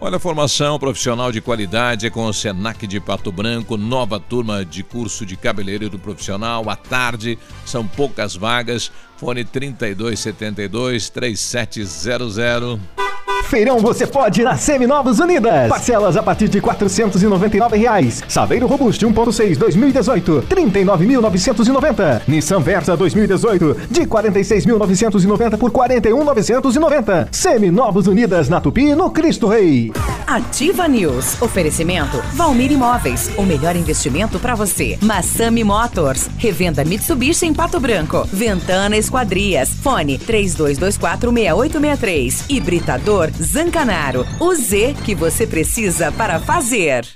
[0.00, 4.82] Olha, formação profissional de qualidade é com o Senac de Pato Branco, nova turma de
[4.82, 13.03] curso de cabeleireiro profissional à tarde, são poucas vagas, fone 3272 3700.
[13.44, 15.68] Feirão você pode na Seminovos Unidas.
[15.68, 18.22] Parcelas a partir de 499 reais.
[18.26, 22.22] Saveiro Robuste 1.6 2018, 39.990.
[22.26, 27.28] Nissan Versa 2018, de 46.990 por 41.990.
[27.30, 29.92] Seminovos Unidas na Tupi, no Cristo Rei.
[30.26, 31.40] Ativa News.
[31.40, 33.30] Oferecimento Valmir Imóveis.
[33.36, 34.98] O melhor investimento para você.
[35.02, 36.30] Massami Motors.
[36.38, 38.26] Revenda Mitsubishi em Pato Branco.
[38.32, 39.68] Ventana Esquadrias.
[39.82, 42.44] Fone 32246863.
[42.48, 44.26] Hibridador Zancanaro.
[44.38, 47.06] O Z que você precisa para fazer.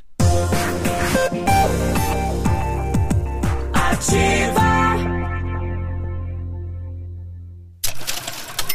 [3.73, 4.69] Ativa.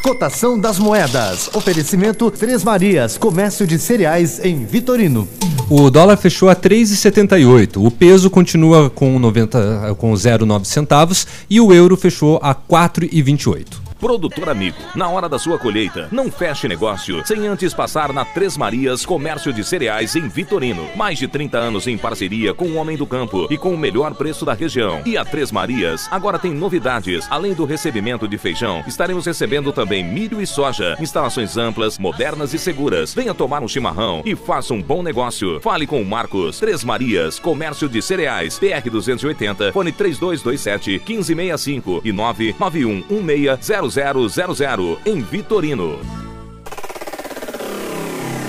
[0.02, 1.50] Cotação das moedas.
[1.54, 5.28] Oferecimento Três Marias, comércio de cereais em Vitorino.
[5.70, 7.78] O dólar fechou a 3,78.
[7.78, 13.83] O peso continua com 90 com 0,9 centavos e o euro fechou a 4,28.
[14.04, 18.58] Produtor amigo, na hora da sua colheita, não feche negócio sem antes passar na Três
[18.58, 20.90] Marias Comércio de Cereais em Vitorino.
[20.94, 24.14] Mais de 30 anos em parceria com o Homem do Campo e com o melhor
[24.14, 25.02] preço da região.
[25.06, 27.26] E a Três Marias agora tem novidades.
[27.30, 30.98] Além do recebimento de feijão, estaremos recebendo também milho e soja.
[31.00, 33.14] Instalações amplas, modernas e seguras.
[33.14, 35.62] Venha tomar um chimarrão e faça um bom negócio.
[35.62, 36.60] Fale com o Marcos.
[36.60, 38.60] Três Marias Comércio de Cereais.
[38.60, 43.93] PR 280, fone 3227 1565 e 991 1600
[45.06, 46.00] em Vitorino.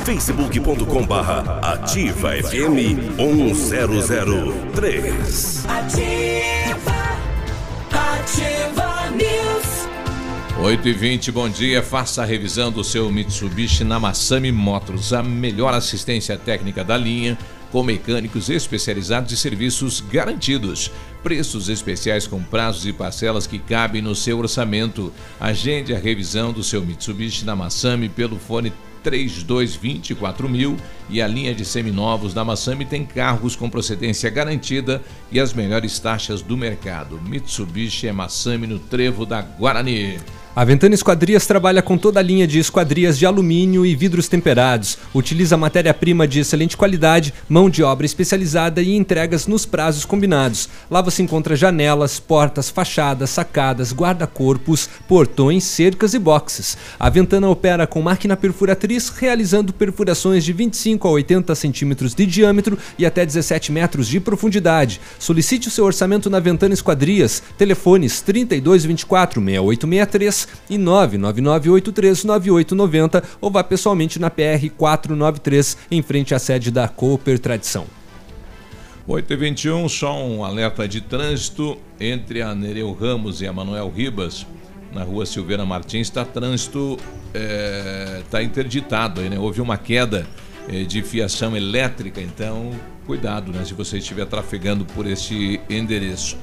[0.07, 5.67] facebook.com barra ativa FM 1003.
[5.69, 7.19] Ativa.
[7.93, 9.85] Ativa News.
[10.65, 11.83] 8 e 20 bom dia.
[11.83, 17.37] Faça a revisão do seu Mitsubishi na Massami Motors, a melhor assistência técnica da linha,
[17.71, 20.91] com mecânicos especializados e serviços garantidos.
[21.25, 25.11] Preços especiais com prazos e parcelas que cabem no seu orçamento.
[25.41, 28.71] Agende a revisão do seu Mitsubishi na Massami pelo fone
[29.03, 30.77] 3224 mil
[31.09, 35.03] e a linha de seminovos da Massami tem carros com procedência garantida
[35.33, 37.19] e as melhores taxas do mercado.
[37.23, 40.19] Mitsubishi é Massami no Trevo da Guarani.
[40.57, 44.97] A Ventana Esquadrias trabalha com toda a linha de esquadrias de alumínio e vidros temperados.
[45.13, 50.69] Utiliza matéria-prima de excelente qualidade, mão de obra especializada e entregas nos prazos combinados.
[50.89, 56.79] Lá você encontra janelas, portas, fachadas, sacadas, guarda-corpos, portões, cercas e boxes.
[57.01, 62.79] A Ventana opera com máquina perfuratriz, realizando perfurações de 25 a 80 centímetros de diâmetro
[62.97, 65.01] e até 17 metros de profundidade.
[65.19, 67.43] Solicite o seu orçamento na Ventana Esquadrias.
[67.59, 76.71] Telefones 3224 6863 e 999839890 ou vá pessoalmente na PR 493 em frente à sede
[76.71, 77.87] da Cooper Tradição.
[79.07, 83.93] 8 e 21 só um alerta de trânsito entre a Nereu Ramos e a Manuel
[83.95, 84.47] Ribas.
[84.93, 86.97] Na rua Silveira Martins está trânsito
[88.23, 89.21] está interditado.
[89.21, 89.39] Aí, né?
[89.39, 90.27] Houve uma queda
[90.69, 92.71] eh, de fiação elétrica, então
[93.07, 96.39] cuidado né, se você estiver trafegando por este endereço.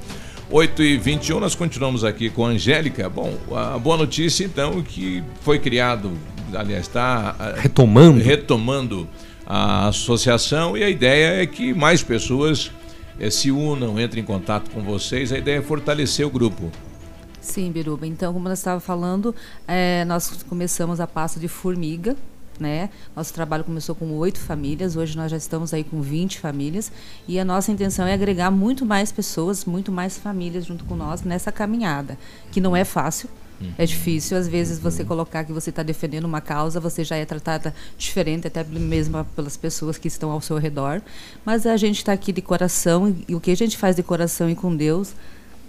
[0.52, 3.08] 8 e 21 nós continuamos aqui com a Angélica.
[3.08, 6.12] Bom, a boa notícia então é que foi criado,
[6.54, 8.22] aliás, está Retomando.
[8.22, 9.08] retomando
[9.46, 12.70] a associação e a ideia é que mais pessoas
[13.18, 15.32] eh, se unam, entrem em contato com vocês.
[15.32, 16.70] A ideia é fortalecer o grupo.
[17.40, 18.06] Sim, Biruba.
[18.06, 19.34] Então, como nós estava falando,
[19.66, 22.14] eh, nós começamos a pasta de formiga,
[22.60, 22.90] Né?
[23.16, 26.92] Nosso trabalho começou com oito famílias, hoje nós já estamos aí com 20 famílias
[27.26, 31.22] e a nossa intenção é agregar muito mais pessoas, muito mais famílias junto com nós
[31.22, 32.16] nessa caminhada,
[32.52, 33.28] que não é fácil,
[33.78, 37.24] é difícil, às vezes, você colocar que você está defendendo uma causa, você já é
[37.24, 41.00] tratada diferente, até mesmo pelas pessoas que estão ao seu redor.
[41.44, 44.50] Mas a gente está aqui de coração, e, o que a gente faz de coração
[44.50, 45.14] e com Deus,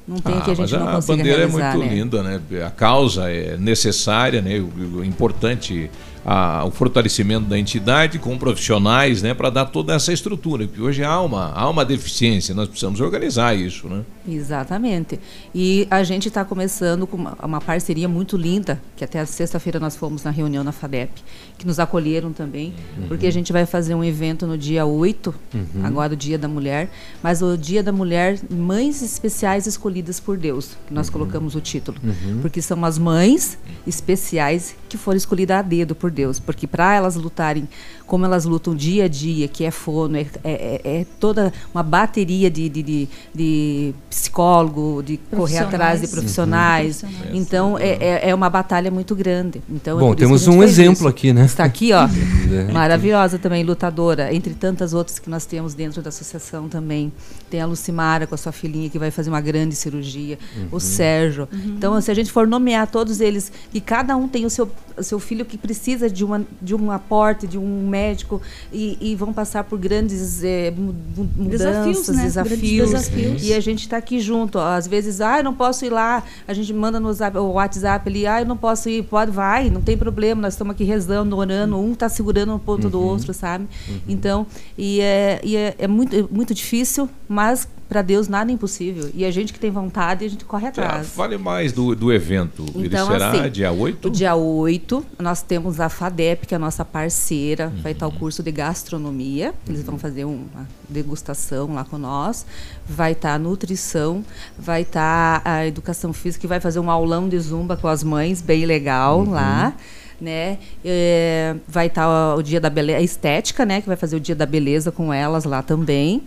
[0.07, 1.95] não tem que a gente Ah, mas não a consiga bandeira realizar, é muito né?
[1.95, 2.65] linda, né?
[2.65, 4.59] A causa é necessária, né?
[4.59, 5.89] O, o importante
[6.25, 9.33] a- o fortalecimento da entidade com profissionais, né?
[9.33, 10.65] Para dar toda essa estrutura.
[10.67, 14.03] Porque hoje há uma, há uma deficiência, nós precisamos organizar isso, né?
[14.27, 15.19] Exatamente.
[15.53, 19.79] E a gente está começando com uma, uma parceria muito linda, que até a sexta-feira
[19.79, 21.11] nós fomos na reunião na FADEP,
[21.57, 23.07] que nos acolheram também, Uhum.
[23.07, 25.85] porque a gente vai fazer um evento no dia 8, Uhum.
[25.85, 26.89] agora o Dia da Mulher,
[27.21, 31.97] mas o Dia da Mulher, Mães Especiais Escolhidas por Deus, que nós colocamos o título.
[32.03, 32.39] Uhum.
[32.41, 37.15] Porque são as mães especiais que foram escolhidas a dedo por Deus, porque para elas
[37.15, 37.67] lutarem
[38.07, 41.81] como elas lutam dia a dia, que é fono, é, é- é- é toda uma
[41.81, 47.01] bateria de, de, de, de psicólogo, de correr atrás de Profissionais.
[47.01, 47.03] profissionais.
[47.33, 47.35] Uhum.
[47.41, 47.89] Então é,
[48.25, 49.61] é, é uma batalha muito grande.
[49.69, 51.07] Então, é Bom, temos um exemplo isso.
[51.07, 51.45] aqui, né?
[51.45, 52.07] Está aqui, ó.
[52.53, 52.71] É.
[52.71, 57.11] Maravilhosa também, lutadora, entre tantas outras que nós temos dentro da associação também.
[57.49, 60.67] Tem a Lucimara com a sua filhinha que vai fazer uma grande cirurgia, Uhum.
[60.73, 61.47] o Sérgio.
[61.65, 65.01] Então, se a gente for nomear todos eles, e cada um tem o seu, o
[65.01, 69.31] seu filho que precisa de, uma, de um aporte, de um médico, e, e vão
[69.33, 72.23] passar por grandes eh, mu- mu- Desafios, mudanças, né?
[72.23, 72.89] desafios.
[72.89, 73.43] Grandes desafios.
[73.43, 74.57] E a gente está aqui junto.
[74.57, 74.67] ó.
[74.75, 76.23] Às vezes, ah, eu não posso ir lá.
[76.47, 77.09] A gente manda no
[77.53, 79.03] WhatsApp ali, ah, eu não posso ir.
[79.03, 80.41] Pode, vai, não tem problema.
[80.41, 81.77] Nós estamos aqui rezando, orando.
[81.77, 83.05] Um está segurando um ponto do Uhum.
[83.07, 83.67] outro, sabe?
[84.07, 84.45] Então,
[84.77, 89.09] e é, e é, é muito, é muito difícil, mas para Deus nada é impossível.
[89.13, 91.07] E a gente que tem vontade, a gente corre atrás.
[91.09, 92.65] fale mais do, do evento.
[92.75, 94.07] Ele Então, será assim, dia 8?
[94.07, 98.11] O dia 8, nós temos a FADEP, que é a nossa parceira, vai estar o
[98.11, 98.17] Uhum.
[98.19, 102.45] curso de gastronomia, eles vão fazer uma degustação lá com nós,
[102.87, 104.23] vai estar a nutrição,
[104.57, 108.41] vai estar a educação física, que vai fazer um aulão de zumba com as mães,
[108.41, 109.31] bem legal Uhum.
[109.31, 109.73] lá.
[110.21, 110.57] Né?
[110.85, 113.81] É, vai estar o dia da beleza, a estética, né?
[113.81, 116.21] Que vai fazer o dia da beleza com elas lá também.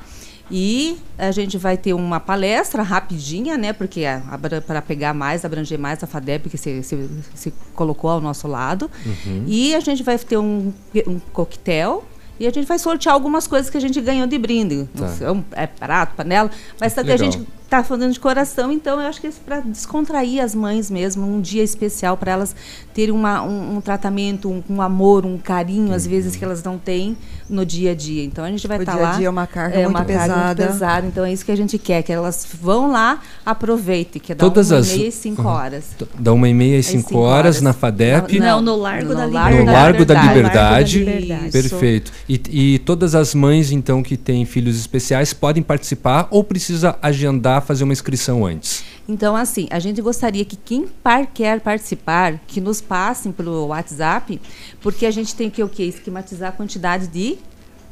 [0.50, 3.72] E a gente vai ter uma palestra rapidinha, né?
[3.72, 4.04] Porque
[4.66, 8.88] para pegar mais, abranger mais a FADEP que se, se, se colocou ao nosso lado.
[9.04, 9.44] Uhum.
[9.46, 10.72] E a gente vai ter um,
[11.06, 12.04] um coquetel.
[12.38, 14.86] E a gente vai sortear algumas coisas que a gente ganhou de brinde.
[14.94, 15.10] Tá.
[15.22, 16.50] É, um- é prato, panela.
[16.78, 19.60] Mas só que a gente está fazendo de coração, então eu acho que é para
[19.60, 22.54] descontrair as mães mesmo, um dia especial para elas
[22.92, 26.76] terem uma, um, um tratamento, um, um amor, um carinho, às vezes que elas não
[26.78, 27.16] têm
[27.48, 28.24] no dia a dia.
[28.24, 29.16] Então a gente vai O estar dia a lá.
[29.16, 30.46] dia é uma carga é muito uma carga pesada.
[30.46, 31.06] muito pesada.
[31.06, 34.40] Então é isso que a gente quer, que elas vão lá, aproveitem, que é da
[34.44, 35.48] Todas uma as- e meia e cinco Uhum.
[35.48, 35.84] horas.
[36.18, 37.60] Da uma e meia às Às 5 cinco horas, horas.
[37.62, 38.38] na FADEP.
[38.40, 39.34] Não, no Largo da no Liberdade.
[39.54, 40.98] Largo da Largo da Liberdade.
[40.98, 41.50] Liberdade.
[41.52, 42.12] Perfeito.
[42.28, 42.40] E,
[42.74, 47.84] e todas as mães, então, que têm filhos especiais podem participar ou precisa agendar, fazer
[47.84, 48.84] uma inscrição antes?
[49.08, 54.40] Então, assim, a gente gostaria que quem par quer participar, que nos passem pelo WhatsApp,
[54.80, 55.84] porque a gente tem que o quê?
[55.84, 57.38] Esquematizar a quantidade de,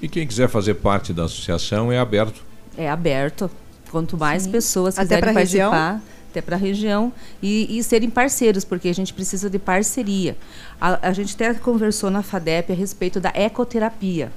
[0.00, 2.42] E quem quiser fazer parte da associação é aberto.
[2.76, 3.50] É aberto.
[3.90, 4.52] Quanto mais Sim.
[4.52, 6.00] pessoas Até quiserem pra região?
[6.36, 7.10] Até para a região,
[7.42, 10.36] e, e serem parceiros, porque a gente precisa de parceria.
[10.78, 14.30] A, a gente até conversou na FADEP a respeito da ecoterapia.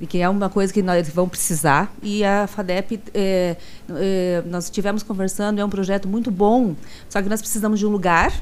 [0.00, 1.92] e que é uma coisa que nós vamos precisar.
[2.02, 3.56] E a FADEP, é,
[3.96, 6.74] é, nós estivemos conversando, é um projeto muito bom,
[7.08, 8.32] só que nós precisamos de um lugar,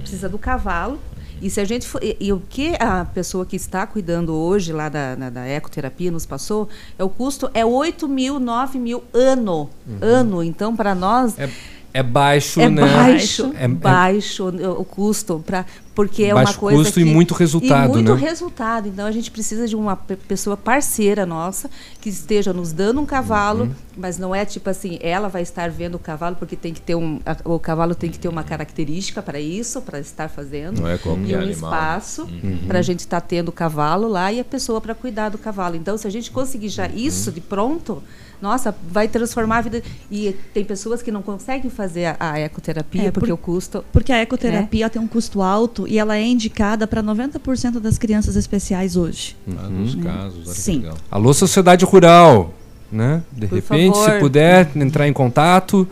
[0.00, 0.98] precisa do cavalo.
[1.42, 4.72] E se a gente for, e, e o que a pessoa que está cuidando hoje
[4.72, 9.02] lá da, na- da ecoterapia nos passou, é o custo é 8 mil, 9 mil
[9.12, 9.68] ano.
[10.00, 10.42] Ano.
[10.42, 11.36] Então, para nós.
[11.38, 11.50] É,
[11.94, 12.82] é baixo, É né?
[12.82, 15.64] baixo, É- é- baixo o o custo para
[15.94, 18.20] porque é Baixo uma coisa custo e que- muito resultado, e muito né?
[18.20, 18.88] resultado.
[18.88, 23.06] Então a gente precisa de uma pe- pessoa parceira nossa que esteja nos dando um
[23.06, 23.74] cavalo, Uhum.
[23.96, 26.96] mas não é tipo assim, ela vai estar vendo o cavalo porque tem que ter
[26.96, 30.80] um a- o cavalo tem que ter uma característica para isso, para estar fazendo.
[30.80, 31.70] Não é qualquer e um animal.
[31.72, 32.58] espaço Uhum.
[32.66, 35.76] para a gente estar tendo o cavalo lá e a pessoa para cuidar do cavalo.
[35.76, 36.96] Então se a gente conseguir já Uhum.
[36.96, 38.02] isso de pronto,
[38.40, 39.82] nossa, vai transformar a vida.
[40.10, 43.84] E tem pessoas que não conseguem fazer a, a ecoterapia É, porque por- o custo.
[43.92, 48.36] Porque a ecoterapia tem um custo alto e ela é indicada para 90% das crianças
[48.36, 49.36] especiais hoje.
[49.58, 50.02] Ah, nos Né?
[50.04, 50.78] casos, olha que Sim.
[50.80, 50.96] legal.
[51.10, 52.52] Alô, sociedade rural,
[52.92, 53.22] né?
[53.32, 54.20] De Por repente, se favor.
[54.20, 55.86] puder entrar em contato,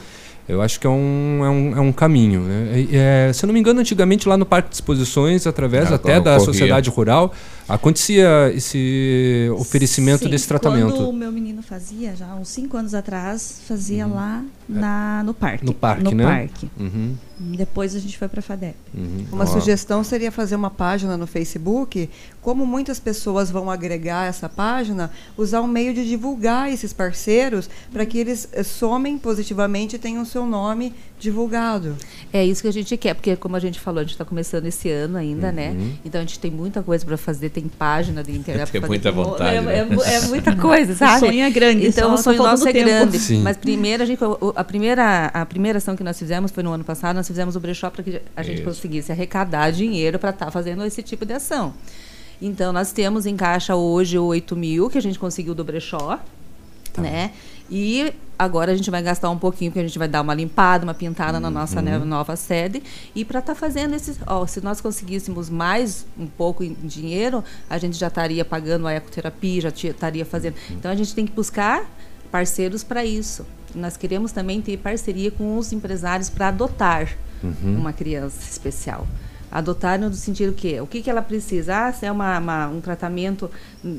[0.48, 2.40] eu acho que é um, é um, é um caminho.
[2.42, 2.86] Né?
[2.92, 6.20] É, se eu não me engano, antigamente lá no Parque de Exposições, através Ah, até
[6.20, 6.40] da ocorria.
[6.44, 7.32] sociedade rural,
[7.68, 10.92] acontecia esse oferecimento Sim, desse tratamento.
[10.92, 15.64] Quando o meu menino fazia, já uns 5 anos atrás, fazia lá na, no parque.
[15.64, 16.24] No parque, no né?
[16.24, 16.70] parque.
[16.78, 17.16] Uhum.
[17.38, 18.76] Depois a gente foi para a FADEP.
[19.32, 19.46] Uma Ó.
[19.46, 22.08] sugestão seria fazer uma página no Facebook.
[22.40, 28.06] Como muitas pessoas vão agregar essa página, usar um meio de divulgar esses parceiros para
[28.06, 31.96] que eles eh, somem positivamente e tenham o seu nome divulgado.
[32.32, 34.66] É isso que a gente quer, porque como a gente falou, a gente está começando
[34.66, 35.70] esse ano ainda, né?
[35.70, 35.92] Uhum.
[36.04, 38.70] Então a gente tem muita coisa para fazer, tem página de internet.
[38.70, 39.78] Tem muita mo- vontade, É, né?
[39.78, 41.16] é é muita coisa, sabe?
[41.26, 42.86] O sonho é grande, Então o tá sonho nosso é tempo.
[42.86, 43.18] grande.
[43.18, 43.42] Sim.
[43.42, 44.20] Mas primeiro a gente,
[44.56, 47.60] a primeira a primeira ação que nós fizemos foi no ano passado, nós fizemos o
[47.60, 48.64] brechó para que a gente Isso.
[48.64, 51.72] conseguisse arrecadar dinheiro para estar fazendo esse tipo de ação.
[52.40, 56.18] Então nós temos em caixa hoje o 8 mil que a gente conseguiu do brechó,
[56.98, 57.30] né?
[57.70, 60.84] E agora a gente vai gastar um pouquinho, porque a gente vai dar uma limpada,
[60.84, 62.82] uma pintada na nossa né, nova sede.
[63.14, 64.18] E para estar fazendo esses.
[64.26, 68.92] Ó, se nós conseguíssemos mais um pouco em dinheiro, a gente já estaria pagando a
[68.92, 70.54] ecoterapia, já estaria fazendo.
[70.70, 71.84] Então a gente tem que buscar
[72.30, 73.46] parceiros para isso.
[73.74, 77.08] Nós queremos também ter parceria com os empresários para adotar
[77.42, 77.76] Uhum.
[77.76, 79.04] uma criança especial.
[79.52, 81.76] Adotar no sentido que o que, que ela precisa?
[81.88, 83.50] Ah, se é uma, uma- um tratamento,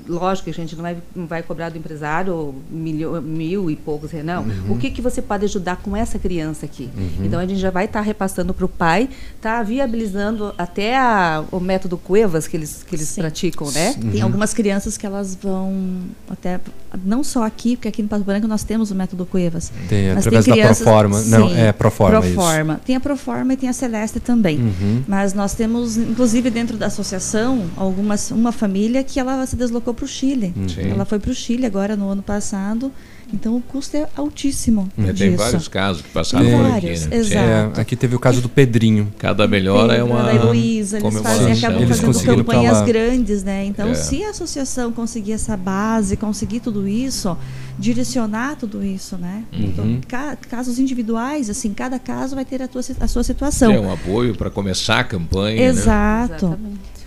[0.07, 4.11] lógico que a gente não vai, não vai cobrar do empresário milho, mil e poucos,
[4.25, 4.43] não.
[4.43, 4.71] Uhum.
[4.73, 6.89] O que, que você pode ajudar com essa criança aqui?
[6.97, 7.25] Uhum.
[7.25, 9.07] Então a gente já vai estar repassando para o pai,
[9.41, 13.93] tá viabilizando até a- o método Cuevas que eles, que eles praticam, né?
[14.11, 16.59] Tem algumas crianças que elas vão até
[17.05, 19.71] não só aqui, porque aqui no Pato Branco nós temos o método Cuevas.
[19.89, 21.21] Tem, Mas através da Proforma.
[21.23, 22.33] Não, é Proforma, isso.
[22.35, 22.81] Proforma.
[22.85, 24.57] Tem a Proforma e tem a Celeste também.
[24.59, 25.03] Uhum.
[25.07, 30.05] Mas nós temos, inclusive dentro da associação, algumas uma família que ela se deslocou para
[30.05, 30.53] o Chile.
[30.73, 30.91] Sim.
[30.91, 32.89] Ela foi para o Chile agora no ano passado.
[33.33, 34.87] Então o custo é altíssimo.
[34.95, 37.17] É, tem vários casos que passaram Tem por vários, aqui, né?
[37.17, 37.79] exato.
[37.79, 39.11] É, aqui teve o caso do Pedrinho.
[39.17, 43.65] Cada melhora é uma da Heloísa, eles fazem, acabam Eles fazendo campanhas grandes, né?
[43.65, 43.95] Então, É.
[43.95, 47.35] se a associação conseguir essa base, conseguir tudo isso,
[47.77, 49.43] direcionar tudo isso, né?
[49.53, 49.63] Uhum.
[49.65, 53.71] Então, ca- casos individuais, assim, cada caso vai ter a, tua, a sua situação.
[53.71, 55.57] É um apoio para começar a campanha.
[55.57, 55.63] Né?
[55.65, 56.57] Exato.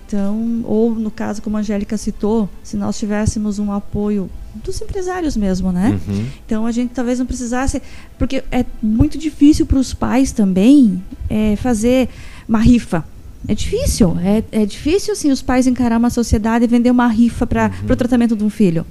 [0.06, 4.30] Então, ou no caso, como a Angélica citou, se nós tivéssemos um apoio
[4.64, 5.98] dos empresários mesmo, né?
[6.08, 6.26] Uhum.
[6.46, 7.82] Então a gente talvez não precisasse,
[8.18, 12.08] porque é muito difícil para os pais também é, fazer
[12.48, 13.04] uma rifa.
[13.48, 17.46] É difícil, é, é difícil assim os pais encarar uma sociedade e vender uma rifa
[17.46, 17.92] para Uhum.
[17.92, 18.86] o tratamento de um filho.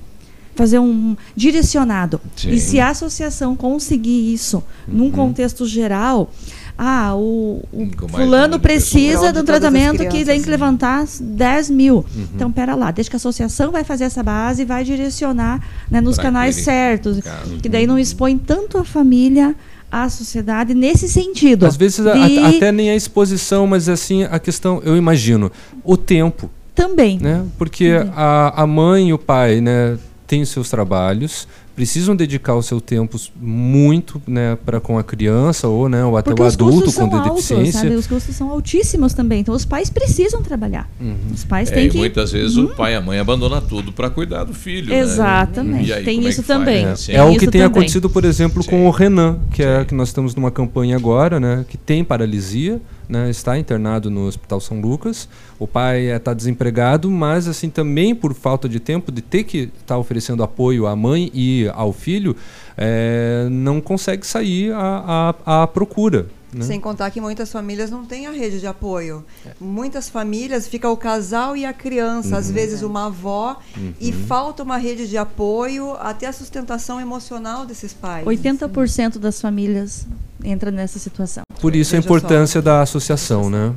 [0.55, 2.19] Fazer um direcionado.
[2.35, 2.51] Sim.
[2.51, 6.31] E se a associação conseguir isso num contexto geral,
[6.77, 10.51] ah, o, o fulano precisa de um tratamento que tem que né?
[10.51, 11.97] levantar 10 mil.
[11.97, 12.27] Uhum.
[12.35, 15.99] Então, pera lá, deixa que a associação vai fazer essa base e vai direcionar né,
[16.01, 17.19] nos Pra canais aquele certos.
[17.19, 17.57] caso.
[17.61, 19.55] Que daí não expõe tanto a família,
[19.91, 21.65] a sociedade nesse sentido.
[21.65, 25.51] Às vezes a- de- até nem a exposição, mas assim, a questão, eu imagino,
[25.83, 26.49] o tempo.
[26.73, 27.17] Também.
[27.21, 27.45] Né?
[27.57, 32.61] Porque a, a mãe e o pai né, têm os seus trabalhos, precisam dedicar o
[32.63, 36.91] seu tempo muito né, para com a criança ou, né, ou até Porque o adulto
[36.93, 37.81] com altos, deficiência.
[37.81, 37.95] sabe?
[37.95, 39.41] Os custos são altíssimos também.
[39.41, 40.89] Então, os pais precisam trabalhar.
[41.01, 41.15] Uhum.
[41.33, 41.97] Os pais É, têm e que...
[41.97, 44.89] muitas vezes o pai e a mãe abandonam tudo para cuidar do filho.
[44.89, 44.99] né?
[44.99, 45.89] Exatamente.
[45.89, 46.85] E aí, Tem é isso faz, também.
[46.85, 46.91] né?
[46.93, 47.11] É, Sim.
[47.11, 47.63] é o que tem também.
[47.65, 51.65] acontecido, por exemplo, com o Renan, que é que nós estamos numa campanha agora, né,
[51.67, 55.27] que tem paralisia, né, está internado no Hospital São Lucas.
[55.57, 59.97] O pai está desempregado, mas assim também por falta de tempo de ter que estar
[59.97, 62.35] oferecendo apoio à mãe e ao filho,
[62.77, 66.27] é, não consegue sair à, à, à procura.
[66.53, 66.63] Né?
[66.63, 69.25] Sem contar que muitas famílias não têm a rede de apoio.
[69.59, 72.53] Muitas famílias fica o casal e a criança, às Uhum.
[72.53, 73.57] vezes uma avó,
[73.99, 74.25] e Uhum.
[74.25, 78.25] falta uma rede de apoio até a sustentação emocional desses pais.
[78.25, 80.07] 80% das famílias
[80.43, 81.43] entra nessa situação.
[81.59, 82.05] Por isso a só.
[82.05, 83.73] importância da associação, né?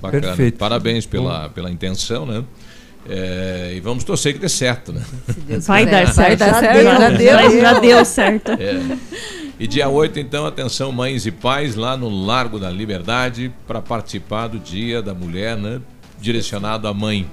[0.00, 0.28] Bacana.
[0.28, 0.58] Perfeito.
[0.58, 2.44] Parabéns pela, pela intenção, né?
[3.08, 5.02] É, e vamos torcer que dê certo, né?
[5.66, 6.38] Vai dar certo.
[6.38, 6.76] dar Já certo.
[6.76, 8.52] deu, Já deu, já deu certo.
[8.52, 8.80] É.
[9.62, 14.48] E dia 8, então, atenção, mães e pais, lá no Largo da Liberdade, para participar
[14.48, 15.80] do Dia da Mulher, né?
[16.20, 17.30] Direcionado à mãe.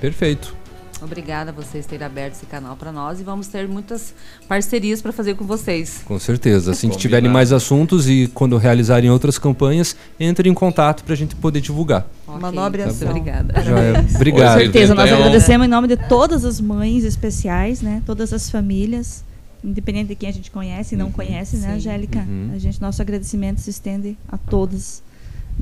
[0.00, 0.54] Perfeito.
[1.02, 4.14] Obrigada a vocês terem aberto esse canal para nós e vamos ter muitas
[4.46, 6.00] parcerias para fazer com vocês.
[6.04, 6.70] Com certeza.
[6.70, 7.00] Assim que Combinado.
[7.02, 11.60] tiverem mais assuntos e quando realizarem outras campanhas, entrem em contato para a gente poder
[11.60, 12.06] divulgar.
[12.28, 13.08] Uma nobre Muito ação.
[13.08, 13.60] obrigada.
[13.64, 13.98] Já é.
[14.14, 14.52] Obrigado.
[14.58, 18.00] Com certeza, nós Então- agradecemos em nome de todas as mães especiais, né?
[18.06, 19.24] Todas as famílias,
[19.62, 21.74] independente de quem a gente conhece e não conhece, né, Sim.
[21.74, 22.20] Angélica?
[22.20, 22.50] Uhum.
[22.54, 25.02] A gente, nosso agradecimento se estende a todas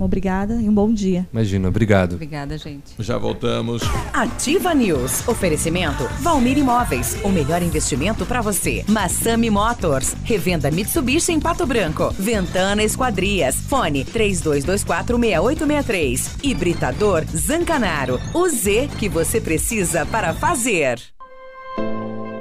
[0.01, 1.27] Obrigada e um bom dia.
[1.33, 2.15] Imagina, obrigado.
[2.15, 2.95] Obrigada, gente.
[2.99, 3.83] Já voltamos.
[4.13, 5.27] Ativa News.
[5.27, 7.17] Oferecimento Valmir Imóveis.
[7.25, 8.85] O melhor investimento para você.
[8.89, 10.15] Massami Motors.
[10.25, 12.15] Revenda Mitsubishi em Pato Branco.
[12.19, 13.57] Ventana Esquadrias.
[13.57, 16.45] Fone 32246863.
[16.45, 18.21] Hibridador Zancanaro.
[18.33, 21.18] O Z que você precisa para fazer.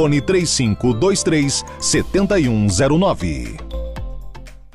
[0.00, 3.89] fone 3523 7109.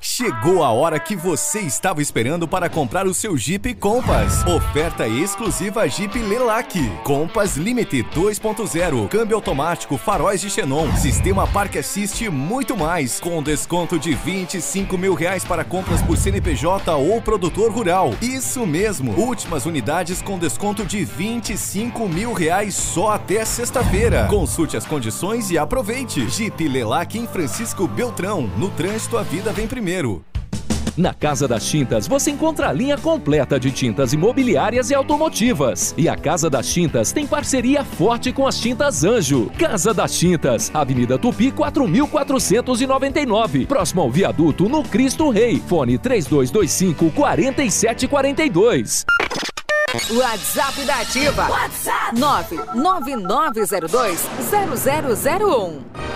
[0.00, 4.46] Chegou a hora que você estava esperando para comprar o seu Jeep Compass.
[4.46, 6.78] Oferta exclusiva Jeep Lelac.
[7.02, 13.42] Compass Limite 2.0, câmbio automático, faróis de xenon, sistema Park Assist e muito mais, com
[13.42, 18.14] desconto de 25 mil reais para compras por CNPJ ou produtor rural.
[18.22, 24.28] Isso mesmo, últimas unidades com desconto de 25 mil reais só até sexta-feira.
[24.28, 26.28] Consulte as condições e aproveite.
[26.30, 28.48] Jeep Lelac em Francisco Beltrão.
[28.56, 29.77] No trânsito, a vida vem primeiro.
[30.98, 35.94] Na Casa das Tintas você encontra a linha completa de tintas imobiliárias e automotivas.
[35.96, 39.48] E a Casa das Tintas tem parceria forte com as Tintas Anjo.
[39.56, 45.62] Casa das Tintas, Avenida Tupi 4499, próximo ao viaduto no Cristo Rei.
[45.68, 49.06] Fone 3225 4742.
[50.10, 51.48] WhatsApp da Ativa.
[51.48, 56.07] WhatsApp 99902 0001.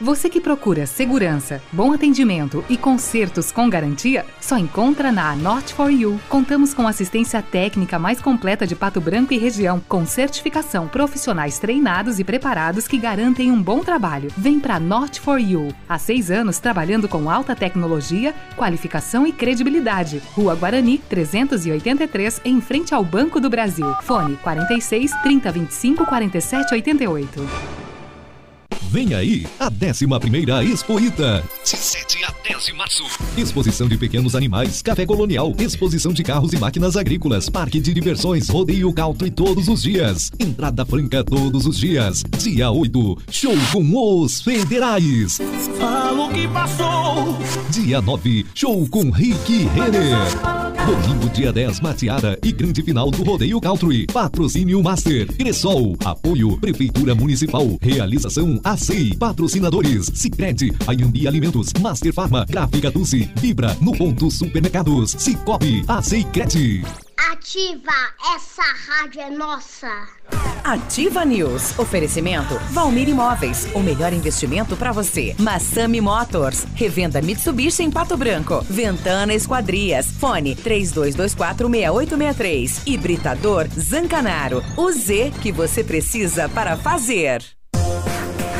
[0.00, 5.90] Você que procura segurança, bom atendimento e consertos com garantia, só encontra na Not for
[5.90, 6.20] You.
[6.28, 12.20] Contamos com assistência técnica mais completa de Pato Branco e região, com certificação, profissionais treinados
[12.20, 14.30] e preparados que garantem um bom trabalho.
[14.36, 15.74] Vem para Not for You.
[15.88, 20.22] Há seis anos trabalhando com alta tecnologia, qualificação e credibilidade.
[20.32, 23.92] Rua Guarani, 383, em frente ao Banco do Brasil.
[24.02, 27.87] Fone 46 3025 4788.
[28.90, 31.44] Vem aí a 11ª Expo Ita.
[31.62, 33.04] De 7 a 10 de março.
[33.36, 38.48] Exposição de pequenos animais, café colonial, exposição de carros e máquinas agrícolas, parque de diversões,
[38.48, 40.32] rodeio country todos os dias.
[40.40, 42.24] Entrada franca todos os dias.
[42.38, 45.38] Dia 8, show com os federais.
[45.78, 47.38] Falo que passou.
[47.70, 50.68] Dia 9, show com Rick Renner.
[50.88, 54.06] Domingo, dia 10, mateada e grande final do Rodeio Country.
[54.06, 55.26] Patrocínio Master.
[55.36, 55.94] Cressol.
[56.02, 57.66] Apoio Prefeitura Municipal.
[57.78, 59.16] Realização ACEI.
[59.16, 60.10] Patrocinadores.
[60.14, 60.72] Cicred.
[60.86, 61.72] Ayambi Alimentos.
[61.80, 62.44] Master Farma.
[62.44, 63.30] Gráfica Dulce.
[63.36, 63.74] Vibra.
[63.80, 65.16] No Ponto Supermercados.
[65.18, 65.82] Cicobi.
[65.88, 66.84] ACEI Cred.
[67.32, 69.88] Ativa, essa rádio é nossa.
[70.62, 71.76] Ativa News.
[71.78, 73.66] Oferecimento Valmir Imóveis.
[73.74, 75.34] O melhor investimento para você.
[75.38, 76.64] Massami Motors.
[76.74, 78.64] Revenda Mitsubishi em Pato Branco.
[78.70, 80.06] Ventana Esquadrias.
[80.06, 82.82] Fone 32246863.
[82.86, 84.62] Hibridador Zancanaro.
[84.76, 87.42] O Z que você precisa para fazer.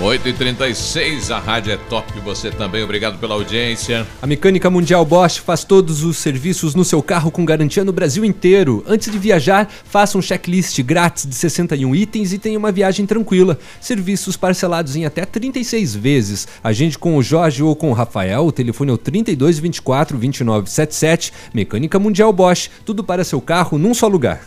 [0.00, 2.10] 8h36, a rádio é top.
[2.20, 4.06] Você também, obrigado pela audiência.
[4.22, 8.24] A Mecânica Mundial Bosch faz todos os serviços no seu carro com garantia no Brasil
[8.24, 8.82] inteiro.
[8.88, 13.58] Antes de viajar, faça um checklist grátis de 61 itens e tenha uma viagem tranquila.
[13.78, 16.48] Serviços parcelados em até 36 vezes.
[16.64, 18.46] Agende com o Jorge ou com o Rafael.
[18.46, 21.30] O telefone é o 32 24 29 77.
[21.52, 22.70] Mecânica Mundial Bosch.
[22.86, 24.40] Tudo para seu carro num só lugar.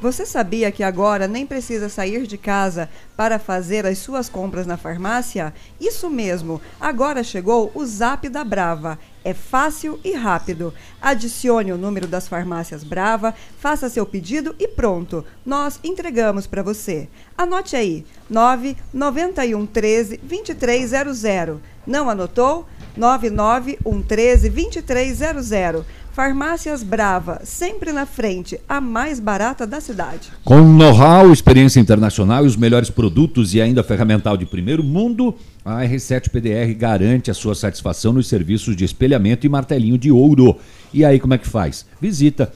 [0.00, 4.78] Você sabia que agora nem precisa sair de casa para fazer as suas compras na
[4.78, 5.52] farmácia?
[5.78, 8.98] Isso mesmo, agora chegou o Zap da Brava.
[9.22, 10.72] É fácil e rápido.
[11.02, 15.22] Adicione o número das farmácias Brava, faça seu pedido e pronto.
[15.44, 17.06] Nós entregamos para você.
[17.36, 21.60] Anote aí: 99113 2300.
[21.86, 22.66] Não anotou?
[22.96, 25.84] 99113 2300.
[26.12, 30.28] Farmácias Brava, sempre na frente, a mais barata da cidade.
[30.44, 35.34] Com know-how, experiência internacional e os melhores produtos e ainda ferramental de primeiro mundo,
[35.64, 40.56] a R7 PDR garante a sua satisfação nos serviços de espelhamento e martelinho de ouro.
[40.92, 41.86] E aí como é que faz?
[42.00, 42.52] Visita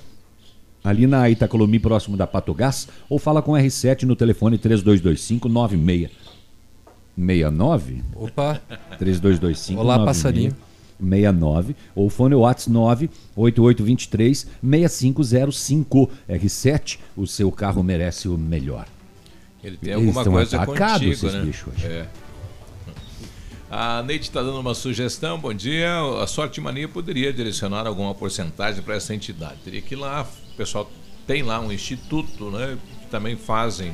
[0.83, 5.49] ali na Itacolomi, próximo da Patogás, ou fala com R7 no telefone 3225
[7.17, 8.03] 9669.
[8.15, 8.61] Opa!
[8.99, 10.55] 3225 Olá, passarinho.
[11.01, 18.87] 69 ou fone Whats 98823 6505 R7, o seu carro merece o melhor.
[19.63, 21.43] Ele tem Eles alguma estão coisa contigo, esses né?
[21.43, 21.87] bichos hoje.
[21.87, 22.07] É.
[23.71, 25.39] A Neide está dando uma sugestão.
[25.39, 25.91] Bom dia.
[26.23, 29.57] A Sorte Mania poderia direcionar alguma porcentagem para essa entidade.
[29.65, 30.29] Teria que ir lá.
[30.53, 30.89] O pessoal
[31.27, 32.79] tem lá um instituto, né?
[33.01, 33.93] Que também fazem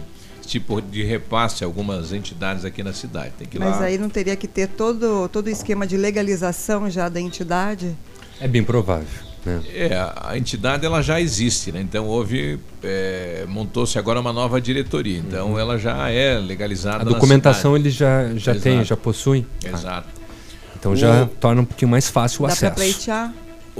[0.51, 3.33] tipo de repasse a algumas entidades aqui na cidade.
[3.39, 3.85] Tem que ir Mas lá.
[3.85, 7.97] aí não teria que ter todo, todo o esquema de legalização já da entidade?
[8.41, 9.07] É bem provável.
[9.47, 9.63] Né?
[9.73, 11.81] É, a entidade ela já existe, né?
[11.81, 15.19] Então houve, é, montou-se agora uma nova diretoria.
[15.19, 16.97] Então ela já é legalizada.
[16.97, 17.03] Uhum.
[17.03, 19.47] A na documentação eles já, já têm, já possuem.
[19.65, 20.09] Exato.
[20.79, 22.75] Então já O- torna um pouquinho mais fácil o Dá para acesso.
[22.75, 23.33] pleitear?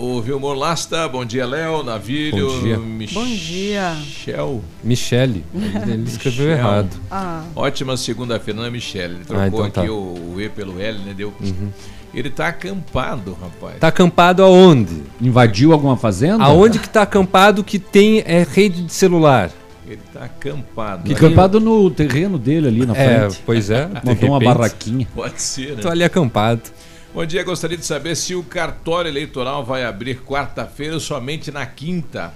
[0.03, 2.77] O Vilmor Lasta, bom dia, Léo, Navílio, Bom dia.
[3.13, 3.91] Bom dia.
[4.01, 4.65] Michel.
[4.83, 6.59] Michele, ele, ele escreveu Michel.
[6.59, 6.97] errado.
[7.11, 7.45] Ah.
[7.55, 9.17] Ótima segunda-feira, não é Michele.
[9.17, 9.93] Ele trocou Ah, então aqui tá.
[9.93, 11.13] o, o E pelo L, né?
[11.15, 11.35] Deu.
[11.39, 11.69] Uhum.
[12.15, 13.79] Ele tá acampado, rapaz.
[13.79, 15.03] Tá acampado aonde?
[15.21, 16.43] Invadiu alguma fazenda?
[16.45, 19.51] Aonde que tá acampado que tem é, rede de celular?
[19.87, 21.11] Ele tá acampado.
[21.11, 23.43] E acampado no terreno dele ali na É, frente.
[23.45, 23.87] pois é.
[24.03, 25.07] Montou uma barraquinha.
[25.15, 25.83] Pode ser, né?
[25.83, 26.63] Tô ali acampado.
[27.13, 31.67] Bom dia, gostaria de saber se o cartório eleitoral vai abrir quarta-feira ou somente na
[31.67, 32.33] quinta,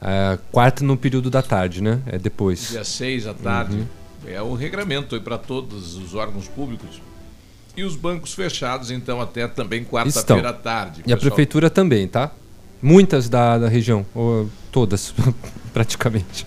[0.00, 2.00] É, quarta no período da tarde, né?
[2.06, 2.68] É depois.
[2.70, 3.76] dia 6 da tarde.
[3.76, 3.86] Uhum.
[4.26, 7.00] É o regramento para todos os órgãos públicos.
[7.76, 11.00] E os bancos fechados, então, até também quarta-feira à tarde.
[11.06, 11.20] E a pessoal.
[11.20, 12.30] prefeitura também, tá?
[12.80, 15.14] Muitas da, da região, ou todas,
[15.72, 16.46] praticamente.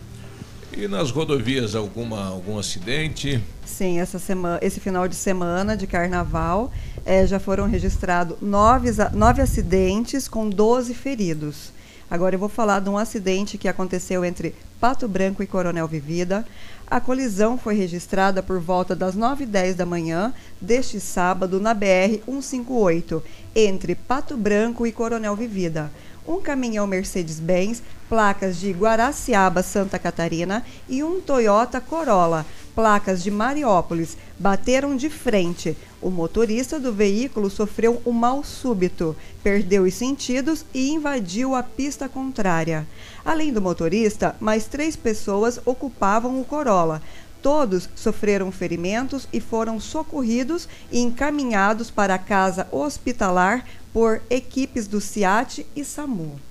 [0.72, 3.42] E nas rodovias, alguma, algum acidente?
[3.66, 6.72] Sim, essa semana, esse final de semana de carnaval
[7.06, 11.72] eh, já foram registrados nove, nove acidentes com 12 feridos.
[12.10, 16.46] Agora eu vou falar de um acidente que aconteceu entre Pato Branco e Coronel Vivida.
[16.88, 23.22] A colisão foi registrada por volta das 9h10 da manhã deste sábado na BR-158,
[23.56, 25.92] entre Pato Branco e Coronel Vivida.
[26.28, 34.18] Um caminhão Mercedes-Benz, placas de Guaraciaba, Santa Catarina, e um Toyota Corolla, placas de Mariópolis,
[34.38, 35.78] bateram de frente.
[36.02, 42.10] O motorista do veículo sofreu um mal súbito, perdeu os sentidos e invadiu a pista
[42.10, 42.88] contrária.
[43.24, 47.02] Além do motorista, mais três pessoas ocupavam o Corolla.
[47.42, 53.64] Todos sofreram ferimentos e foram socorridos e encaminhados para a casa hospitalar
[53.94, 56.49] por equipes do CIAT e SAMU.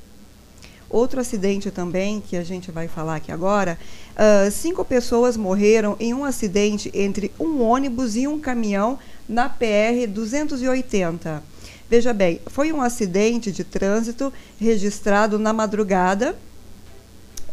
[0.91, 3.79] Outro acidente também, que a gente vai falar aqui agora,
[4.17, 8.99] ah, cinco pessoas morreram em um acidente entre um ônibus e um caminhão
[9.29, 11.43] na PR-280.
[11.91, 16.37] Veja bem, foi um acidente de trânsito registrado na madrugada.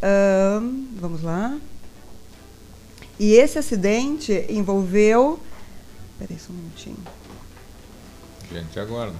[0.02, 1.58] Ahn, vamos lá.
[3.20, 5.40] E esse acidente envolveu.
[6.20, 6.98] Peraí só um minutinho.
[8.52, 9.14] Gente, agora.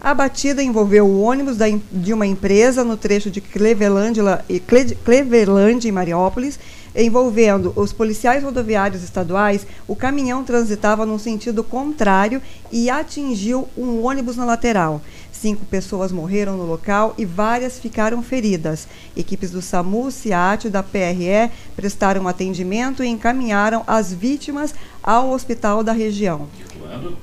[0.00, 4.96] A batida envolveu o ônibus da de uma empresa no trecho de Cleveland, e Cle-
[5.04, 6.58] Cleveland, em Mariópolis,
[6.94, 9.66] envolvendo os policiais rodoviários estaduais.
[9.86, 12.40] O caminhão transitava num sentido contrário
[12.70, 15.02] e atingiu um ônibus na lateral.
[15.32, 18.88] Cinco pessoas morreram no local e várias ficaram feridas.
[19.16, 25.84] Equipes do SAMU, CIAT e da PRE prestaram atendimento e encaminharam as vítimas ao hospital
[25.84, 26.48] da região.
[26.80, 27.16] Quando,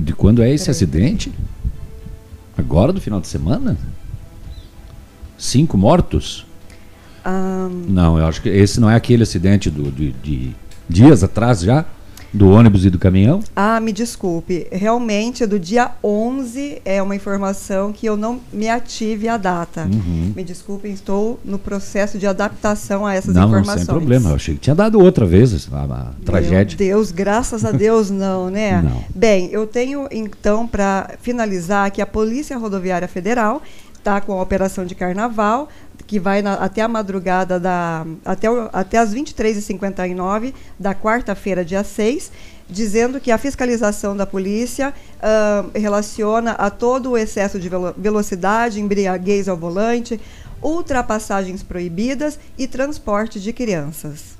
[0.00, 1.32] de quando é esse acidente?
[2.56, 3.76] Agora, do final de semana?
[5.38, 6.46] Cinco mortos?
[7.24, 10.52] Ahn, Não, eu acho que esse não é aquele acidente do, de, de
[10.88, 11.84] dias atrás já?
[12.32, 13.40] Do ônibus e do caminhão?
[13.54, 14.66] Ah, me desculpe.
[14.72, 19.82] Realmente, do dia 11 é uma informação que eu não me ative a data.
[19.82, 20.32] Uhum.
[20.34, 23.86] Me desculpem, estou no processo de adaptação a essas não, não, informações.
[23.86, 24.30] sem problema.
[24.30, 26.78] Eu achei que tinha dado outra vez a, a Meu tragédia.
[26.78, 28.80] Deus, graças a Deus não, né?
[28.82, 29.04] Não.
[29.14, 33.62] Bem, eu tenho então para finalizar que a Polícia Rodoviária Federal
[34.02, 35.68] está com a operação de carnaval
[36.12, 41.82] que vai na- até a madrugada da até, o- até as 23h59 da quarta-feira, dia
[41.82, 42.30] 6,
[42.68, 48.78] dizendo que a fiscalização da polícia ah, relaciona a todo o excesso de velo- velocidade,
[48.78, 50.20] embriaguez ao volante,
[50.62, 54.36] ultrapassagens proibidas e transporte de crianças.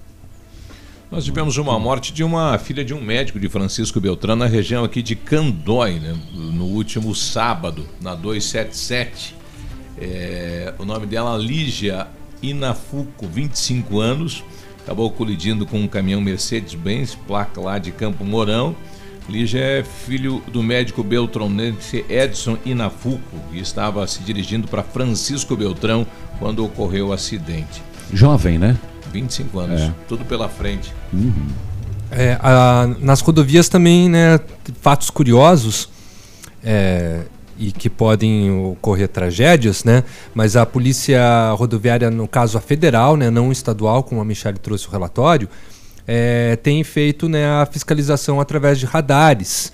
[1.11, 4.85] Nós tivemos uma morte de uma filha de um médico de Francisco Beltrão na região
[4.85, 6.15] aqui de Candói, né?
[6.35, 9.41] no último sábado, na 277.
[10.05, 12.09] É, o nome dela Lígia
[12.43, 14.43] Inafuco, 25 anos,
[14.83, 18.75] acabou colidindo com um caminhão Mercedes-Benz, placa lá de Campo Mourão.
[19.29, 26.05] Lígia é filho do médico beltronense Edson Inafuco e estava se dirigindo para Francisco Beltrão
[26.41, 27.81] quando ocorreu o acidente.
[28.13, 28.77] Jovem, né?
[29.13, 29.95] 25 anos, É.
[30.09, 30.93] tudo pela frente.
[32.11, 34.41] É, a- nas rodovias também, né,
[34.81, 35.89] fatos curiosos
[36.65, 37.23] é,
[37.63, 40.03] e que podem ocorrer tragédias, né?
[40.35, 44.89] Mas a polícia rodoviária, no caso a federal, né, não estadual, como a Michelle trouxe
[44.89, 45.49] o relatório,
[46.05, 49.73] é, tem feito né, a fiscalização através de radares.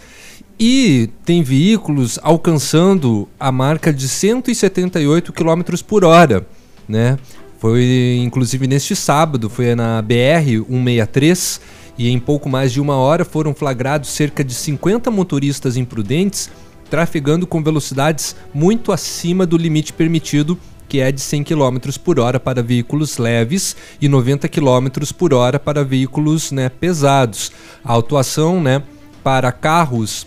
[0.60, 6.47] E tem veículos alcançando a marca de 178 km por hora,
[6.86, 7.16] né?
[7.59, 11.60] Foi inclusive neste sábado, foi na BR 163
[11.97, 16.51] e em pouco mais de uma hora foram flagrados cerca de 50 motoristas imprudentes
[16.90, 20.59] trafegando com velocidades muito acima do limite permitido,
[20.89, 25.59] que é de 100 km por hora para veículos leves e 90 km por hora
[25.59, 27.52] para veículos né, pesados.
[27.85, 28.82] A autuação né,
[29.23, 30.27] para carros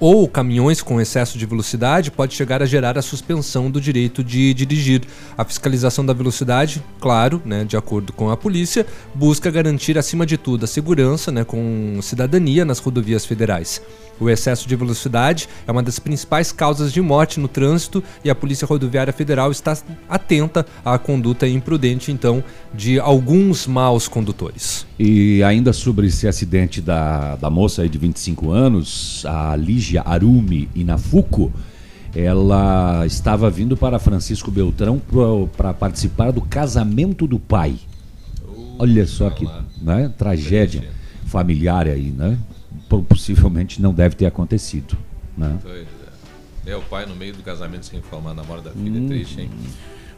[0.00, 4.54] ou caminhões com excesso de velocidade pode chegar a gerar a suspensão do direito de
[4.54, 5.02] dirigir.
[5.36, 10.38] A fiscalização da velocidade, claro, né, de acordo com a polícia, busca garantir acima de
[10.38, 13.82] tudo a segurança né, com cidadania nas rodovias federais.
[14.18, 18.34] O excesso de velocidade é uma das principais causas de morte no trânsito e a
[18.34, 19.76] Polícia Rodoviária Federal está
[20.08, 24.89] atenta à conduta imprudente, então, de alguns maus condutores.
[25.02, 31.50] E ainda sobre esse acidente da, da moça de 25 anos, a Lígia Arumi Inafuco,
[32.14, 35.00] ela estava vindo para Francisco Beltrão
[35.56, 37.76] para participar do casamento do pai.
[38.78, 39.48] Olha só que
[39.80, 40.86] né, tragédia
[41.24, 42.38] familiar aí, né?
[43.08, 44.98] Possivelmente não deve ter acontecido.
[45.34, 45.56] Né?
[45.64, 46.00] É.
[46.72, 49.40] É o pai no meio do casamento sem informar na hora da filha, é triste,
[49.40, 49.50] hein?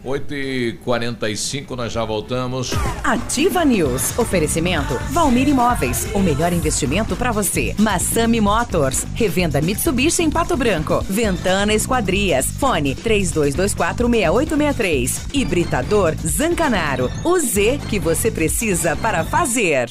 [0.04, 2.72] 8h45, nós já voltamos.
[3.04, 4.18] Ativa News.
[4.18, 6.08] Oferecimento Valmir Imóveis.
[6.14, 7.74] O melhor investimento para você.
[7.78, 9.04] Massami Motors.
[9.14, 11.04] Revenda Mitsubishi em Pato Branco.
[11.08, 12.46] Ventana Esquadrias.
[12.46, 15.28] Fone 32246863.
[15.32, 17.08] Hibridador Zancanaro.
[17.24, 19.90] O Z que você precisa para fazer.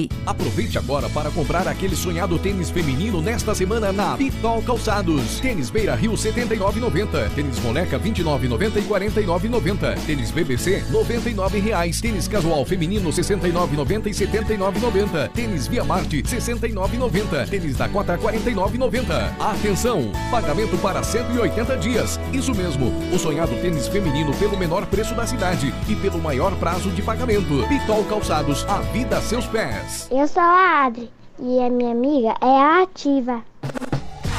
[0.25, 5.39] Aproveite agora para comprar aquele sonhado tênis feminino nesta semana na Pitol Calçados.
[5.39, 7.29] Tênis Beira Rio 79,90.
[7.35, 10.05] Tênis Moleca 29,90 e 49,90.
[10.05, 11.99] Tênis BBC 99 reais.
[12.01, 15.29] Tênis casual feminino 69,90 e 79,90.
[15.29, 17.49] Tênis Via Marte 69,90.
[17.49, 19.31] Tênis Dakota 49,90.
[19.39, 20.11] Atenção!
[20.29, 22.19] Pagamento para 180 dias.
[22.31, 26.89] Isso mesmo, o sonhado tênis feminino pelo menor preço da cidade e pelo maior prazo
[26.91, 27.65] de pagamento.
[27.67, 29.80] Pitol Calçados, a vida a seus pés.
[30.11, 31.09] Eu sou a Adri
[31.39, 33.43] e a minha amiga é a Ativa.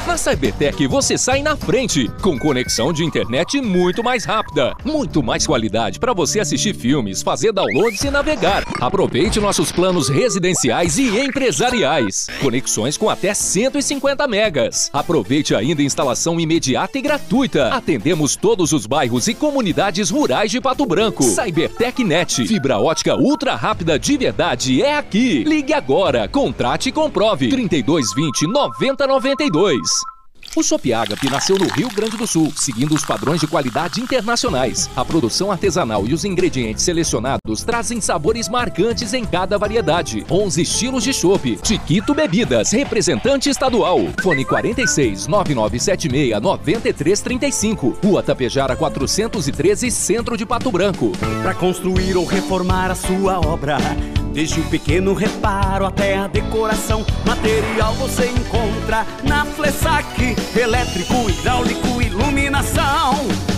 [0.05, 5.47] Na Cybertech você sai na frente, com conexão de internet muito mais rápida, muito mais
[5.47, 8.65] qualidade para você assistir filmes, fazer downloads e navegar.
[8.81, 12.27] Aproveite nossos planos residenciais e empresariais.
[12.41, 14.89] Conexões com até 150 megas.
[14.91, 17.69] Aproveite ainda instalação imediata e gratuita.
[17.69, 21.23] Atendemos todos os bairros e comunidades rurais de Pato Branco.
[21.23, 25.45] Cybertech Net, fibra ótica ultra rápida de verdade é aqui.
[25.45, 27.47] Ligue agora, contrate e comprove.
[27.47, 29.92] 3220 9092.
[30.55, 34.87] O Shop Agape nasceu no Rio Grande do Sul, seguindo os padrões de qualidade internacionais.
[34.95, 40.23] A produção artesanal e os ingredientes selecionados trazem sabores marcantes em cada variedade.
[40.29, 41.57] 11 estilos de chopp.
[41.57, 43.99] Tiquito Bebidas, representante estadual.
[44.21, 47.97] Fone 46 9976 9335.
[48.03, 51.13] Rua Tapejara 413, Centro de Pato Branco.
[51.41, 53.77] Para construir ou reformar a sua obra.
[54.33, 60.35] Desde o pequeno reparo até a decoração, material você encontra na Flessac.
[60.59, 63.52] Elétrico, hidráulico, iluminação.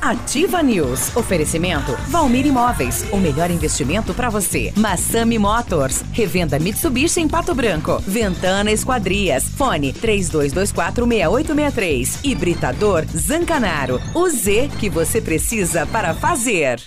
[0.00, 1.14] Ativa News.
[1.14, 3.04] Oferecimento Valmir Imóveis.
[3.12, 4.72] O melhor investimento para você.
[4.76, 6.02] Massami Motors.
[6.12, 8.02] Revenda Mitsubishi em Pato Branco.
[8.06, 9.44] Ventana Esquadrias.
[9.44, 12.20] Fone 32246863.
[12.24, 14.00] Hibridador Zancanaro.
[14.14, 16.80] O Z que você precisa para fazer.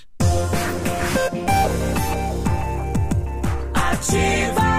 [3.73, 4.72] Ativa.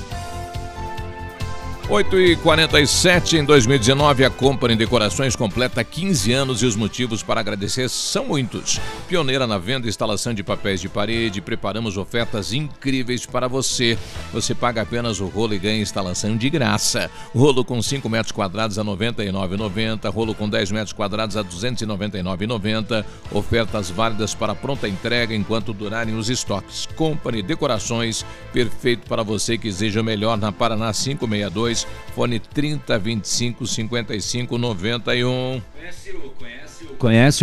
[1.91, 7.41] 8 e 47 em 2019, a Company Decorações completa 15 anos e os motivos para
[7.41, 8.79] agradecer são muitos.
[9.09, 13.97] Pioneira na venda e instalação de papéis de parede, preparamos ofertas incríveis para você.
[14.31, 17.11] Você paga apenas o rolo e ganha instalação de graça.
[17.35, 21.49] Rolo com 5 metros quadrados a R$ 99,90, rolo com 10 metros quadrados a R$
[21.49, 23.03] 299,90.
[23.33, 26.87] Ofertas válidas para pronta entrega enquanto durarem os estoques.
[26.95, 31.80] Company Decorações, perfeito para você que deseja o melhor na Paraná 562
[32.15, 35.61] fone 30 25 55 91.
[35.73, 36.60] Conhece o conhece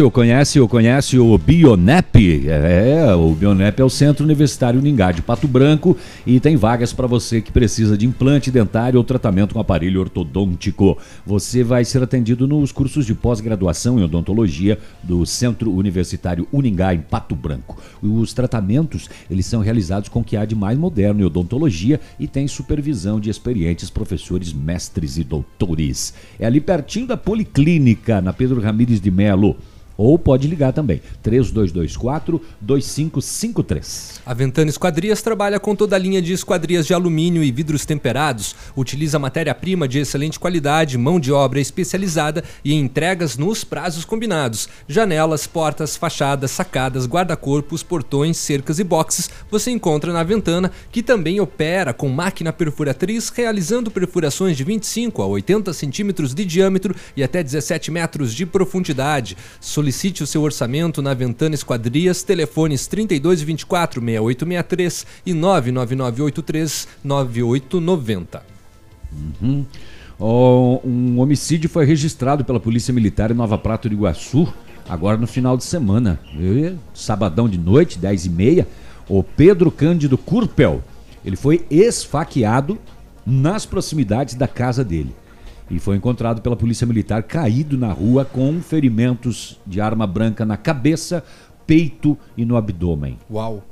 [0.00, 2.48] o conhece o Bionep?
[2.48, 7.08] É, o Bionep é o Centro Universitário Uningá de Pato Branco e tem vagas para
[7.08, 10.96] você que precisa de implante dentário ou tratamento com aparelho ortodôntico.
[11.26, 17.00] Você vai ser atendido nos cursos de pós-graduação em odontologia do Centro Universitário Uningá em
[17.00, 17.82] Pato Branco.
[18.00, 22.28] Os tratamentos, eles são realizados com o que há de mais moderno em odontologia e
[22.28, 26.14] tem supervisão de experientes professores, mestres e doutores.
[26.38, 29.27] É ali pertinho da Policlínica, na Pedro Ramires de Melo.
[29.28, 29.56] Melo.
[30.00, 34.22] Ou pode ligar também, 3224 2553.
[34.24, 38.54] A Ventana Esquadrias trabalha com toda a linha de esquadrias de alumínio e vidros temperados,
[38.76, 44.68] utiliza matéria-prima de excelente qualidade, mão de obra especializada e entregas nos prazos combinados.
[44.86, 51.40] Janelas, portas, fachadas, sacadas, guarda-corpos, portões, cercas e boxes você encontra na Ventana, que também
[51.40, 57.42] opera com máquina perfuratriz, realizando perfurações de 25 a 80 centímetros de diâmetro e até
[57.42, 59.36] 17 metros de profundidade.
[59.88, 68.42] Solicite o seu orçamento na Ventana Esquadrias, telefones 3224 6863 e 99983 9890.
[69.40, 69.64] Uhum.
[70.20, 74.52] Ó, um homicídio foi registrado pela Polícia Militar em Nova Prata do Iguaçu,
[74.86, 76.20] agora no final de semana.
[76.92, 78.68] Sabadão de noite, 10 e meia,
[79.08, 80.84] o Pedro Cândido Curpel,
[81.24, 82.78] ele foi esfaqueado
[83.24, 85.14] nas proximidades da casa dele.
[85.70, 90.56] E foi encontrado pela Polícia Militar caído na rua com ferimentos de arma branca na
[90.56, 91.22] cabeça,
[91.66, 93.18] peito e no abdômen.
[93.30, 93.62] Uau!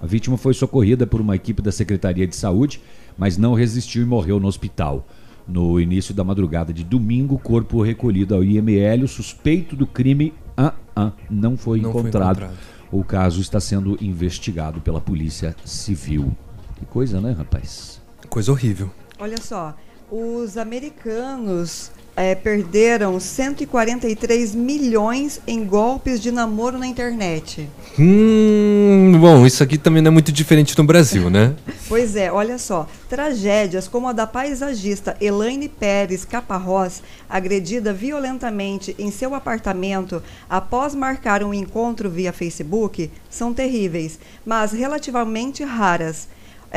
[0.00, 2.82] A vítima foi socorrida por uma equipe da Secretaria de Saúde,
[3.16, 5.06] mas não resistiu e morreu no hospital.
[5.48, 10.34] No início da madrugada de domingo, o corpo recolhido ao IML, o suspeito do crime
[10.56, 12.38] ah, ah, não, foi, Não foi encontrado.
[12.38, 12.58] encontrado.
[12.90, 16.34] O caso está sendo investigado pela Polícia Civil.
[16.76, 18.00] Que coisa, né, rapaz?
[18.28, 18.90] Coisa horrível.
[19.18, 19.74] Olha só,
[20.10, 27.68] os americanos eh, perderam 143 milhões em golpes de namoro na internet.
[27.98, 31.54] Hum, bom, isso aqui também não é muito diferente no Brasil, né?
[31.88, 32.88] Pois é, olha só.
[33.08, 40.20] Tragédias como a da paisagista Elaine Pérez Caparrós, agredida violentamente em seu apartamento
[40.50, 46.26] após marcar um encontro via Facebook, são terríveis, mas relativamente raras.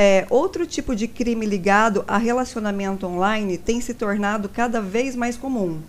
[0.02, 5.36] É, outro tipo de crime ligado a relacionamento online tem se tornado cada vez mais
[5.36, 5.82] comum.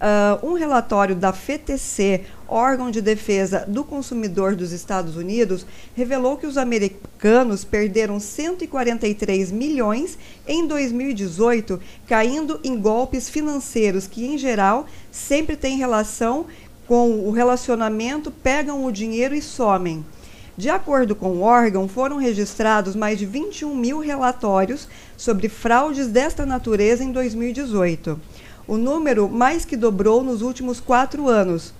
[0.00, 5.66] Ah, um relatório da FTC, órgão de defesa do consumidor dos Estados Unidos,
[5.96, 10.16] revelou que os americanos perderam 143 milhões
[10.46, 16.46] em 2018, caindo em golpes financeiros que, em geral, sempre têm relação
[16.86, 20.04] com o relacionamento, pegam o dinheiro e somem.
[20.58, 26.44] De acordo com o órgão, foram registrados mais de 21 mil relatórios sobre fraudes desta
[26.44, 28.20] natureza em 2018.
[28.66, 31.72] O número mais que dobrou nos últimos quatro anos.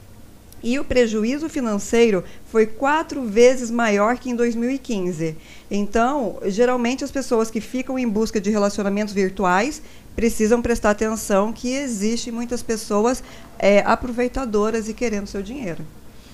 [0.62, 2.22] E o prejuízo financeiro
[2.52, 5.36] foi quatro vezes maior que em 2015.
[5.68, 9.82] Então, geralmente as pessoas que ficam em busca de relacionamentos virtuais
[10.14, 13.24] precisam prestar atenção que existem muitas pessoas
[13.58, 15.84] é, aproveitadoras e querendo seu dinheiro.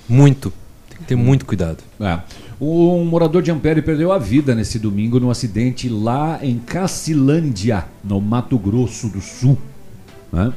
[0.07, 0.53] Muito.
[0.95, 1.83] Tem que ter muito cuidado.
[2.01, 2.21] É.
[2.61, 8.21] Um morador de Ampere perdeu a vida nesse domingo num acidente lá em Cacilândia, no
[8.21, 9.59] Mato Grosso do Sul.
[10.33, 10.53] né?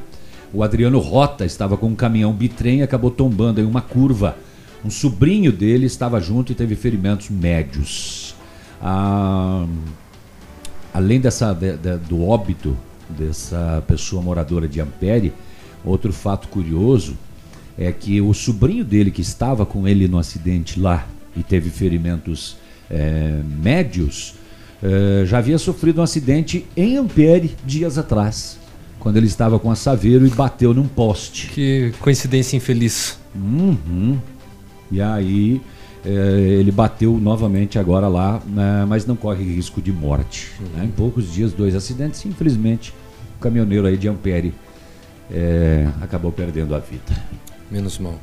[0.53, 4.37] O Adriano Rota estava com um caminhão bitrem e acabou tombando em uma curva.
[4.85, 8.33] Um sobrinho dele estava junto e teve ferimentos médios.
[8.81, 9.65] Ah,
[10.93, 12.77] além dessa, de- de- do óbito
[13.09, 15.33] dessa pessoa moradora de Ampere,
[15.83, 17.17] outro fato curioso
[17.77, 22.57] é que o sobrinho dele que estava com ele no acidente lá e teve ferimentos
[22.89, 24.33] é, médios,
[24.81, 28.57] é, já havia sofrido um acidente em Ampere dias atrás,
[28.99, 31.49] quando ele estava com a Saveiro e bateu num poste.
[31.49, 33.19] Que coincidência infeliz.
[33.35, 34.17] Uhum.
[34.91, 35.61] E aí
[36.03, 40.51] é, ele bateu novamente agora lá, né, mas não corre risco de morte.
[40.75, 40.85] né?
[40.85, 42.25] Em poucos dias, dois acidentes.
[42.25, 42.93] Infelizmente,
[43.37, 44.53] o caminhoneiro aí de Ampere
[46.01, 47.03] acabou perdendo a vida.
[47.69, 48.17] Menos mal.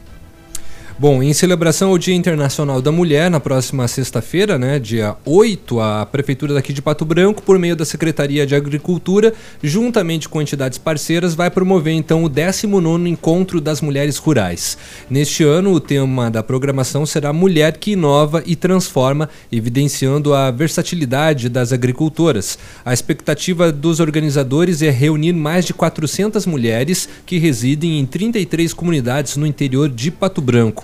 [0.96, 6.06] Bom, em celebração ao Dia Internacional da Mulher, na próxima sexta-feira, né, dia 8, a
[6.06, 11.34] Prefeitura daqui de Pato Branco, por meio da Secretaria de Agricultura, juntamente com entidades parceiras,
[11.34, 14.78] vai promover então o 19 Encontro das Mulheres Rurais.
[15.10, 21.48] Neste ano, o tema da programação será Mulher que Inova e Transforma, evidenciando a versatilidade
[21.48, 22.56] das agricultoras.
[22.84, 29.36] A expectativa dos organizadores é reunir mais de 400 mulheres que residem em 33 comunidades
[29.36, 30.83] no interior de Pato Branco.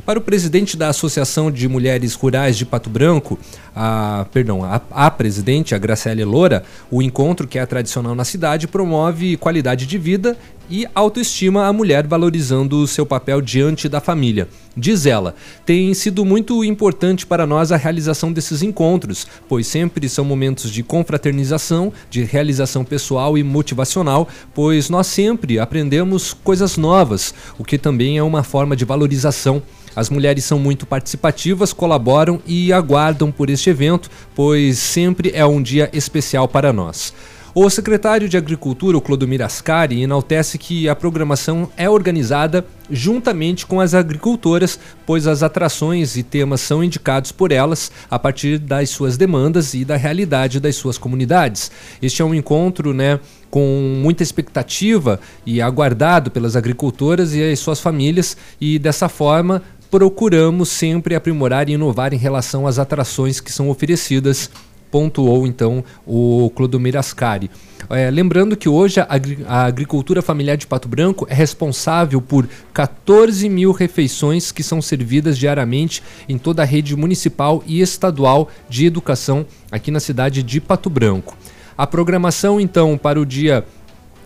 [0.05, 3.37] Para o presidente da Associação de Mulheres Rurais de Pato Branco,
[3.75, 8.67] a, perdão, a, a presidente, a Graciele Loura, o encontro que é tradicional na cidade
[8.67, 10.35] promove qualidade de vida
[10.69, 14.47] e autoestima à mulher, valorizando o seu papel diante da família.
[14.75, 20.23] Diz ela, tem sido muito importante para nós a realização desses encontros, pois sempre são
[20.25, 27.65] momentos de confraternização, de realização pessoal e motivacional, pois nós sempre aprendemos coisas novas, o
[27.65, 29.61] que também é uma forma de valorização.
[29.95, 35.61] As mulheres são muito participativas, colaboram e aguardam por este evento, pois sempre é um
[35.61, 37.13] dia especial para nós.
[37.53, 43.81] O secretário de Agricultura, o Clodomir Ascari, enaltece que a programação é organizada juntamente com
[43.81, 49.17] as agricultoras, pois as atrações e temas são indicados por elas a partir das suas
[49.17, 51.69] demandas e da realidade das suas comunidades.
[52.01, 53.19] Este é um encontro, né,
[53.49, 59.61] com muita expectativa e aguardado pelas agricultoras e as suas famílias e dessa forma
[59.91, 64.49] procuramos sempre aprimorar e inovar em relação às atrações que são oferecidas
[64.91, 67.49] pontuou então o Clodomir Ascari.
[67.89, 69.07] É, lembrando que hoje a,
[69.47, 75.37] a, agricultura familiar de Pato Branco é responsável por 14 mil refeições que são servidas
[75.37, 80.89] diariamente em toda a rede municipal e estadual de educação aqui na cidade de Pato
[80.89, 81.35] Branco.
[81.77, 83.65] A programação então para o dia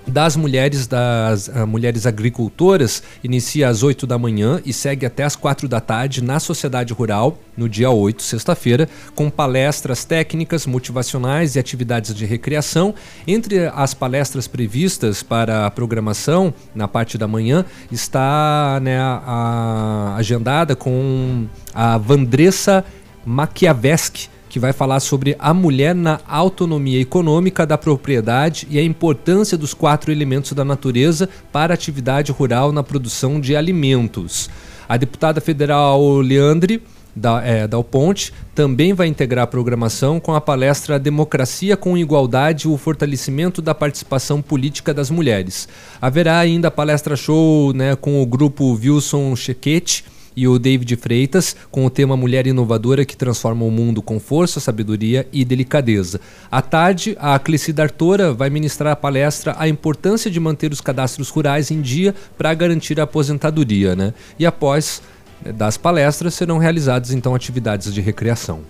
[0.08, 5.36] das mulheres das uh, mulheres agricultoras inicia às 8 da manhã e segue até às
[5.36, 11.60] 4 da tarde na Sociedade Rural, no dia 8, sexta-feira, com palestras técnicas, motivacionais e
[11.60, 12.94] atividades de recreação.
[13.28, 20.16] Entre as palestras previstas para a programação, na parte da manhã, está né, a, a
[20.18, 22.86] agendada com a Vandressa
[23.26, 29.58] Maquiaveschi, que vai falar sobre a mulher na autonomia econômica da propriedade e a importância
[29.58, 34.50] dos quatro elementos da natureza para a atividade rural na produção de alimentos.
[34.88, 36.82] A deputada federal Leandre
[37.14, 42.70] da, é, Dal Ponte também vai integrar a programação com a palestra Democracia com Igualdade
[42.70, 45.68] o Fortalecimento da Participação Política das Mulheres.
[46.02, 50.06] Haverá ainda a palestra show né, com o grupo Wilson Chequete
[50.36, 54.60] e o David Freitas com o tema Mulher Inovadora que transforma o mundo com força,
[54.60, 56.20] sabedoria e delicadeza.
[56.52, 61.30] À tarde, a Clecida Artora vai ministrar a palestra A Importância de Manter os Cadastros
[61.30, 63.96] Rurais em Dia para garantir a aposentadoria.
[63.96, 64.14] Né?
[64.38, 65.02] E após
[65.44, 68.62] né, das palestras serão realizadas então atividades de recreação.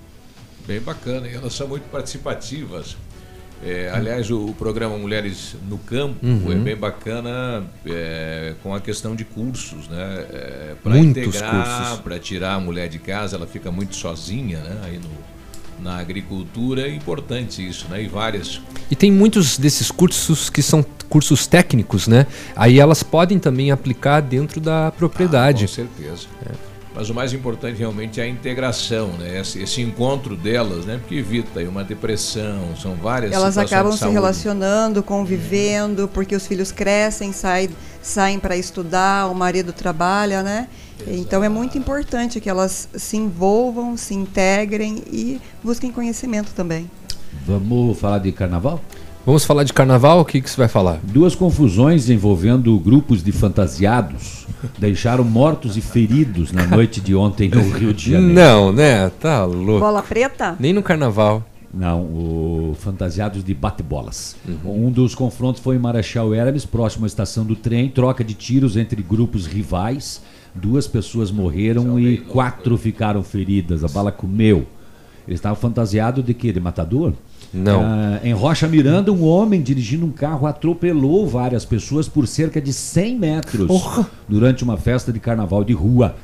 [0.67, 2.97] Bem bacana, e elas são muito participativas.
[3.63, 6.51] É, aliás, o, programa Mulheres no Campo Uhum.
[6.51, 10.25] é bem bacana é, com a questão de cursos, né?
[10.31, 14.81] É, para integrar, para tirar a mulher de casa, ela fica muito sozinha, né?
[14.83, 18.03] Aí no, na agricultura é importante isso, né?
[18.03, 18.61] E várias.
[18.89, 22.27] E tem muitos desses cursos que são cursos técnicos, né?
[22.55, 25.67] Aí elas podem também aplicar dentro da propriedade.
[25.67, 26.27] Com certeza.
[26.95, 29.41] Mas o mais importante realmente é a integração, né?
[29.41, 30.97] Esse, esse encontro delas, né?
[30.97, 36.33] Porque evita aí uma depressão, são várias Elas situações acabam de se relacionando, convivendo, porque
[36.33, 37.69] os filhos crescem, saem,
[38.01, 40.69] saem para estudar, o marido trabalha, né?
[41.05, 46.89] Então é muito importante que elas se envolvam, se integrem e busquem conhecimento também.
[47.45, 48.81] Vamos falar de carnaval?
[49.25, 50.19] Vamos falar de carnaval?
[50.19, 50.99] O que, que você vai falar?
[51.01, 54.45] Duas confusões envolvendo grupos de fantasiados
[54.77, 58.33] deixaram mortos e feridos na noite de ontem no Rio de Janeiro.
[58.35, 59.09] Não, né?
[59.19, 59.79] Tá louco.
[59.79, 60.55] Bola preta?
[60.59, 61.43] Nem no carnaval.
[61.73, 64.35] Não, o fantasiados de bate-bolas.
[64.63, 68.77] Um dos confrontos foi em Marechal Hermes, próximo à estação do trem, troca de tiros
[68.77, 70.21] entre grupos rivais.
[70.53, 73.83] Duas pessoas morreram e quatro ficaram feridas.
[73.83, 74.67] A bala comeu.
[75.27, 76.53] Eles estavam fantasiados de quê?
[76.53, 77.13] De matador?
[77.55, 77.81] Não.
[77.83, 82.73] Ah, em Rocha Miranda, um homem dirigindo um carro atropelou várias pessoas por cerca de
[82.73, 83.71] 100 metros
[84.27, 86.15] durante uma festa de carnaval de rua.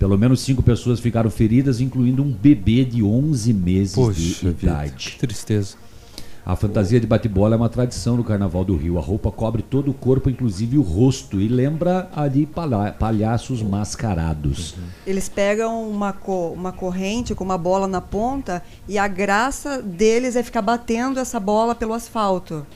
[0.00, 4.56] Pelo menos cinco pessoas ficaram feridas, incluindo um bebê de 11 meses Poxa de vida,
[4.62, 5.10] idade.
[5.12, 5.76] que tristeza.
[6.50, 8.98] A fantasia de bate-bola é uma tradição no Carnaval do Rio.
[8.98, 13.62] A roupa cobre todo o corpo, inclusive o rosto, e lembra a de palha- palhaços
[13.62, 14.74] mascarados.
[15.06, 20.34] Eles pegam uma, co- uma corrente com uma bola na ponta e a graça deles
[20.34, 22.66] é ficar batendo essa bola pelo asfalto.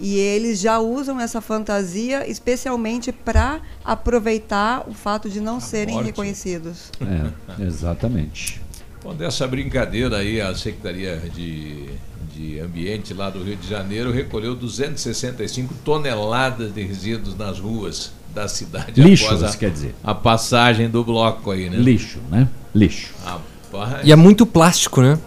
[0.00, 6.06] E eles já usam essa fantasia especialmente para aproveitar o fato de não serem morte.
[6.06, 6.90] reconhecidos.
[7.02, 8.58] É, exatamente.
[9.02, 11.90] Bom, dessa brincadeira aí, a Secretaria de,
[12.38, 18.46] de Ambiente lá do Rio de Janeiro recolheu 265 toneladas de resíduos nas ruas da
[18.46, 19.94] cidade Lixo, após a, quer dizer.
[20.04, 21.76] a passagem do bloco aí, né?
[21.76, 22.48] Lixo, né?
[22.72, 23.12] Lixo.
[23.24, 24.06] Rapaz.
[24.06, 25.18] E é muito plástico, né?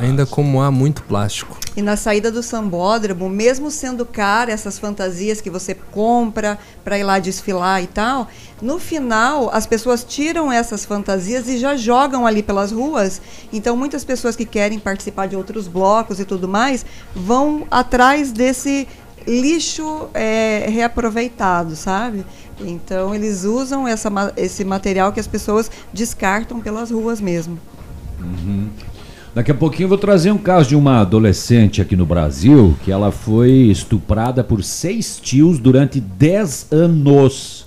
[0.00, 1.58] Ainda como há muito plástico.
[1.74, 7.02] E na saída do sambódromo, mesmo sendo cara essas fantasias que você compra para ir
[7.02, 8.28] lá desfilar e tal,
[8.60, 13.22] no final as pessoas tiram essas fantasias e já jogam ali pelas ruas.
[13.50, 16.84] Então muitas pessoas que querem participar de outros blocos e tudo mais
[17.14, 18.86] vão atrás desse
[19.26, 22.26] lixo é, reaproveitado, sabe?
[22.60, 27.58] Então eles usam essa, esse material que as pessoas descartam pelas ruas mesmo.
[28.20, 28.68] Uhum.
[29.34, 32.92] Daqui a pouquinho eu vou trazer um caso de uma adolescente aqui no Brasil que
[32.92, 37.66] ela foi estuprada por seis tios durante 10 anos.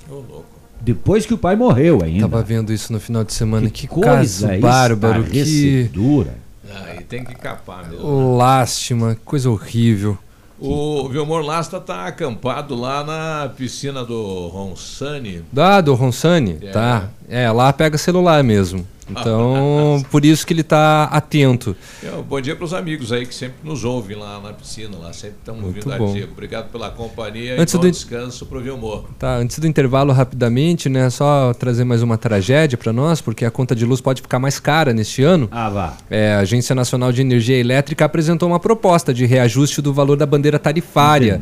[0.80, 2.22] Depois que o pai morreu ainda.
[2.22, 3.68] Tava vendo isso no final de semana.
[3.72, 5.24] Que, coisa caso bárbaro.
[5.24, 6.36] Que estarrecedora.
[6.86, 8.38] Aí tem que capar mesmo.
[8.38, 9.16] lástima.
[9.16, 10.16] que Coisa horrível.
[10.60, 15.44] O Vilmor Lasta tá acampado lá na piscina do Ronsani.
[15.56, 16.60] Ah, do Ronsani?
[16.62, 16.72] É.
[16.72, 17.10] Tá.
[17.28, 18.86] É, lá pega celular mesmo.
[19.10, 21.76] Então, por isso que ele tá atento.
[22.04, 25.14] É, bom dia para os amigos aí que sempre nos ouvem lá na piscina, lá
[25.14, 26.12] sempre estão ouvindo bom.
[26.12, 26.28] ativa.
[26.32, 29.06] Obrigado pela companhia Antes e bom do- descanso pro Vilmor.
[29.20, 31.10] Tá, antes do intervalo, rapidamente, né?
[31.10, 34.60] Só trazer mais uma tragédia para nós, porque a conta de luz pode ficar mais
[34.60, 35.48] cara neste ano.
[35.52, 35.94] Ah, vá.
[36.10, 40.26] É, a Agência Nacional de Energia Elétrica apresentou uma proposta de reajuste do valor da
[40.26, 41.42] bandeira tarifária.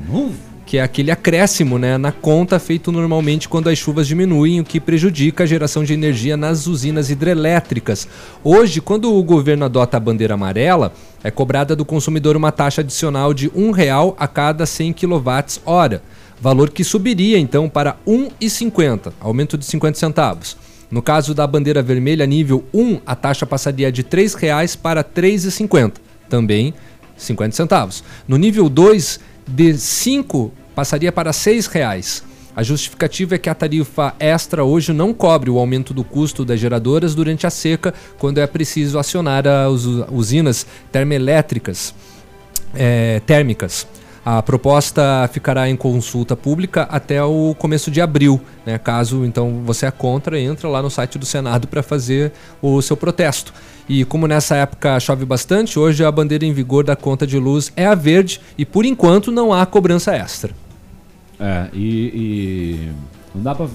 [0.73, 4.79] Que é aquele acréscimo né, na conta feito normalmente quando as chuvas diminuem, o que
[4.79, 8.07] prejudica a geração de energia nas usinas hidrelétricas.
[8.43, 10.91] Hoje, quando o governo adota a bandeira amarela,
[11.23, 16.01] é cobrada do consumidor uma taxa adicional de R$ 1,00 a cada 100 kWh,
[16.41, 20.57] valor que subiria então para R$ 1,50, aumento de 50 centavos.
[20.89, 25.21] No caso da bandeira vermelha nível 1, a taxa passaria de R$ 3,00 para R$
[25.21, 25.97] 3,50,
[26.27, 26.73] também
[27.15, 28.03] 50 centavos.
[28.27, 32.23] No nível 2, de 5 passaria para R$ 6,00.
[32.55, 36.59] A justificativa é que a tarifa extra hoje não cobre o aumento do custo das
[36.59, 41.95] geradoras durante a seca, quando é preciso acionar as us- usinas termoelétricas
[42.75, 43.87] é, térmicas.
[44.25, 48.39] A proposta ficará em consulta pública até o começo de abril.
[48.65, 48.77] Né?
[48.77, 52.31] Caso então você é contra, entra lá no site do Senado para fazer
[52.61, 53.53] o seu protesto.
[53.87, 57.73] E como nessa época chove bastante, hoje a bandeira em vigor da conta de luz
[57.75, 60.55] é a verde e por enquanto não há cobrança extra.
[61.37, 62.91] É, e, e
[63.35, 63.67] não dá para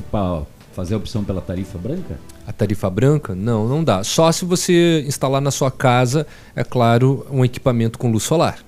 [0.72, 2.18] fazer a opção pela tarifa branca?
[2.46, 3.34] A tarifa branca?
[3.34, 4.02] Não, não dá.
[4.02, 6.26] Só se você instalar na sua casa,
[6.56, 8.60] é claro, um equipamento com luz solar.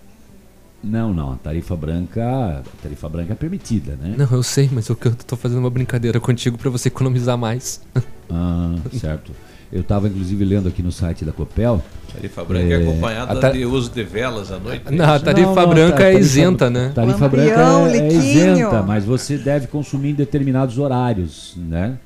[0.82, 1.32] Não, não.
[1.32, 4.14] A tarifa branca, a tarifa branca é permitida, né?
[4.16, 4.96] Não, eu sei, mas eu
[5.26, 7.80] tô fazendo uma brincadeira contigo para você economizar mais.
[8.32, 9.32] Ah, certo.
[9.72, 11.82] Eu estava inclusive lendo aqui no site da Copel.
[12.14, 14.84] Tarifa branca é, acompanhada a ta- de uso de velas à noite.
[14.88, 16.92] Não, a tarifa Não, não, branca ta- é tarifa- isenta, né?
[16.94, 21.98] Tarifa Lampião, branca é, é isenta, mas você deve consumir em determinados horários, né?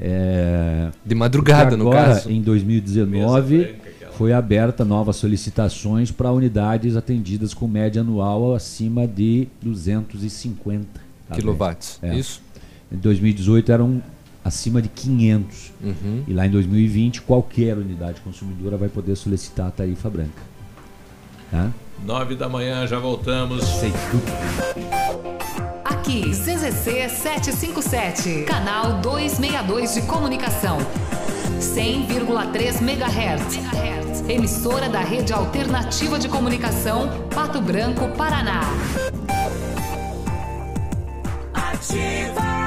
[0.00, 2.30] É, De madrugada, porque no agora, caso.
[2.32, 3.74] Em 2019,
[4.20, 11.00] foi aberta novas solicitações para unidades atendidas com média anual acima de 250
[11.32, 12.14] Quilowatts, É.
[12.14, 12.42] isso?
[12.92, 14.02] Em 2018 eram
[14.44, 15.72] acima de 500.
[15.82, 16.24] Uhum.
[16.28, 20.42] E lá em 2020, qualquer unidade consumidora vai poder solicitar a tarifa branca.
[21.50, 21.70] Tá?
[22.04, 23.64] Nove da manhã, já voltamos.
[23.64, 24.22] Sei tudo.
[25.82, 30.76] Aqui, CZC 757, canal 262 de comunicação.
[31.60, 34.28] 100,3 MHz.
[34.28, 38.60] Emissora da Rede Alternativa de Comunicação, Pato Branco, Paraná.
[41.52, 42.60] Ativa.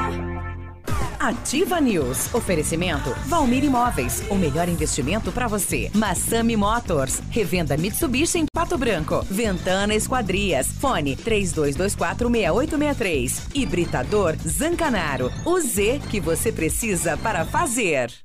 [1.19, 2.33] Ativa News.
[2.33, 4.23] Oferecimento Valmir Imóveis.
[4.29, 5.89] O melhor investimento para você.
[5.95, 7.21] Massami Motors.
[7.29, 9.25] Revenda Mitsubishi em Pato Branco.
[9.29, 10.67] Ventana Esquadrias.
[10.67, 13.55] Fone 32246863.
[13.55, 15.31] Hibridador Zancanaro.
[15.45, 18.22] O Z que você precisa para fazer.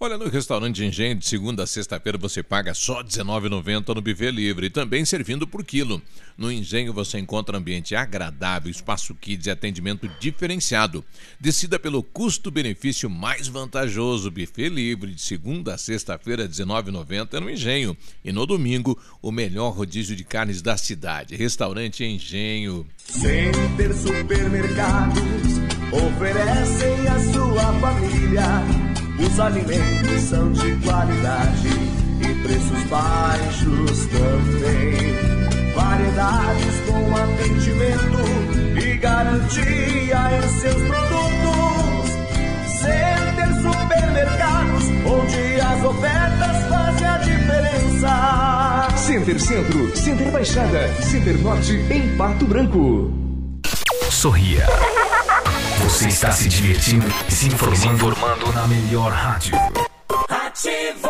[0.00, 4.70] Olha, no restaurante Engenho, de segunda a sexta-feira, você paga só R$19,90 no buffet livre,
[4.70, 6.00] também servindo por quilo.
[6.36, 11.04] No Engenho você encontra ambiente agradável, espaço kids e atendimento diferenciado.
[11.40, 14.30] Decida pelo custo-benefício mais vantajoso.
[14.30, 17.96] Buffet livre, de segunda a sexta-feira, R$19,90 no Engenho.
[18.24, 21.34] E no domingo, o melhor rodízio de carnes da cidade.
[21.34, 22.86] Restaurante Engenho.
[22.98, 28.44] Center Supermercados oferecem à sua família.
[29.18, 31.68] Os alimentos são de qualidade
[32.20, 35.28] e preços baixos também.
[35.74, 42.10] Variedades com atendimento e garantia em seus produtos.
[42.80, 48.96] Center Supermercados, onde as ofertas fazem a diferença.
[48.96, 53.12] Center Centro, Center Baixada, Center Norte em Pato Branco.
[54.10, 54.66] Sorria.
[55.88, 59.56] Você está se divertindo e se informando, informando na melhor rádio.
[60.28, 61.07] Ativa!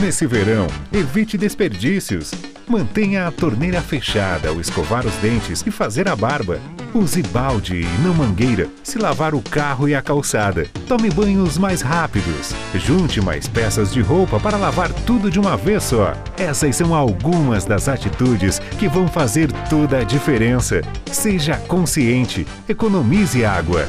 [0.00, 2.30] Nesse verão, evite desperdícios.
[2.68, 6.60] Mantenha a torneira fechada ao escovar os dentes e fazer a barba.
[6.94, 10.66] Use balde e não mangueira se lavar o carro e a calçada.
[10.86, 12.54] Tome banhos mais rápidos.
[12.74, 16.12] Junte mais peças de roupa para lavar tudo de uma vez só.
[16.36, 20.80] Essas são algumas das atitudes que vão fazer toda a diferença.
[21.10, 22.46] Seja consciente.
[22.68, 23.88] Economize água.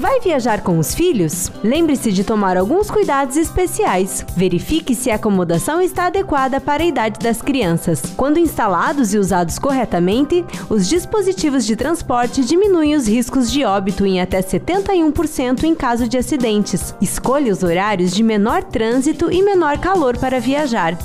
[0.00, 1.52] Vai viajar com os filhos?
[1.62, 4.24] Lembre-se de tomar alguns cuidados especiais.
[4.34, 8.00] Verifique se a acomodação está adequada para a idade das crianças.
[8.16, 14.22] Quando instalados e usados corretamente, os dispositivos de transporte diminuem os riscos de óbito em
[14.22, 16.94] até 71% em caso de acidentes.
[16.98, 20.96] Escolha os horários de menor trânsito e menor calor para viajar.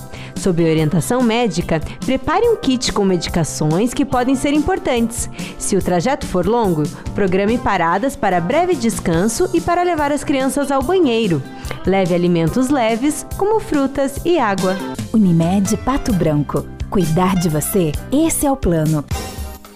[0.46, 5.28] Sob orientação médica, prepare um kit com medicações que podem ser importantes.
[5.58, 6.84] Se o trajeto for longo,
[7.16, 11.42] programe paradas para breve descanso e para levar as crianças ao banheiro.
[11.88, 14.76] Leve alimentos leves, como frutas e água.
[15.12, 16.64] Unimed Pato Branco.
[16.88, 17.92] Cuidar de você?
[18.12, 19.04] Esse é o plano.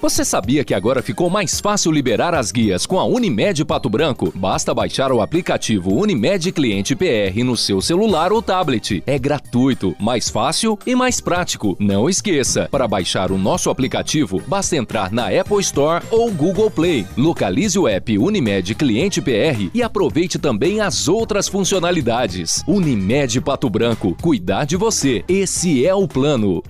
[0.02, 4.32] Você sabia que agora ficou mais fácil liberar as guias com a Unimed Pato Branco?
[4.34, 9.04] Basta baixar o aplicativo Unimed Cliente PR no seu celular ou tablet.
[9.06, 11.76] É gratuito, mais fácil e mais prático.
[11.78, 17.06] Não esqueça, para baixar o nosso aplicativo, basta entrar na Apple Store ou Google Play.
[17.18, 22.64] Localize o app Unimed Cliente PR e aproveite também as outras funcionalidades.
[22.66, 25.26] Unimed Pato Branco, cuidar de você.
[25.28, 26.64] Esse é o plano.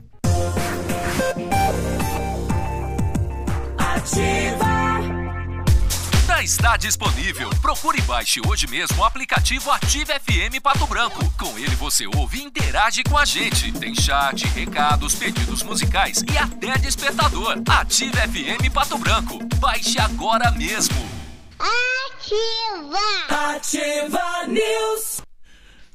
[6.50, 7.48] Está disponível.
[7.62, 11.32] Procure e baixe hoje mesmo o aplicativo Ative FM Pato Branco.
[11.38, 13.72] Com ele você ouve e interage com a gente.
[13.74, 17.62] Tem chat, recados, pedidos musicais e até despertador.
[17.70, 19.38] Ative FM Pato Branco.
[19.58, 20.96] Baixe agora mesmo.
[21.60, 22.98] Ativa!
[23.56, 25.22] Ativa News!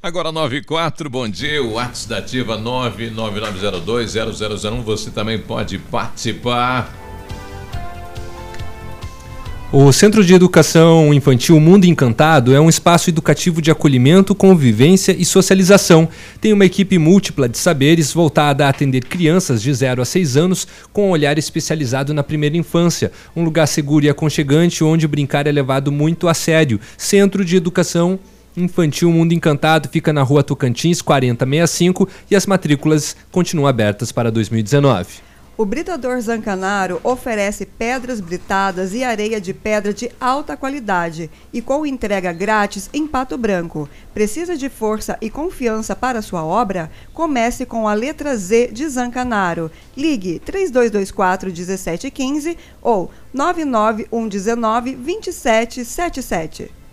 [0.01, 1.61] Agora 9 e 4, bom dia.
[1.65, 4.83] O WhatsApp da Ativa 999020001.
[4.83, 7.04] Você também pode participar.
[9.77, 15.25] O Centro de Educação Infantil Mundo Encantado é um espaço educativo de acolhimento, convivência e
[15.25, 16.09] socialização.
[16.41, 20.69] Tem uma equipe múltipla de saberes voltada a atender crianças de 0 a 6 anos
[20.93, 23.11] com um olhar especializado na primeira infância.
[23.35, 26.79] Um lugar seguro e aconchegante onde brincar é levado muito a sério.
[26.97, 28.17] Centro de Educação
[28.57, 35.34] Infantil Mundo Encantado fica na rua Tocantins 4065 e as matrículas continuam abertas para 2019.
[35.57, 41.87] O Britador Zancanaro oferece pedras britadas e areia de pedra de alta qualidade e com
[41.87, 43.89] entrega grátis em Pato Branco.
[44.13, 46.91] Precisa de força e confiança para sua obra?
[47.13, 49.71] Comece com a letra Z de Zancanaro.
[49.97, 56.84] Ligue 3224 1715 ou 99119 2777.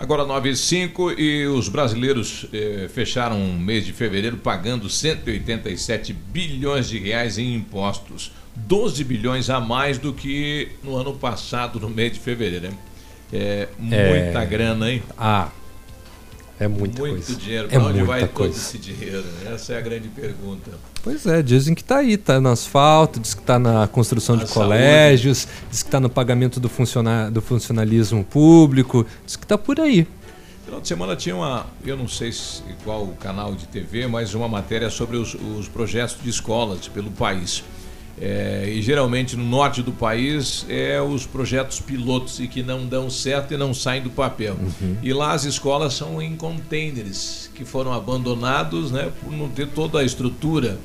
[0.00, 6.14] Agora 9 e 5 e os brasileiros eh, fecharam o mês de fevereiro pagando 187
[6.14, 8.32] bilhões de reais em impostos.
[8.56, 12.68] 12 bilhões a mais do que no ano passado, no mês de fevereiro.
[12.68, 12.78] Hein?
[13.30, 14.46] É muita É.
[14.46, 15.02] grana, hein?
[15.18, 15.50] Ah,
[16.60, 17.34] É muita Muito coisa.
[17.40, 17.66] dinheiro.
[17.68, 18.54] É Para onde muita vai todo coisa.
[18.56, 19.24] esse dinheiro?
[19.50, 20.70] Essa é a grande pergunta.
[21.02, 24.44] Pois é, dizem que tá aí, tá no asfalto, diz que tá na construção Na
[24.44, 24.68] de saúde.
[24.68, 29.80] colégios, diz que tá no pagamento do, funciona do funcionalismo público, diz que tá por
[29.80, 30.06] aí.
[30.66, 34.34] Final de semana tinha uma, eu não sei se, qual o canal de TV, mas
[34.34, 37.64] uma matéria sobre os, os projetos de escolas pelo país.
[38.22, 43.08] É, e geralmente no norte do país é os projetos pilotos e que não dão
[43.08, 44.56] certo e não saem do papel.
[45.02, 50.00] E lá as escolas são em containers que foram abandonados né, por não ter toda
[50.00, 50.78] a estrutura.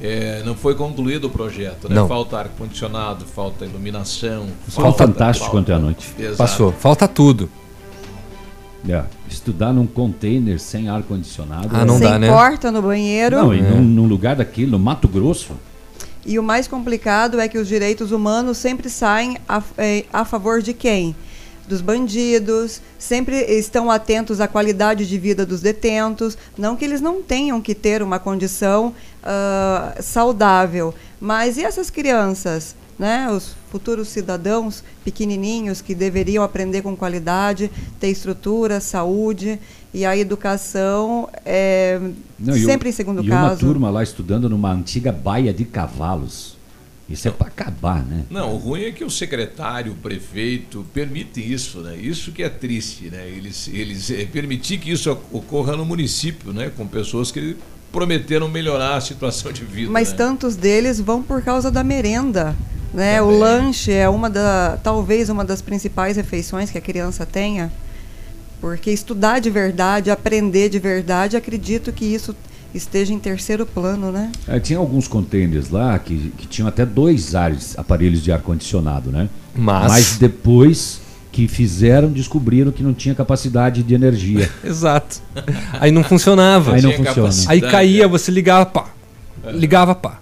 [0.00, 1.94] É, não foi concluído o projeto, né?
[1.96, 2.06] Não.
[2.06, 4.46] Falta ar-condicionado, falta iluminação.
[4.68, 6.06] Foi fantástico falta- ontem à noite.
[6.18, 6.36] Exato.
[6.36, 7.48] Passou, falta tudo.
[8.88, 11.68] É, estudar num container sem ar-condicionado.
[11.72, 12.28] Ah, não Sem dá, né?
[12.28, 13.36] porta no banheiro.
[13.38, 15.54] Não, e num, num lugar daquele, no Mato Grosso.
[16.26, 20.60] E o mais complicado é que os direitos humanos sempre saem a, eh, a favor
[20.60, 21.14] de quem?
[21.68, 26.36] Dos bandidos, sempre estão atentos à qualidade de vida dos detentos.
[26.58, 28.92] Não que eles não tenham que ter uma condição
[29.22, 32.74] ah, saudável, mas e essas crianças?
[32.98, 37.70] Né, os futuros cidadãos pequenininhos que deveriam aprender com qualidade,
[38.00, 39.60] ter estrutura, saúde
[39.96, 41.98] e a educação é
[42.38, 43.46] Não, e sempre em segundo e caso.
[43.46, 46.54] uma turma lá estudando numa antiga baia de cavalos.
[47.08, 48.24] Isso é para acabar, né?
[48.28, 51.96] Não, o ruim é que o secretário, o prefeito permitem isso, né?
[51.96, 53.26] Isso que é triste, né?
[53.26, 56.70] Eles, eles eh, permitir que isso ocorra no município, né?
[56.76, 57.56] Com pessoas que
[57.90, 59.90] prometeram melhorar a situação de vida.
[59.90, 60.16] Mas né?
[60.16, 62.54] tantos deles vão por causa da merenda.
[62.92, 63.22] Né?
[63.22, 67.72] O lanche é uma da, talvez uma das principais refeições que a criança tenha.
[68.60, 72.34] Porque estudar de verdade, aprender de verdade, acredito que isso
[72.74, 74.30] esteja em terceiro plano, né?
[74.46, 79.28] É, tinha alguns containers lá que, que tinham até dois ares, aparelhos de ar-condicionado, né?
[79.54, 81.00] Mas- depois
[81.32, 84.50] que fizeram, descobriram que não tinha capacidade de energia.
[84.64, 85.20] Exato.
[85.78, 86.74] Aí não funcionava.
[86.74, 87.50] Aí não Tinha funciona.
[87.50, 88.86] Aí caía, você ligava, pá.
[89.52, 90.20] Ligava, pá.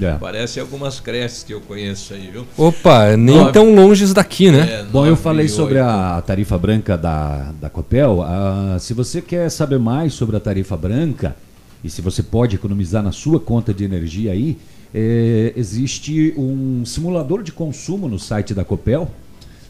[0.00, 0.14] É.
[0.14, 2.46] Parece algumas creches que eu conheço aí, viu?
[2.56, 4.80] Opa, nem Nove- tão longe daqui, né?
[4.80, 8.22] É, Bom, eu falei sobre a tarifa branca da, da Copel.
[8.22, 11.34] Ah, se você quer saber mais sobre a tarifa branca
[11.82, 14.56] e se você pode economizar na sua conta de energia aí,
[14.94, 19.10] eh, existe um simulador de consumo no site da Copel,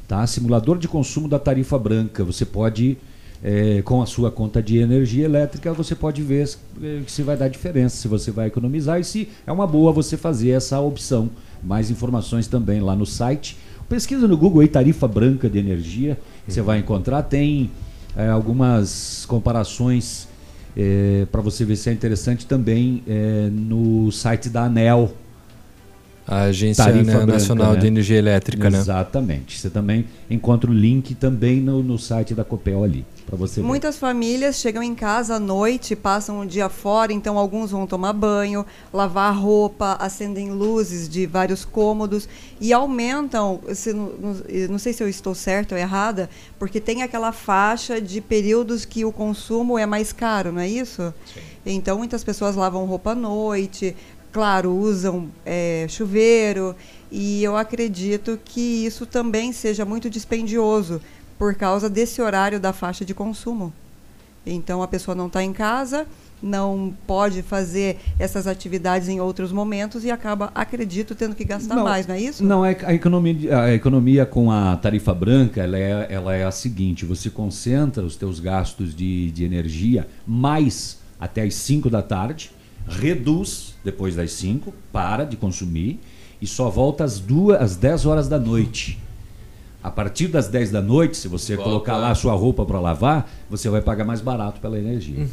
[0.09, 0.27] tá?
[0.27, 2.25] Simulador de consumo da tarifa branca.
[2.25, 2.99] Você pode,
[3.43, 6.49] eh, com a sua conta de energia elétrica, você pode ver
[6.83, 10.17] eh, se vai dar diferença, se você vai economizar e se é uma boa você
[10.17, 11.31] fazer essa opção.
[11.63, 13.57] Mais informações também lá no site.
[13.89, 17.23] Pesquisa no Google aí tarifa branca de energia, você vai encontrar.
[17.23, 17.71] Tem
[18.17, 20.29] eh, algumas comparações
[21.31, 25.13] para você ver se é interessante também eh, no site da ANEL.
[26.31, 27.81] A Agência Tarifa né, branca, Nacional né?
[27.81, 28.79] de Energia Elétrica, né?
[28.79, 29.59] Exatamente.
[29.59, 33.67] Você também encontra o link também no, no site da Copel ali, para você ver.
[33.67, 38.13] Muitas famílias chegam em casa à noite, passam o dia fora, então alguns vão tomar
[38.13, 42.29] banho, lavar roupa, acendem luzes de vários cômodos
[42.61, 44.37] e aumentam, se não, não-
[44.71, 46.31] não sei se eu estou certa ou errada,
[46.61, 51.13] porque tem aquela faixa de períodos que o consumo é mais caro, não é isso?
[51.67, 53.97] Então muitas pessoas lavam roupa à noite,
[54.33, 56.75] claro, usam eh, chuveiro
[57.11, 61.01] e eu acredito que isso também seja muito dispendioso
[61.39, 63.73] por causa desse horário da faixa de consumo.
[64.47, 66.07] Então a pessoa não está em casa,
[66.43, 72.07] não pode fazer essas atividades em outros momentos e acaba, acredito, tendo que gastar mais,
[72.07, 72.45] não é isso?
[72.45, 76.51] Não, é a economia, a economia com a tarifa branca, ela é, ela é a
[76.51, 82.51] seguinte, você concentra os teus gastos de, de energia mais até as 5 da tarde,
[82.87, 86.01] reduz depois das 5, para de consumir
[86.41, 88.99] e só volta às, duas, às 10 horas da noite.
[89.83, 91.71] A partir das 10 da noite, se você Volta.
[91.71, 95.25] colocar lá a sua roupa para lavar, você vai pagar mais barato pela energia.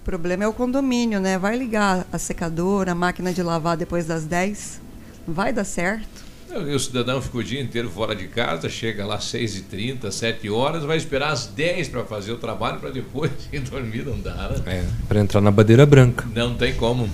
[0.00, 1.38] O problema é o condomínio, né?
[1.38, 4.80] Vai ligar a secadora, a máquina de lavar depois das 10,
[5.26, 6.29] não vai dar certo.
[6.52, 10.50] E o cidadão fica o dia inteiro fora de casa, chega lá às 6h30, 7
[10.50, 14.48] horas, vai esperar às 10 para fazer o trabalho para depois ir dormir, não dá,
[14.48, 14.56] né?
[14.66, 16.26] É, pra entrar na bandeira branca.
[16.34, 17.08] Não tem como.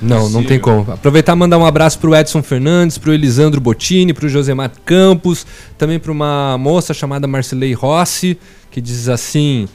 [0.00, 0.90] Não, não tem como.
[0.90, 5.46] Aproveitar e mandar um abraço pro Edson Fernandes, pro Elisandro Bottini, pro Josemar Campos,
[5.78, 8.36] também para uma moça chamada Marcelei Rossi,
[8.72, 9.68] que diz assim: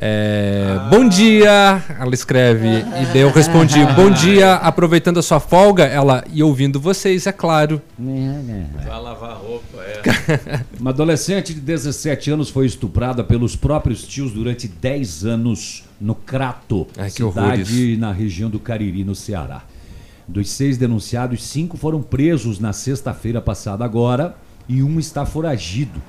[0.00, 5.84] é, Bom dia, ela escreve, e daí eu respondi: Bom dia, aproveitando a sua folga,
[5.84, 7.82] ela e ouvindo vocês, é claro.
[8.76, 10.64] Vai lavar roupa, é.
[10.78, 16.86] Uma adolescente de 17 anos foi estuprada pelos próprios tios durante 10 anos no Crato,
[16.96, 19.62] Ai, que cidade na região do Cariri, no Ceará.
[20.28, 24.36] Dos seis denunciados, cinco foram presos na sexta-feira passada agora
[24.68, 26.00] e um está foragido.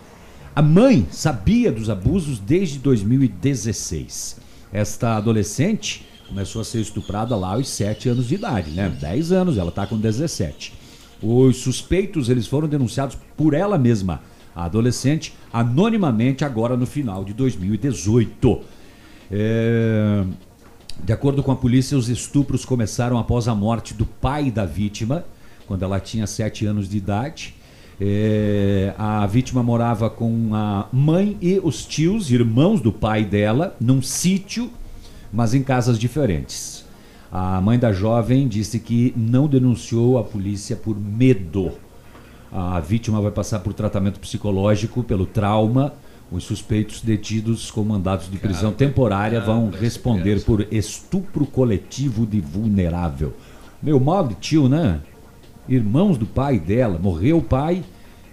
[0.55, 4.37] A mãe sabia dos abusos desde 2016.
[4.73, 8.89] Esta adolescente começou a ser estuprada lá aos 7 anos de idade, né?
[8.89, 10.73] 10 anos, ela está com 17.
[11.21, 14.21] Os suspeitos eles foram denunciados por ela mesma,
[14.55, 18.61] a adolescente, anonimamente agora no final de 2018.
[19.31, 20.23] É,
[21.03, 25.23] De acordo com a polícia, os estupros começaram após a morte do pai da vítima,
[25.67, 27.55] quando ela tinha 7 anos de idade.
[28.01, 34.01] É, a vítima morava com a mãe e os tios, irmãos do pai dela, num
[34.01, 34.69] sítio,
[35.33, 36.85] mas em casas diferentes.
[37.31, 41.73] A mãe da jovem disse que não denunciou a polícia por medo.
[42.51, 45.93] A vítima vai passar por tratamento psicológico pelo trauma.
[46.31, 53.33] Os suspeitos detidos com mandados de prisão temporária vão responder por estupro coletivo de vulnerável.
[53.81, 55.01] Meu mal de tio, né?
[55.69, 57.83] Irmãos do pai dela, morreu o pai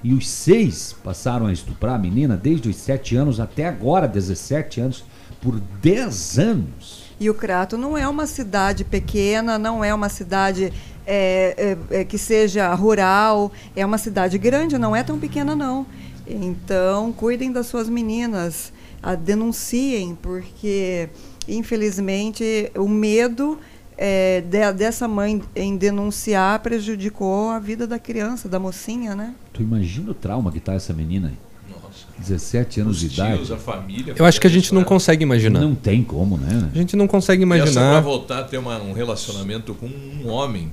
[0.02, 4.80] e os seis passaram a estuprar a menina desde os 7 anos até agora, 17
[4.80, 5.04] anos,
[5.38, 7.04] por 10 anos.
[7.20, 10.72] E o Crato não é uma cidade pequena, não é uma cidade
[11.06, 15.84] é, é, é, que seja rural, é uma cidade grande, não é tão pequena não.
[16.26, 18.72] Então, cuidem das suas meninas,
[19.02, 21.10] a, denunciem, porque
[21.46, 23.58] infelizmente o medo
[23.98, 29.34] é, de- dessa mãe em denunciar prejudicou a vida da criança, da mocinha, né?
[29.52, 31.34] Tu imagina o trauma que tá essa menina aí?
[31.70, 32.06] Nossa.
[32.18, 33.36] 17 anos Os de idade.
[33.36, 34.14] tios, a família.
[34.16, 35.60] Eu acho que a gente não consegue imaginar.
[35.60, 36.68] Não tem como, né?
[36.72, 38.00] A gente não consegue essa pra imaginar.
[38.00, 40.70] voltar a ter uma- um relacionamento com um homem,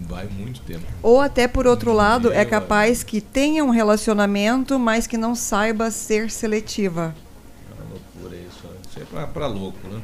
[0.00, 0.82] vai muito tempo.
[1.02, 5.90] Ou até por outro lado, é capaz que tenha um relacionamento, mas que não saiba
[5.90, 7.14] ser seletiva.
[7.70, 8.64] É uma loucura isso.
[8.64, 8.70] né?
[8.88, 10.00] Isso é pra, pra louco, né?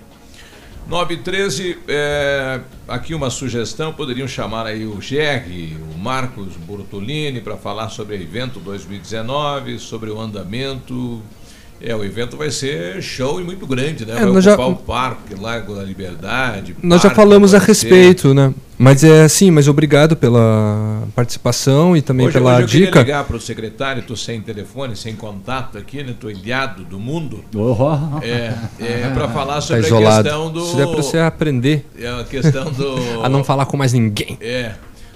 [0.89, 7.41] 9 e 13, é, aqui uma sugestão, poderiam chamar aí o GR, o Marcos Bortolini,
[7.41, 11.23] para falar sobre o evento 2019, sobre o andamento.
[11.81, 14.13] É, o evento vai ser show e muito grande, né?
[14.13, 16.77] É, vai nós já- ocupar o Parque, Largo da Liberdade.
[16.83, 18.55] Nós já falamos a ser- respeito, né?
[18.77, 22.99] Mas é assim, mas obrigado pela participação e também Hoje, pela hoje eu queria dica.
[23.01, 26.11] ligar para o secretário, estou sem telefone, sem contato aqui, né?
[26.11, 27.45] Estou ilhado do mundo.
[27.55, 28.19] Oh.
[28.23, 30.23] É, é para falar Tá sobre a isolado.
[30.25, 30.61] questão do.
[30.61, 32.97] Isso é pra você aprender É a questão do.
[33.25, 34.37] a não falar com mais ninguém.
[34.41, 34.73] É.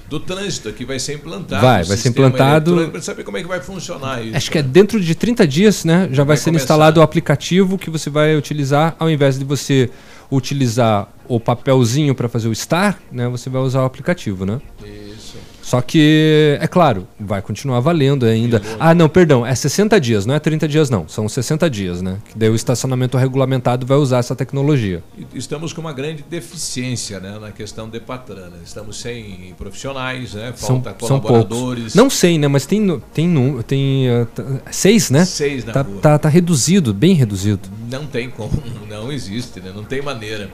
[0.09, 1.60] Do trânsito que vai ser implantado.
[1.60, 4.36] Vai, vai ser implantado- Para saber como é que vai funcionar isso.
[4.36, 6.09] Acho que é dentro de 30 dias, né?
[6.12, 6.62] Já vai, Vai ser começar.
[6.64, 9.90] instalado o aplicativo que você vai utilizar, ao invés de você
[10.30, 13.28] utilizar o papelzinho para fazer o Star, né?
[13.28, 14.60] Você vai usar o aplicativo, né?
[14.84, 15.27] Isso.
[15.69, 18.62] Só que, é claro, vai continuar valendo ainda.
[18.81, 22.16] Ah, não, perdão, é 60 dias, não é 30 dias não, são 60 dias, né?
[22.31, 25.05] Que daí o estacionamento regulamentado vai usar essa tecnologia.
[25.35, 28.57] Estamos com uma grande deficiência né, na questão de patrana.
[28.65, 30.55] Estamos sem profissionais, né?
[30.57, 31.95] Falta são colaboradores.
[31.95, 32.49] Não sei, né?
[32.49, 34.27] Mas tem, tem, nu- tem uh,
[34.70, 35.27] seis, né?
[35.27, 36.01] Seis na tá, rua.
[36.01, 37.69] tá, tá reduzido, bem reduzido.
[37.90, 38.51] Não tem como,
[38.89, 39.70] não existe, né?
[39.77, 40.49] Não tem maneira.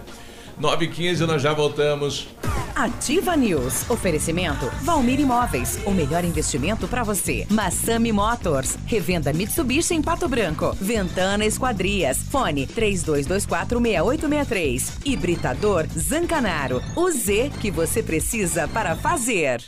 [0.59, 2.28] 9 h 15 nós já voltamos.
[2.74, 3.89] Ativa News.
[3.89, 5.78] Oferecimento Valmir Imóveis.
[5.86, 7.47] O melhor investimento para você.
[7.51, 8.76] Massami Motors.
[8.86, 10.76] Revenda Mitsubishi em Pato Branco.
[10.81, 12.18] Ventana Esquadrias.
[12.31, 14.82] Fone 32246863.
[15.05, 16.82] Hibridador Zancanaro.
[16.97, 19.62] O Z que você precisa para fazer.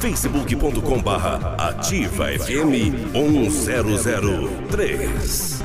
[0.00, 5.62] facebook.com barra ativa FM 1003.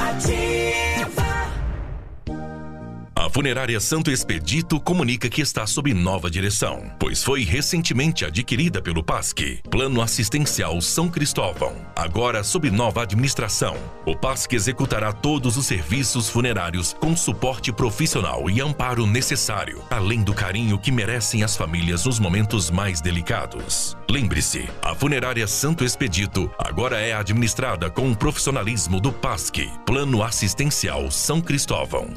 [3.19, 9.03] A Funerária Santo Expedito comunica que está sob nova direção, pois foi recentemente adquirida pelo
[9.03, 11.73] PASC, Plano Assistencial São Cristóvão.
[11.95, 13.75] Agora sob nova administração,
[14.05, 20.35] o PASC executará todos os serviços funerários com suporte profissional e amparo necessário, além do
[20.35, 23.97] carinho que merecem as famílias nos momentos mais delicados.
[24.07, 31.09] Lembre-se, a Funerária Santo Expedito agora é administrada com o profissionalismo do PASC, Plano Assistencial
[31.09, 32.13] São Cristóvão.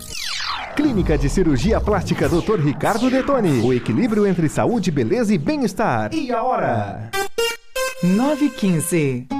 [0.90, 2.58] Clínica de Cirurgia Plástica Dr.
[2.58, 3.60] Ricardo Detoni.
[3.60, 6.12] O equilíbrio entre saúde, beleza e bem-estar.
[6.12, 7.10] E a hora?
[8.02, 9.39] 915.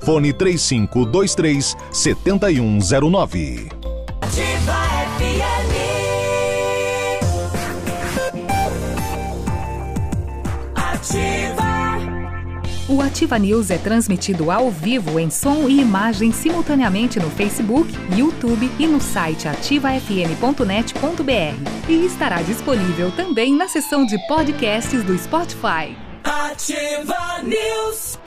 [0.00, 3.68] fone 3523 7109.
[4.20, 4.74] Ativa
[5.18, 5.70] FM.
[10.74, 11.70] Ativa.
[12.88, 18.68] O Ativa News é transmitido ao vivo em som e imagem simultaneamente no Facebook, YouTube
[18.78, 21.88] e no site ativafm.net.br.
[21.88, 25.96] E estará disponível também na seção de podcasts do Spotify.
[26.24, 28.18] Ativa News.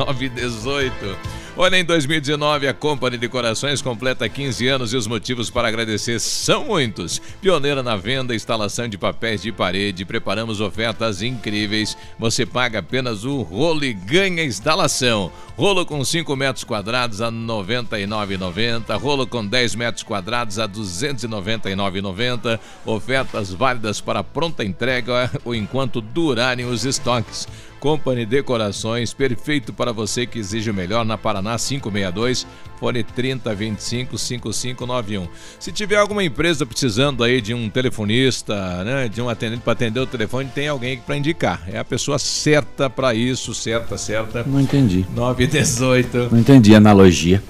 [0.00, 1.18] 9 e 18.
[1.56, 6.64] Olha, em 2019, a Company Decorações completa 15 anos e os motivos para agradecer são
[6.64, 7.20] muitos.
[7.42, 11.98] Pioneira na venda e instalação de papéis de parede, preparamos ofertas incríveis.
[12.18, 15.30] Você paga apenas o rolo e ganha instalação.
[15.54, 18.98] Rolo com 5 metros quadrados a R$ 99,90.
[18.98, 22.58] Rolo com 10 metros quadrados a R$ 299,90.
[22.86, 27.46] Ofertas válidas para pronta entrega ou enquanto durarem os estoques.
[27.80, 32.46] Company Decorações, perfeito para você que exige o melhor na Paraná 562,
[32.78, 35.26] fone 3025 5591.
[35.58, 40.00] Se tiver alguma empresa precisando aí de um telefonista, né, de um atendente para atender
[40.00, 41.62] o telefone, tem alguém para indicar.
[41.66, 44.44] É a pessoa certa para isso, certa, certa.
[44.44, 45.06] Não entendi.
[45.14, 46.28] 9 e 18.
[46.30, 47.42] Não entendi a analogia.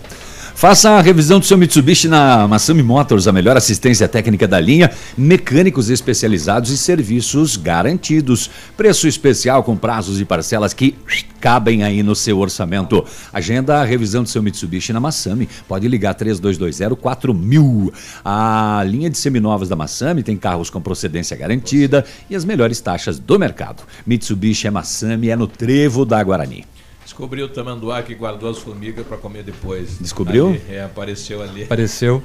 [0.61, 4.91] Faça a revisão do seu Mitsubishi na Massami Motors, a melhor assistência técnica da linha,
[5.17, 8.51] mecânicos especializados e serviços garantidos.
[8.77, 10.95] Preço especial com prazos e parcelas que
[11.41, 13.03] cabem aí no seu orçamento.
[13.33, 15.49] Agenda a revisão do seu Mitsubishi na Massami.
[15.67, 17.91] Pode ligar 3220-4000.
[18.23, 23.19] A linha de seminovas da Massami tem carros com procedência garantida e as melhores taxas
[23.19, 23.83] do mercado.
[24.07, 26.67] Mitsubishi é Massami, é no Trevo da Guarani.
[27.11, 29.99] Descobriu o tamanduá que guardou as formigas para comer depois.
[30.01, 30.51] Descobriu?
[30.51, 31.65] Ali, é, apareceu ali.
[31.65, 32.23] Apareceu.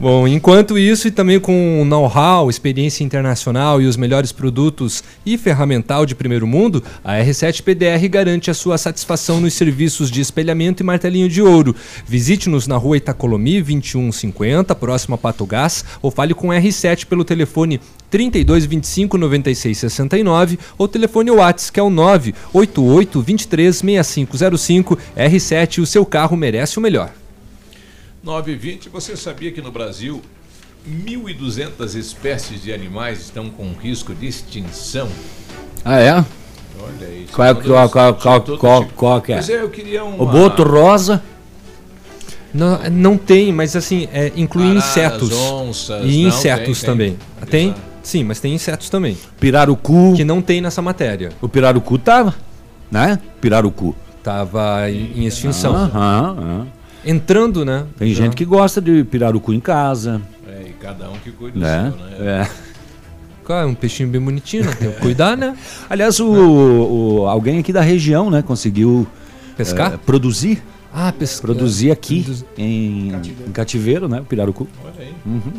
[0.00, 6.04] Bom, enquanto isso, e também com know-how, experiência internacional e os melhores produtos e ferramental
[6.04, 10.84] de primeiro mundo, a R7 PDR garante a sua satisfação nos serviços de espelhamento e
[10.84, 11.74] martelinho de ouro.
[12.04, 17.80] Visite-nos na rua Itacolomi 2150, próximo a Pato Gás, ou fale com R7 pelo telefone
[18.16, 26.34] 3225 9669 ou telefone WhatsApp que é o 988 23 6505 R7, o seu carro
[26.34, 27.10] merece o melhor.
[28.22, 30.22] 920, você sabia que no Brasil
[30.88, 35.08] 1.200 espécies de animais estão com risco de extinção?
[35.84, 36.12] Ah, é?
[36.14, 37.32] Olha isso.
[37.34, 39.36] Qual, é- qual, qual, qual, qual, qual que é?
[39.36, 40.22] Pois é, eu queria uma...
[40.22, 41.22] O boto rosa.
[42.54, 45.32] Não, não tem, mas assim, é, inclui Araras, insetos.
[45.32, 47.16] onças, e insetos tem, tem.
[47.16, 47.18] também.
[47.50, 47.74] Tem?
[48.06, 49.18] Sim, mas tem insetos também.
[49.40, 50.12] Pirarucu.
[50.14, 51.30] Que não tem nessa matéria.
[51.42, 52.36] O pirarucu tava,
[52.88, 53.18] né?
[53.40, 53.96] Pirarucu.
[54.22, 55.74] Tava em, em extinção.
[55.74, 56.66] Aham, aham.
[57.04, 57.84] Entrando, né?
[57.98, 58.22] Tem Já.
[58.22, 60.22] gente que gosta de pirarucu em casa.
[60.46, 61.90] É, e cada um que cuida Né?
[61.90, 62.42] do seu, né?
[62.42, 62.48] É.
[63.44, 64.72] Cara, um peixinho bem bonitinho, né?
[64.78, 65.56] Tem que cuidar, né?
[65.90, 66.28] Aliás, o,
[67.22, 69.04] o- alguém aqui da região, né, conseguiu
[69.56, 69.94] Pescar?
[69.94, 70.62] eh, produzir.
[70.94, 71.42] Ah, pescar.
[71.42, 72.24] Produzir aqui
[72.56, 73.12] em,
[73.46, 74.20] em cativeiro, né?
[74.20, 74.68] O pirarucu.
[74.84, 75.12] Olha aí.
[75.26, 75.52] Uhum.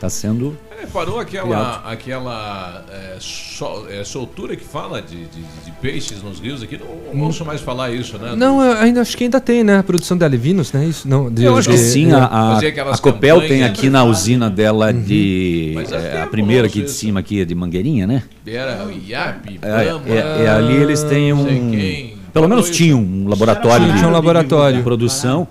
[0.00, 0.56] Tá sendo.
[0.82, 1.82] É, parou aquela, Criado.
[1.92, 6.80] aquela é, sol- é, soltura que fala de, de- de peixes nos rios aqui.
[7.12, 8.32] Não ouço mais falar isso, né?
[8.34, 9.76] Não, eu ainda acho que ainda tem, né?
[9.80, 10.86] A produção de alevinos, né?
[10.86, 12.56] Isso, não, de- Eu acho que de- sim, de- a,
[12.94, 15.72] a, Copel tem aqui na usina dela de.
[15.74, 18.22] Mas há é, a primeira não aqui de cima aqui é de Mangueirinha, né?
[18.46, 22.16] Era o IAP, É, é- é, ali eles têm um.
[22.32, 24.78] Pelo menos tinham um laboratório Tinha de, um laboratório.
[24.78, 25.46] de produção.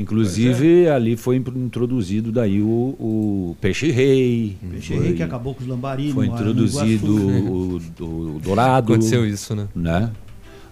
[0.00, 2.66] Inclusive, ali foi introduzido daí o,
[2.98, 4.56] o peixe-rei.
[4.70, 6.14] Peixe foi- rei que acabou com os lambarinos.
[6.14, 8.92] Foi introduzido o, o- o dourado.
[8.92, 9.68] Aconteceu isso, né?
[9.74, 10.10] né?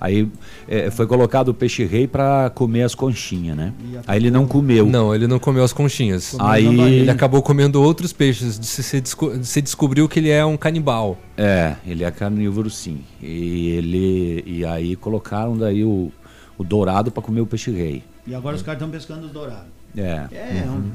[0.01, 0.29] Aí
[0.69, 3.73] é, foi colocado o peixe-rei para comer as conchinhas, né?
[4.07, 4.87] Aí ele não comeu.
[4.87, 6.37] Não, ele não comeu as conchinhas.
[6.39, 6.65] Aí-
[7.01, 8.61] ele acabou comendo outros peixes.
[8.63, 11.19] Se, se, desco- se descobriu que ele é um canibal.
[11.37, 12.99] É, ele é carnívoro sim.
[13.21, 16.13] E ele e aí colocaram daí o,
[16.57, 18.05] o dourado para comer o peixe-rei.
[18.29, 19.71] E agora os caras estão pescando os dourados.
[19.97, 20.27] É.
[20.31, 20.75] É, Uhum.
[20.77, 20.93] um,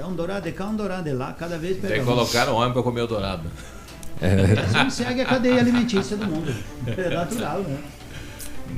[0.00, 2.08] é um dourado de cá, um dourado de lá, cada vez pega Daí mais.
[2.08, 3.50] colocaram homem para comer o dourado.
[4.64, 6.54] Assim segue a cadeia alimentícia do mundo.
[6.86, 7.78] É natural, né?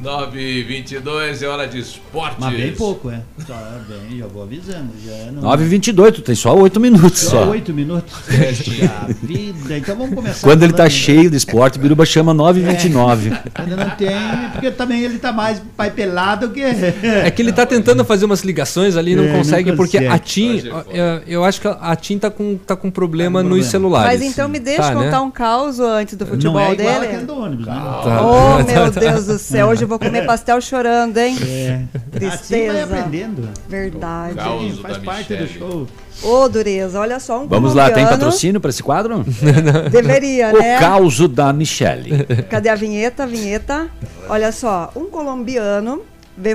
[0.02, 2.36] 9h22 é hora de esportes.
[2.39, 3.20] Mas bem pouco, é.
[3.47, 3.55] Só
[3.89, 4.91] bem, já vou avisando.
[5.05, 5.42] Já não...
[5.42, 7.50] 9h22, tu tem só 8 minutos Só só.
[7.50, 8.12] 8 minutos.
[8.20, 9.76] Puxa vida.
[9.78, 10.41] Então vamos começar.
[10.47, 13.39] Quando ele tá falando- cheio de esporte, Biruba chama 9h29.
[13.55, 14.08] Quando não tem,
[14.52, 16.62] porque também ele tá mais pai pelado que.
[16.62, 19.99] É que ele tá tentando fazer umas ligações ali e não É, não consegue, porque
[19.99, 20.15] consegue.
[20.15, 24.20] a TIM, eu, eu acho que a TIM tá com, tá com problema nos celulares.
[24.20, 25.05] Mas então me deixa Tá, né?
[25.05, 27.07] contar um caos antes do futebol Não é igual dele.
[27.07, 27.75] aquele do ônibus, né?
[27.75, 28.23] Tá.
[28.25, 31.36] Oh, meu Deus do céu, hoje eu vou comer pastel chorando, hein?
[31.47, 31.82] É.
[32.10, 32.73] Tristeza.
[32.73, 33.48] Assim vai aprendendo.
[33.68, 34.34] Verdade.
[34.42, 35.86] Sim, faz parte do show.
[36.23, 39.24] Ô, dureza, olha só, um Vamos lá, tem patrocínio para esse quadro?
[39.90, 40.78] Deveria, o né?
[40.81, 42.24] caos da Michele.
[42.50, 43.24] Cadê a vinheta?
[43.26, 43.89] Vinheta.
[44.28, 46.02] Olha só, um colombiano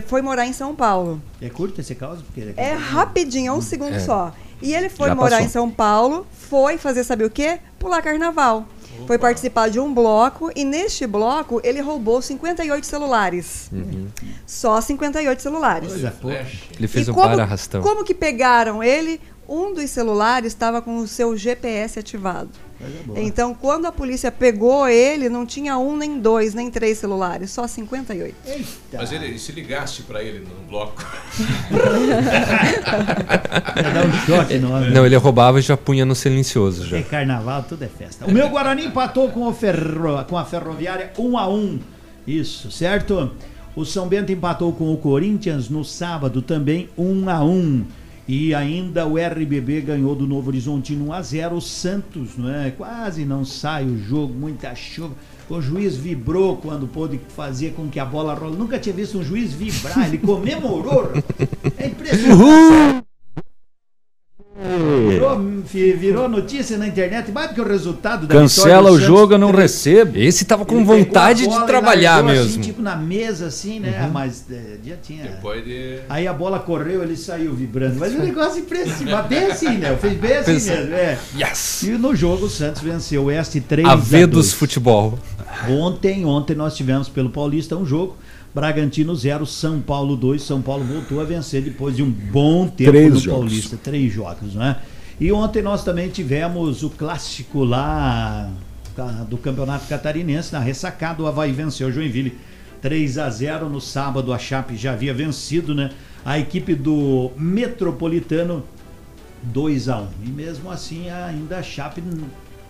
[0.05, 1.21] foi morar em São Paulo.
[1.41, 2.19] É curto esse caos?
[2.21, 3.99] Porque É rapidinho, é um segundo É.
[3.99, 4.33] só.
[4.61, 5.45] E ele foi Já morar passou.
[5.45, 7.59] em São Paulo, foi fazer, sabe o quê?
[7.79, 8.65] Pular carnaval.
[9.07, 13.69] Foi participar de um bloco e neste bloco ele roubou 58 celulares.
[14.45, 15.91] Só 58 celulares.
[16.77, 17.81] Ele fez E um como- para-arrastão.
[17.81, 19.19] Como que pegaram ele?
[19.47, 22.49] Um dos celulares estava com o seu GPS ativado.
[23.15, 27.67] Então, quando a polícia pegou ele, não tinha um, nem dois, nem três celulares, só
[27.67, 28.35] 58.
[28.93, 31.03] Mas ele, se ligasse pra ele no bloco.
[33.75, 34.91] Ia dar um choque no homem.
[34.91, 36.97] Não, ele roubava e já punha no silencioso já.
[36.97, 38.25] É carnaval, tudo é festa.
[38.25, 41.79] O meu Guarani empatou com, o ferro, com a Ferroviária 1 a 1
[42.27, 43.31] Isso, certo?
[43.75, 47.85] O São Bento empatou com o Corinthians no sábado também 1 a 1
[48.27, 52.71] E ainda o RBB ganhou do Novo Horizontino 1 a 0 O Santos, não é?
[52.71, 55.13] Quase não sai o jogo, muita chuva.
[55.49, 58.55] O juiz vibrou quando pôde fazer com que a bola rola.
[58.55, 61.11] Nunca tinha visto um juiz vibrar, ele comemorou.
[61.77, 63.02] É impressionante.
[65.09, 69.05] Virou, fi- virou notícia na internet, mais do que o resultado da Cancela o Santos,
[69.05, 70.17] jogo, eu não três- recebo.
[70.17, 72.49] Esse tava com Ele vontade bola de trabalhar largou mesmo.
[72.51, 74.09] Assim, tipo na mesa, assim, né?
[74.13, 75.23] Mas é, já tinha.
[75.23, 75.99] Depois de.
[76.09, 77.95] Aí a bola correu, ele saiu vibrando.
[77.99, 79.27] Mas o negócio impressionante.
[79.27, 79.95] Bem assim, né?
[79.99, 80.93] Fez bem assim Fez- mesmo.
[80.95, 81.17] É.
[81.37, 81.83] Yes!
[81.83, 84.29] E no jogo o Santos venceu o Oeste 3 A a V 2.
[84.29, 85.17] dos futebol.
[85.69, 88.15] Ontem, ontem nós tivemos pelo Paulista um jogo.
[88.53, 90.41] Bragantino 0, São Paulo 2.
[90.41, 93.39] São Paulo voltou a vencer depois de um bom tempo Três no jogos.
[93.39, 93.77] Paulista.
[93.77, 94.77] Três jogos, né?
[95.19, 98.51] E ontem nós também tivemos o clássico lá
[99.27, 102.37] do Campeonato Catarinense, na ressacada, o Havaí venceu o Joinville
[102.81, 105.89] 3 a 0 no sábado, a Chape já havia vencido, né?
[106.23, 108.63] A equipe do Metropolitano
[109.41, 112.03] 2 a 1 E mesmo assim, ainda a Chape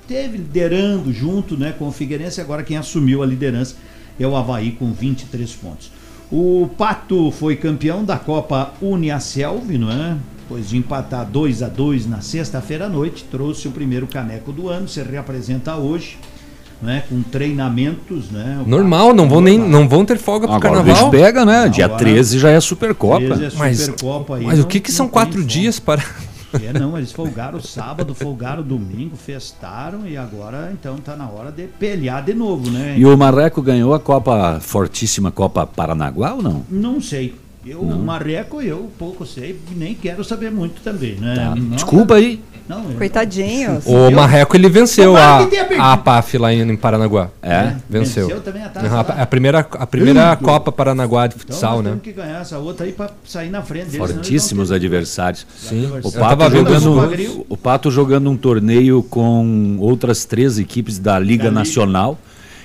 [0.08, 2.42] teve liderando junto né, com o Figueirense.
[2.42, 3.76] Agora quem assumiu a liderança
[4.20, 5.92] é o Havaí com 23 pontos.
[6.32, 10.16] O Pato foi campeão da Copa Uniaselv, não é?
[10.40, 14.68] Depois de empatar 2 a 2 na sexta-feira à noite, trouxe o primeiro caneco do
[14.68, 16.18] ano, se reapresenta hoje,
[16.82, 18.62] né, com treinamentos, né?
[18.66, 21.10] O Normal, não vão nem não vão ter folga pro Agora o carnaval.
[21.12, 21.70] pega, né?
[21.70, 23.26] Dia Agora- 13 já é Supercopa.
[23.38, 26.04] 13 é Mas, Supercopa aí, mas o não- que que são quatro dias para
[26.62, 31.68] É, não, eles folgaram sábado, folgaram domingo, festaram e agora então tá na hora de
[31.68, 32.96] pelear de novo, né?
[32.98, 36.66] E o Marreco ganhou a Copa, fortíssima Copa Paranaguá ou não?
[36.70, 37.43] Não sei.
[37.66, 37.98] Eu, Não.
[38.00, 41.36] Marreco, eu pouco sei, nem quero saber muito também, né?
[41.36, 41.56] Tá.
[41.56, 42.42] Não- Desculpa aí.
[42.68, 43.86] Não, eu- Coitadinhos.
[43.88, 45.48] O Marreco ele venceu a,
[45.80, 47.30] a APAF lá em, em Paranaguá.
[47.42, 47.76] É?
[47.90, 48.28] Venceu.
[48.28, 50.36] Venceu também a taça Uhum, a, a primeira, a primeira.
[50.38, 51.90] Copa Paranaguá de Então futsal, nós né?
[51.92, 53.98] temos que ganhar essa outra aí pra sair na frente deles.
[54.12, 55.46] Fortíssimos adversários.
[55.58, 55.90] Sim.
[56.04, 61.50] O Pato, jogando, o Pato jogando um torneio com outras três equipes da Liga Da
[61.50, 61.60] Liga.
[61.60, 62.18] Nacional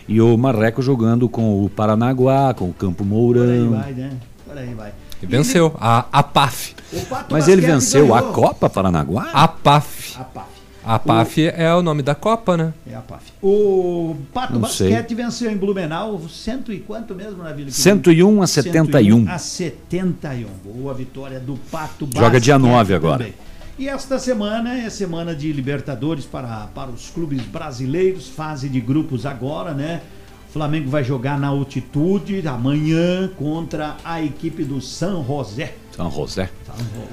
[0.09, 3.70] e o Marreco jogando com o Paranaguá, com o Campo ter- Por aí Mourão.
[3.81, 4.10] vai, né?
[4.49, 4.93] Por aí vai.
[5.23, 6.75] E venceu a APAF.
[6.93, 6.97] O
[7.31, 8.23] Mas ele venceu a.
[8.33, 9.31] Copa Paranaguá?
[9.33, 10.17] APAF.
[10.18, 10.49] A PAF.
[10.85, 12.73] A APAF é o nome da Copa, né?
[12.91, 13.31] É a PAF.
[13.43, 14.91] O Pato Não sei.
[14.91, 17.70] Basquete venceu em Blumenau cento e quanto mesmo na Vila?
[17.70, 19.28] 101 a 71.
[19.28, 20.47] a 71.
[20.65, 22.25] Boa vitória do Pato Basquete.
[22.25, 23.18] Joga dia 9 agora.
[23.18, 23.35] também.
[23.78, 29.27] E esta semana é semana de Libertadores para, para os clubes brasileiros, fase de grupos
[29.27, 30.01] agora, né?
[30.49, 35.75] O Flamengo vai jogar na altitude amanhã contra a equipe do San José.
[35.94, 36.49] São José.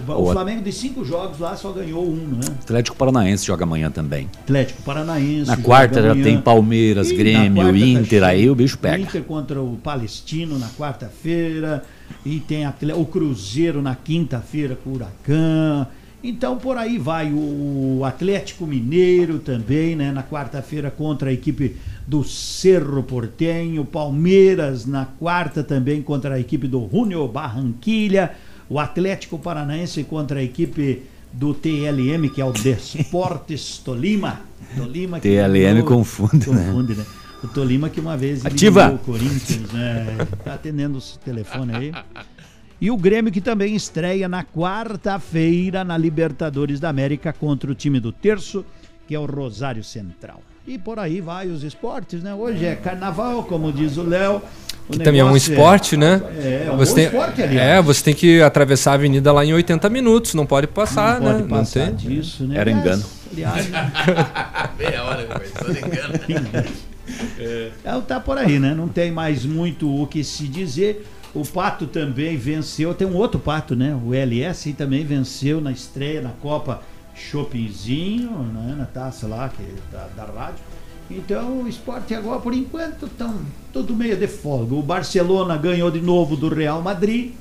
[0.07, 2.45] O, Flamengo de cinco jogos lá só ganhou um, né?
[2.61, 4.29] Atlético Paranaense joga amanhã também.
[4.41, 5.49] Atlético Paranaense.
[5.49, 8.51] Na quarta já tem Palmeiras, E Grêmio, tá Inter, aí cheio.
[8.51, 8.99] o bicho pega.
[8.99, 11.83] Inter contra o Palestino na quarta-feira.
[12.23, 12.65] E tem
[12.95, 15.87] o Cruzeiro na quinta-feira com o Huracan.
[16.27, 20.11] Então por aí vai o Atlético Mineiro também, né?
[20.11, 21.75] Na quarta-feira contra a equipe
[22.07, 23.85] do Cerro Portenho.
[23.85, 28.31] Palmeiras na quarta também contra a equipe do Júnior Barranquilha.
[28.67, 34.39] O Atlético Paranaense contra a equipe do TLM, que é o Desportes Tolima.
[34.75, 36.65] Tolima que TLM ganhou- confunde, né?
[36.65, 37.05] confunde, né?
[37.43, 38.89] O Tolima que uma vez Ativa.
[38.91, 40.17] o Corinthians, né?
[40.43, 41.91] Tá atendendo os telefone aí.
[42.79, 47.99] E o Grêmio que também estreia na quarta-feira na Libertadores da América contra o time
[47.99, 48.65] do Terço,
[49.07, 50.41] que é o Rosário Central.
[50.67, 52.33] E por aí vai os esportes, né?
[52.33, 54.41] Hoje é carnaval, como diz o Léo.
[54.89, 56.21] Que também é um negócio esporte, né?
[56.37, 57.69] É, é um você bom tem, esporte, aliás.
[57.69, 61.31] É, você tem que atravessar a avenida lá em 80 minutos, não pode passar, Não
[61.31, 61.49] pode né?
[61.49, 62.09] passar não tem.
[62.09, 62.57] disso, né?
[62.57, 63.03] Era engano.
[63.31, 63.67] Aliás,
[64.77, 66.75] Meia hora, começou engano.
[67.37, 67.69] É,
[68.07, 68.73] tá por aí, né?
[68.73, 71.05] Não tem mais muito o que se dizer.
[71.35, 72.93] O Pato também venceu.
[72.93, 73.93] Tem um outro Pato, né?
[73.93, 76.81] O LS também venceu na estreia na Copa
[77.13, 78.73] Shoppingzinho, né?
[78.77, 80.63] Na taça lá que, da, da rádio.
[81.11, 83.35] Então o esporte agora, por enquanto, estão
[83.73, 84.73] tudo meio de folga.
[84.73, 87.33] O Barcelona ganhou de novo do Real Madrid,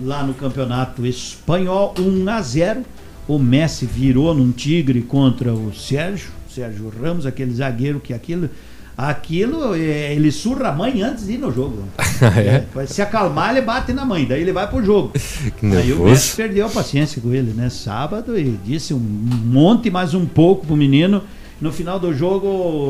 [0.00, 2.84] lá no campeonato espanhol, 1 a 0.
[3.28, 8.48] O Messi virou num tigre contra o Sérgio, Sérgio Ramos, aquele zagueiro que aquilo.
[8.96, 11.84] Aquilo, é, ele surra a mãe antes de ir no jogo.
[12.34, 12.64] É?
[12.74, 15.12] Vai se acalmar, ele bate na mãe, daí ele vai pro jogo.
[15.78, 16.04] Aí o.
[16.04, 17.68] Messi perdeu a paciência com ele, né?
[17.68, 21.22] Sábado e disse um monte, mais um pouco pro menino.
[21.58, 22.46] No final do jogo,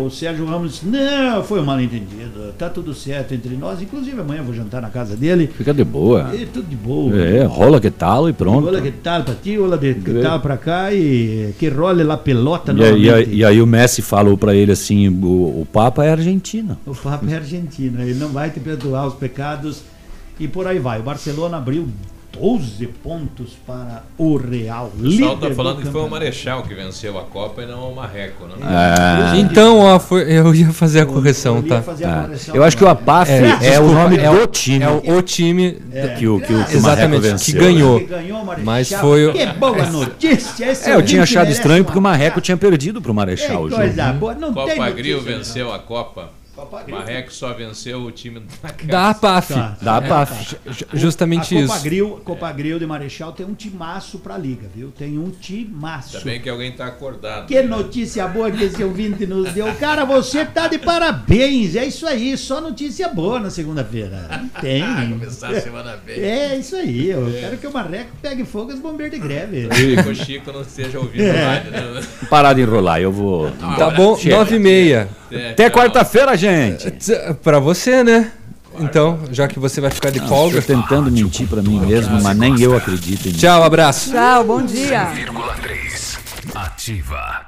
[0.06, 2.52] o Sérgio Ramos disse: Não, foi um mal entendido.
[2.58, 3.80] Tá tudo certo entre nós.
[3.80, 5.48] Inclusive, amanhã eu vou jantar na casa dele.
[5.56, 6.34] Fica de boa.
[6.34, 7.16] E tudo de boa.
[7.16, 8.66] É, rola que tal e pronto.
[8.66, 12.16] Olha que tal pra ti, olha de que tal pra cá e que role lá
[12.16, 16.04] pelota E, e aí- e aí o Messi falou pra ele assim: o, o Papa
[16.04, 16.76] é argentino.
[16.84, 19.82] O Papa é argentino, ele não vai te perdoar os pecados
[20.40, 20.98] e por aí vai.
[20.98, 21.86] O Barcelona abriu
[22.40, 24.92] 12 pontos para o Real.
[24.98, 26.08] O pessoal tá do falando que foi o.
[26.08, 28.55] Marechal que venceu a Copa e não o Marreco, né?
[29.34, 29.39] É.
[29.39, 31.82] Então, ó, foi- eu ia fazer a correção, tá?
[31.82, 34.42] fazer a Ah, correção eu acho que o APAF é, o desculpa, nome é do
[34.42, 34.84] o- time.
[34.84, 36.08] É o, o time É.
[36.08, 36.82] que o, que o, que o Exatamente,
[37.23, 37.60] Marreco que venceu.
[37.60, 37.98] ganhou.
[38.00, 38.65] Que ganhou o Marechal.
[38.65, 40.70] Mas foi o- Que boa notícia!
[40.70, 43.50] Esse É, eu tinha achado estranho porque o Marreco tinha perdido pro Marechal.
[43.50, 43.82] É o jogo.
[43.82, 45.24] coisa boa, não tem Copa notícia, Gril não.
[45.24, 46.31] venceu a Copa.
[46.89, 48.86] Marreco só venceu o time da casa.
[48.89, 49.55] Da APAF.
[49.55, 49.76] Tá.
[49.83, 50.57] Da APAF.
[50.67, 51.68] Ju- Justamente a isso.
[51.73, 54.91] Copa Gril, Copa Gril de Marechal tem um timaço pra liga, viu?
[54.97, 56.17] Tem um timaço.
[56.17, 57.47] Ainda bem que alguém tá acordado.
[57.47, 59.73] Que notícia boa que esse ouvinte nos deu.
[59.75, 61.76] Cara, você tá de parabéns.
[61.76, 64.28] É isso aí, só notícia boa na segunda-feira.
[64.31, 64.83] Não Tem.
[65.10, 66.20] Começar a semana bem.
[66.20, 67.10] É isso aí.
[67.10, 69.68] Eu quero que o Marreco pegue fogo e os bombeiros de greve.
[69.68, 71.44] Que o Chico não esteja ouvindo É.
[71.44, 72.02] rádio, né?
[72.31, 73.51] Parar de enrolar, eu vou.
[73.76, 75.09] Tá bom, nove e meia.
[75.31, 76.45] É, Até quarta-feira, gente.
[76.99, 78.31] Tz- Pra você, né?
[78.78, 80.58] Então, já que você vai ficar de folga.
[80.58, 83.39] Estou tentando mentir pra mim mesmo, mas nem eu acredito em mim.
[83.39, 84.10] Tchau, abraço.
[84.12, 85.08] Tchau, bom dia.
[86.55, 87.47] Ativa.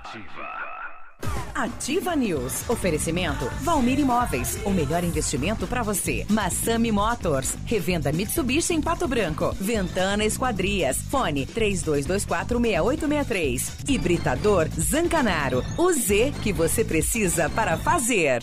[1.55, 2.69] Ativa News.
[2.69, 4.59] Oferecimento Valmir Imóveis.
[4.65, 6.25] O melhor investimento para você.
[6.31, 7.55] Massami Motors.
[7.67, 9.55] Revenda Mitsubishi em Pato Branco.
[9.61, 10.99] Ventana Esquadrias.
[11.11, 13.63] Fone 32246863.
[13.89, 15.65] Hibridador Zancanaro.
[15.77, 18.41] O Z que você precisa para fazer.